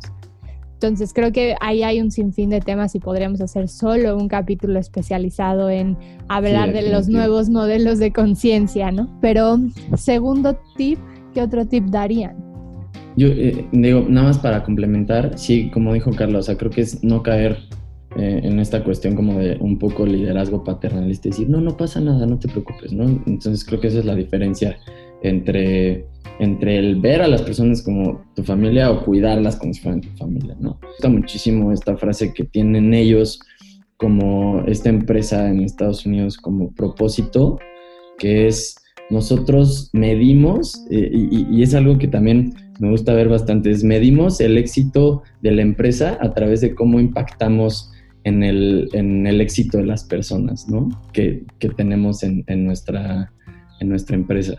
Entonces 0.73 1.13
creo 1.13 1.31
que 1.31 1.55
ahí 1.61 1.83
hay 1.83 2.01
un 2.01 2.11
sinfín 2.11 2.49
de 2.49 2.59
temas 2.59 2.93
y 2.95 2.99
podríamos 2.99 3.39
hacer 3.41 3.69
solo 3.69 4.17
un 4.17 4.27
capítulo 4.27 4.79
especializado 4.79 5.69
en 5.69 5.97
hablar 6.27 6.73
de 6.73 6.89
los 6.89 7.07
nuevos 7.07 7.49
modelos 7.49 7.99
de 7.99 8.11
conciencia, 8.11 8.91
¿no? 8.91 9.07
Pero 9.21 9.59
segundo 9.95 10.57
tip, 10.75 10.99
¿qué 11.33 11.41
otro 11.41 11.65
tip 11.65 11.85
darían? 11.85 12.35
Yo 13.15 13.27
eh, 13.27 13.65
digo, 13.71 14.05
nada 14.09 14.27
más 14.27 14.39
para 14.39 14.63
complementar, 14.63 15.37
sí, 15.37 15.69
como 15.71 15.93
dijo 15.93 16.11
Carlos, 16.11 16.39
o 16.39 16.43
sea, 16.43 16.57
creo 16.57 16.71
que 16.71 16.81
es 16.81 17.03
no 17.03 17.21
caer 17.21 17.57
eh, 18.15 18.41
en 18.43 18.59
esta 18.59 18.83
cuestión 18.83 19.15
como 19.15 19.39
de 19.39 19.57
un 19.59 19.79
poco 19.79 20.05
liderazgo 20.05 20.63
paternalista 20.63 21.27
y 21.27 21.31
decir, 21.31 21.49
no, 21.49 21.61
no 21.61 21.77
pasa 21.77 21.99
nada, 21.99 22.25
no 22.25 22.37
te 22.37 22.47
preocupes, 22.47 22.91
¿no? 22.91 23.05
Entonces 23.25 23.63
creo 23.65 23.79
que 23.79 23.87
esa 23.87 23.99
es 23.99 24.05
la 24.05 24.15
diferencia 24.15 24.77
entre, 25.21 26.05
entre 26.39 26.77
el 26.77 26.99
ver 26.99 27.21
a 27.21 27.27
las 27.27 27.41
personas 27.41 27.81
como 27.81 28.23
tu 28.35 28.43
familia 28.43 28.91
o 28.91 29.03
cuidarlas 29.03 29.55
como 29.55 29.73
si 29.73 29.81
fueran 29.81 30.01
tu 30.01 30.09
familia, 30.17 30.55
¿no? 30.59 30.77
Me 30.81 30.87
gusta 30.87 31.09
muchísimo 31.09 31.71
esta 31.71 31.97
frase 31.97 32.33
que 32.33 32.43
tienen 32.43 32.93
ellos 32.93 33.39
como 33.97 34.63
esta 34.67 34.89
empresa 34.89 35.49
en 35.49 35.61
Estados 35.61 36.05
Unidos 36.05 36.37
como 36.37 36.73
propósito, 36.73 37.59
que 38.17 38.47
es 38.47 38.75
nosotros 39.09 39.89
medimos, 39.93 40.85
eh, 40.89 41.09
y, 41.13 41.61
es 41.61 41.75
algo 41.75 41.97
que 41.97 42.07
también 42.07 42.53
me 42.79 42.89
gusta 42.89 43.13
ver 43.13 43.29
bastante, 43.29 43.69
es 43.69 43.83
medimos 43.83 44.41
el 44.41 44.57
éxito 44.57 45.21
de 45.41 45.51
la 45.51 45.61
empresa 45.61 46.17
a 46.19 46.33
través 46.33 46.61
de 46.61 46.73
cómo 46.73 46.99
impactamos 46.99 47.91
en 48.23 48.43
el, 48.43 48.89
en 48.93 49.27
el 49.27 49.41
éxito 49.41 49.77
de 49.77 49.85
las 49.85 50.03
personas, 50.03 50.67
¿no? 50.67 50.89
Que, 51.11 51.43
que 51.59 51.69
tenemos 51.69 52.23
en, 52.23 52.43
nuestra, 52.65 53.31
en 53.79 53.89
nuestra 53.89 54.15
empresa. 54.15 54.55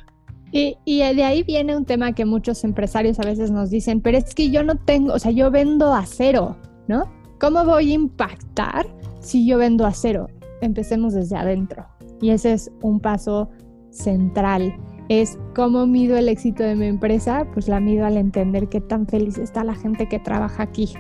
Y, 0.57 1.01
de 1.01 1.25
ahí 1.25 1.43
viene 1.43 1.77
un 1.77 1.85
tema 1.85 2.13
que 2.13 2.25
muchos 2.25 2.63
empresarios 2.63 3.19
a 3.19 3.25
veces 3.25 3.51
nos 3.51 3.71
dicen, 3.71 4.01
pero 4.01 4.19
es 4.19 4.37
que 4.37 4.51
yo 4.51 4.63
no 4.63 4.77
tengo, 4.77 5.13
o 5.13 5.19
sea, 5.19 5.33
yo 5.33 5.51
vendo 5.51 5.93
a 5.93 6.07
cero, 6.07 6.57
¿no? 6.87 7.11
¿Cómo 7.41 7.65
voy 7.65 7.91
a 7.91 7.95
impactar 7.95 8.87
si 9.19 9.45
yo 9.49 9.59
vendo 9.59 9.85
a 9.85 9.93
cero? 9.93 10.29
Empecemos 10.61 11.13
desde 11.13 11.35
adentro. 11.35 11.85
Y 12.21 12.31
ese 12.31 12.53
es 12.53 12.71
un 12.83 13.01
paso 13.01 13.51
central. 13.91 14.73
Es 15.09 15.37
cómo 15.57 15.89
mido 15.89 16.17
el 16.17 16.29
éxito 16.29 16.63
de 16.63 16.77
mi 16.77 16.87
empresa, 16.87 17.49
pues 17.53 17.67
la 17.67 17.81
mido 17.81 18.07
al 18.07 18.17
entender 18.17 18.69
qué 18.69 18.81
tan 18.81 19.09
feliz 19.09 19.39
está 19.39 19.65
la 19.65 19.75
gente 19.75 20.09
que 20.09 20.21
trabaja 20.21 20.63
aquí. 20.63 20.95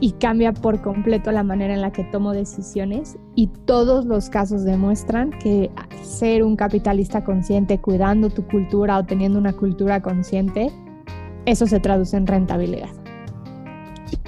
Y 0.00 0.12
cambia 0.12 0.52
por 0.52 0.82
completo 0.82 1.32
la 1.32 1.42
manera 1.42 1.72
en 1.72 1.80
la 1.80 1.90
que 1.90 2.04
tomo 2.04 2.32
decisiones 2.32 3.16
y 3.34 3.46
todos 3.64 4.04
los 4.04 4.28
casos 4.28 4.64
demuestran 4.64 5.30
que 5.30 5.70
ser 6.02 6.42
un 6.42 6.56
capitalista 6.56 7.24
consciente, 7.24 7.80
cuidando 7.80 8.28
tu 8.28 8.46
cultura 8.46 8.98
o 8.98 9.04
teniendo 9.04 9.38
una 9.38 9.54
cultura 9.54 10.02
consciente, 10.02 10.70
eso 11.46 11.66
se 11.66 11.80
traduce 11.80 12.16
en 12.16 12.26
rentabilidad. 12.26 12.90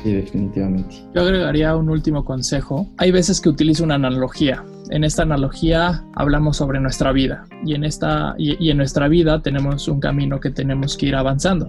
Sí, 0.02 0.12
definitivamente. 0.12 0.96
Yo 1.14 1.22
agregaría 1.22 1.76
un 1.76 1.90
último 1.90 2.24
consejo. 2.24 2.88
Hay 2.96 3.10
veces 3.10 3.40
que 3.40 3.48
utilizo 3.48 3.84
una 3.84 3.96
analogía 3.96 4.64
en 4.90 5.04
esta 5.04 5.22
analogía 5.22 6.04
hablamos 6.14 6.56
sobre 6.56 6.80
nuestra 6.80 7.12
vida 7.12 7.44
y 7.64 7.74
en, 7.74 7.84
esta, 7.84 8.34
y, 8.38 8.70
en 8.70 8.76
nuestra 8.76 9.08
vida 9.08 9.42
tenemos 9.42 9.88
un 9.88 10.00
camino 10.00 10.40
que 10.40 10.50
tenemos 10.50 10.96
que 10.96 11.06
ir 11.06 11.14
avanzando. 11.14 11.68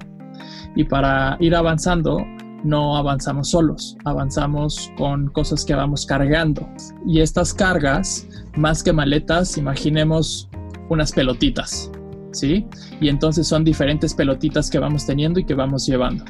Y 0.75 0.85
para 0.85 1.37
ir 1.39 1.55
avanzando 1.55 2.25
no 2.63 2.97
avanzamos 2.97 3.49
solos, 3.49 3.97
avanzamos 4.05 4.91
con 4.97 5.27
cosas 5.27 5.65
que 5.65 5.75
vamos 5.75 6.05
cargando. 6.05 6.67
Y 7.05 7.21
estas 7.21 7.53
cargas, 7.53 8.27
más 8.55 8.83
que 8.83 8.93
maletas, 8.93 9.57
imaginemos 9.57 10.49
unas 10.89 11.11
pelotitas, 11.11 11.91
¿sí? 12.31 12.65
Y 12.99 13.09
entonces 13.09 13.47
son 13.47 13.63
diferentes 13.63 14.13
pelotitas 14.13 14.69
que 14.69 14.79
vamos 14.79 15.05
teniendo 15.05 15.39
y 15.39 15.45
que 15.45 15.53
vamos 15.53 15.85
llevando. 15.85 16.25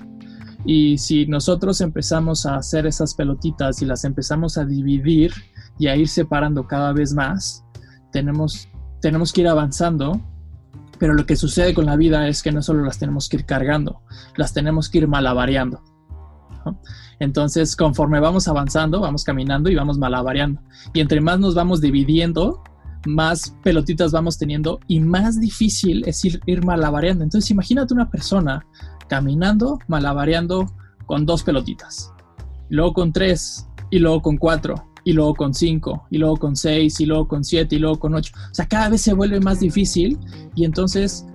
Y 0.66 0.98
si 0.98 1.26
nosotros 1.26 1.80
empezamos 1.82 2.46
a 2.46 2.58
hacer 2.58 2.86
esas 2.86 3.14
pelotitas 3.14 3.82
y 3.82 3.86
las 3.86 4.04
empezamos 4.04 4.58
a 4.58 4.66
dividir, 4.66 5.32
y 5.80 5.88
a 5.88 5.96
ir 5.96 6.08
separando 6.08 6.68
cada 6.68 6.94
vez 6.94 7.14
más, 7.14 7.64
tenemos, 8.12 8.68
tenemos 9.02 9.34
que 9.34 9.42
ir 9.42 9.48
avanzando, 9.48 10.22
pero 11.00 11.14
lo 11.14 11.26
que 11.26 11.38
sucede 11.38 11.74
con 11.74 11.86
la 11.86 11.96
vida 11.96 12.28
es 12.28 12.44
que 12.44 12.52
no 12.52 12.62
solo 12.62 12.84
las 12.84 13.00
tenemos 13.00 13.30
que 13.30 13.38
ir 13.38 13.46
cargando, 13.46 14.02
las 14.36 14.54
tenemos 14.54 14.90
que 14.90 15.00
ir 15.00 15.08
malabareando. 15.08 15.82
Entonces, 17.20 17.76
conforme 17.76 18.20
vamos 18.20 18.48
avanzando, 18.48 19.00
vamos 19.00 19.24
caminando 19.24 19.70
y 19.70 19.76
vamos 19.76 19.98
malabareando. 19.98 20.62
Y 20.94 21.00
entre 21.00 21.22
más 21.22 21.40
nos 21.40 21.56
vamos 21.56 21.82
dividiendo, 21.82 22.64
más 23.06 23.56
pelotitas 23.64 24.12
vamos 24.12 24.38
teniendo 24.38 24.80
y 24.88 25.00
más 25.00 25.40
difícil 25.40 26.04
es 26.08 26.24
ir, 26.26 26.40
ir 26.46 26.64
malabareando. 26.64 27.24
Entonces, 27.24 27.52
imagínate 27.52 27.94
una 27.94 28.10
persona 28.10 28.66
caminando, 29.08 29.80
malabareando 29.88 30.66
con 31.06 31.26
dos 31.26 31.44
pelotitas, 31.44 32.12
luego 32.70 32.94
con 32.94 33.12
tres 33.12 33.68
y 33.90 34.00
luego 34.00 34.22
con 34.22 34.38
cuatro 34.38 34.90
y 35.04 35.14
luego 35.14 35.34
con 35.34 35.54
5, 35.54 36.08
y 36.12 36.18
luego 36.18 36.38
con 36.38 36.56
6, 36.56 37.00
y 37.00 37.06
luego 37.06 37.28
con 37.28 37.44
7, 37.44 37.76
y 37.76 37.80
luego 37.80 38.00
con 38.00 38.14
8. 38.14 38.32
O 38.52 38.54
sea, 38.54 38.68
cada 38.68 38.90
vez 38.90 39.02
se 39.02 39.14
vuelve 39.14 39.40
más 39.40 39.60
difícil 39.60 40.20
y 40.56 40.66
entonces, 40.66 41.26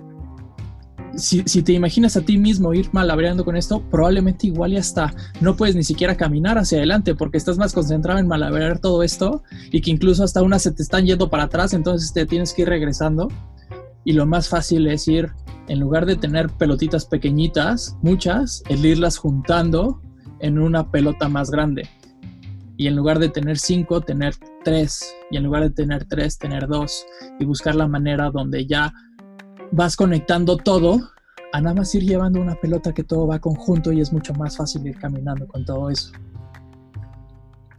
si, 1.15 1.43
te 1.43 1.73
imaginas 1.73 2.17
a 2.17 2.21
ti 2.21 2.37
mismo 2.37 2.73
ir 2.73 2.89
malabareando 2.91 3.45
con 3.45 3.55
esto, 3.55 3.81
probablemente 3.89 4.47
igual 4.47 4.71
ya 4.71 4.79
está. 4.79 5.13
No 5.41 5.55
puedes 5.55 5.75
ni 5.75 5.83
siquiera 5.83 6.15
caminar 6.15 6.57
hacia 6.57 6.77
adelante 6.77 7.15
porque 7.15 7.37
estás 7.37 7.57
más 7.57 7.73
concentrado 7.73 8.19
en 8.19 8.27
malabarear 8.27 8.79
todo 8.79 9.03
esto 9.03 9.43
y 9.71 9.81
que 9.81 9.91
incluso 9.91 10.23
hasta 10.23 10.43
unas 10.43 10.63
se 10.63 10.71
te 10.71 10.83
están 10.83 11.05
yendo 11.05 11.29
para 11.29 11.43
atrás, 11.43 11.73
entonces 11.73 12.13
te 12.13 12.25
tienes 12.25 12.53
que 12.53 12.63
ir 12.63 12.69
regresando. 12.69 13.29
Y 14.03 14.13
lo 14.13 14.25
más 14.25 14.49
fácil 14.49 14.87
es 14.87 15.07
ir, 15.07 15.31
en 15.67 15.79
lugar 15.79 16.05
de 16.05 16.15
tener 16.15 16.49
pelotitas 16.49 17.05
pequeñitas, 17.05 17.97
muchas, 18.01 18.61
el 18.69 18.85
irlas 18.85 19.17
juntando 19.17 20.01
en 20.39 20.59
una 20.59 20.91
pelota 20.91 21.27
más 21.27 21.49
grande 21.49 21.89
y 22.77 22.87
en 22.87 22.95
lugar 22.95 23.19
de 23.19 23.29
tener 23.29 23.57
cinco, 23.57 24.01
tener 24.01 24.35
tres, 24.63 25.15
y 25.31 25.37
en 25.37 25.43
lugar 25.43 25.63
de 25.63 25.69
tener 25.69 26.05
tres, 26.05 26.37
tener 26.37 26.67
dos, 26.67 27.05
y 27.39 27.45
buscar 27.45 27.75
la 27.75 27.87
manera 27.87 28.29
donde 28.31 28.65
ya 28.65 28.93
vas 29.71 29.95
conectando 29.95 30.57
todo 30.57 30.99
a 31.53 31.61
nada 31.61 31.75
más 31.75 31.95
ir 31.95 32.03
llevando 32.03 32.41
una 32.41 32.55
pelota 32.55 32.93
que 32.93 33.03
todo 33.03 33.27
va 33.27 33.39
conjunto 33.39 33.91
y 33.91 34.01
es 34.01 34.11
mucho 34.11 34.33
más 34.33 34.57
fácil 34.57 34.85
ir 34.87 34.97
caminando 34.97 35.47
con 35.47 35.63
todo 35.63 35.89
eso. 35.89 36.11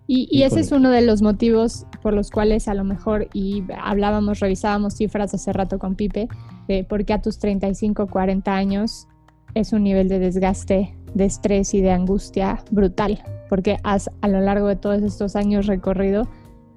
Y, 0.09 0.45
ese 0.45 0.61
es 0.61 0.71
uno 0.71 0.91
de 0.91 1.03
los 1.03 1.21
motivos 1.21 1.85
por 2.01 2.15
los 2.15 2.31
cuales 2.31 2.69
a 2.69 2.75
lo 2.75 2.85
mejor, 2.85 3.29
y 3.33 3.65
hablábamos, 3.77 4.39
revisábamos 4.39 4.95
cifras 4.95 5.35
hace 5.35 5.53
rato 5.53 5.81
con 5.81 5.97
Pipe, 5.97 6.29
de 6.69 6.85
por 6.85 7.05
qué 7.05 7.15
a 7.15 7.23
tus 7.23 7.41
35, 7.41 8.07
40 8.07 8.55
años 8.55 9.09
es 9.55 9.73
un 9.73 9.83
nivel 9.83 10.09
de 10.09 10.21
desgaste, 10.21 10.97
de 11.15 11.25
estrés 11.25 11.75
y 11.75 11.81
de 11.81 11.91
angustia 11.91 12.63
brutal, 12.71 13.21
porque 13.49 13.79
has 13.83 14.09
a 14.21 14.29
lo 14.29 14.41
largo 14.41 14.69
de 14.69 14.77
todos 14.77 15.03
estos 15.03 15.35
años 15.35 15.67
recorrido 15.67 16.29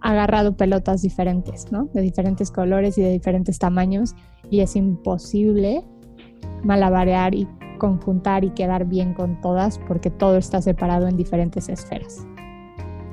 agarrado 0.02 0.56
pelotas 0.56 1.02
diferentes, 1.02 1.72
¿no? 1.72 1.86
De 1.94 2.02
diferentes 2.02 2.52
colores 2.52 2.98
y 2.98 3.02
de 3.02 3.12
diferentes 3.12 3.60
tamaños 3.60 4.16
y 4.50 4.62
es 4.62 4.76
imposible 4.76 5.84
malabarear 6.64 7.36
y 7.36 7.48
conjuntar 7.78 8.44
y 8.44 8.50
quedar 8.52 8.86
bien 8.86 9.14
con 9.14 9.40
todas 9.42 9.80
porque 9.88 10.10
todo 10.10 10.38
está 10.38 10.62
separado 10.62 11.08
en 11.08 11.16
diferentes 11.16 11.70
esferas 11.70 12.26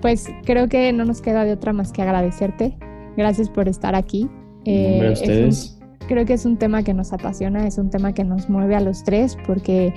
pues 0.07 0.29
creo 0.45 0.69
que 0.69 0.93
no 0.93 1.05
nos 1.05 1.21
queda 1.21 1.45
de 1.45 1.53
otra 1.53 1.73
más 1.73 1.93
que 1.93 2.01
agradecerte. 2.01 2.77
Gracias 3.17 3.49
por 3.49 3.69
estar 3.69 3.95
aquí. 3.95 4.29
Eh, 4.65 5.11
ustedes. 5.13 5.79
creo 6.07 6.25
que 6.25 6.35
es 6.35 6.45
un 6.45 6.59
tema 6.59 6.83
que 6.83 6.95
nos 6.95 7.13
apasiona, 7.13 7.67
es 7.67 7.77
un 7.79 7.91
tema 7.91 8.13
que 8.13 8.23
nos 8.23 8.49
mueve 8.49 8.77
a 8.77 8.81
los 8.81 9.05
tres 9.05 9.37
porque 9.47 9.93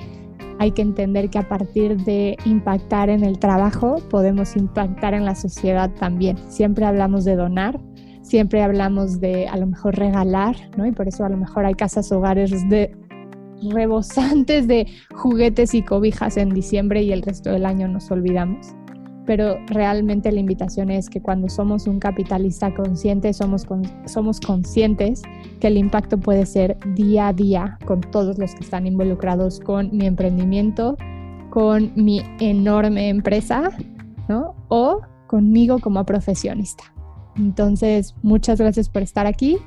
hay 0.59 0.71
que 0.71 0.81
entender 0.81 1.29
que 1.29 1.39
a 1.39 1.47
partir 1.47 1.97
de 2.03 2.37
impactar 2.45 3.09
en 3.09 3.23
el 3.23 3.39
trabajo 3.39 3.97
podemos 4.09 4.55
impactar 4.55 5.13
en 5.13 5.25
la 5.25 5.35
sociedad 5.35 5.89
también. 5.99 6.37
Siempre 6.49 6.85
hablamos 6.85 7.25
de 7.25 7.35
donar, 7.35 7.79
siempre 8.21 8.61
hablamos 8.61 9.19
de 9.19 9.47
a 9.47 9.57
lo 9.57 9.67
mejor 9.67 9.95
regalar, 9.97 10.55
¿no? 10.77 10.85
Y 10.85 10.91
por 10.91 11.07
eso 11.07 11.25
a 11.25 11.29
lo 11.29 11.37
mejor 11.37 11.65
hay 11.65 11.75
casas 11.75 12.11
hogares 12.11 12.51
de 12.69 12.95
rebosantes 13.71 14.67
de 14.67 14.87
juguetes 15.13 15.73
y 15.73 15.81
cobijas 15.81 16.37
en 16.37 16.49
diciembre 16.49 17.03
y 17.03 17.11
el 17.11 17.21
resto 17.21 17.51
del 17.51 17.65
año 17.65 17.87
nos 17.87 18.09
olvidamos 18.11 18.75
pero 19.29 19.59
realmente 19.67 20.31
la 20.31 20.39
invitación 20.39 20.89
es 20.89 21.07
que 21.07 21.21
cuando 21.21 21.49
somos 21.49 21.85
un 21.85 21.99
capitalista 21.99 22.73
consciente, 22.73 23.31
somos, 23.31 23.67
somos 24.07 24.39
conscientes 24.39 25.21
que 25.59 25.67
el 25.67 25.77
impacto 25.77 26.17
puede 26.17 26.47
ser 26.47 26.77
día 26.95 27.27
a 27.27 27.33
día 27.33 27.77
con 27.85 28.01
todos 28.01 28.39
los 28.39 28.55
que 28.55 28.63
están 28.63 28.87
involucrados 28.87 29.59
con 29.59 29.95
mi 29.95 30.07
emprendimiento, 30.07 30.97
con 31.51 31.91
mi 31.95 32.23
enorme 32.39 33.09
empresa, 33.09 33.69
¿no? 34.27 34.55
O 34.67 35.01
conmigo 35.27 35.77
como 35.77 36.03
profesionista. 36.07 36.85
Entonces, 37.35 38.15
muchas 38.23 38.59
gracias 38.59 38.89
por 38.89 39.03
estar 39.03 39.27
aquí. 39.27 39.59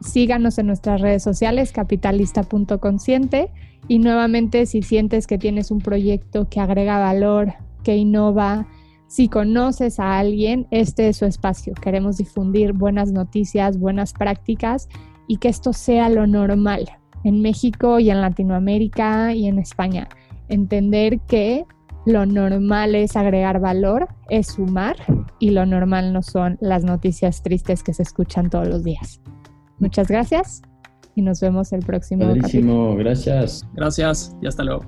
Síganos 0.00 0.56
en 0.56 0.68
nuestras 0.68 1.02
redes 1.02 1.22
sociales, 1.22 1.72
capitalista.consciente. 1.72 3.52
Y 3.88 3.98
nuevamente, 3.98 4.64
si 4.64 4.80
sientes 4.80 5.26
que 5.26 5.36
tienes 5.36 5.70
un 5.70 5.80
proyecto 5.80 6.48
que 6.48 6.60
agrega 6.60 6.98
valor 6.98 7.52
que 7.82 7.96
innova. 7.96 8.66
Si 9.06 9.28
conoces 9.28 9.98
a 9.98 10.18
alguien, 10.18 10.66
este 10.70 11.08
es 11.08 11.16
su 11.16 11.26
espacio. 11.26 11.74
Queremos 11.74 12.18
difundir 12.18 12.72
buenas 12.72 13.12
noticias, 13.12 13.78
buenas 13.78 14.12
prácticas 14.12 14.88
y 15.26 15.38
que 15.38 15.48
esto 15.48 15.72
sea 15.72 16.08
lo 16.08 16.26
normal 16.26 16.88
en 17.24 17.42
México 17.42 17.98
y 17.98 18.10
en 18.10 18.20
Latinoamérica 18.20 19.34
y 19.34 19.46
en 19.46 19.58
España. 19.58 20.08
Entender 20.48 21.20
que 21.20 21.64
lo 22.06 22.24
normal 22.26 22.94
es 22.94 23.16
agregar 23.16 23.60
valor, 23.60 24.08
es 24.28 24.48
sumar 24.48 24.96
y 25.38 25.50
lo 25.50 25.66
normal 25.66 26.12
no 26.12 26.22
son 26.22 26.56
las 26.60 26.84
noticias 26.84 27.42
tristes 27.42 27.82
que 27.82 27.92
se 27.92 28.02
escuchan 28.02 28.48
todos 28.50 28.68
los 28.68 28.84
días. 28.84 29.20
Muchas 29.78 30.08
gracias 30.08 30.62
y 31.14 31.22
nos 31.22 31.40
vemos 31.40 31.72
el 31.72 31.80
próximo 31.80 32.26
capítulo. 32.40 32.96
Gracias. 32.96 33.66
Gracias 33.74 34.36
y 34.40 34.46
hasta 34.46 34.64
luego. 34.64 34.84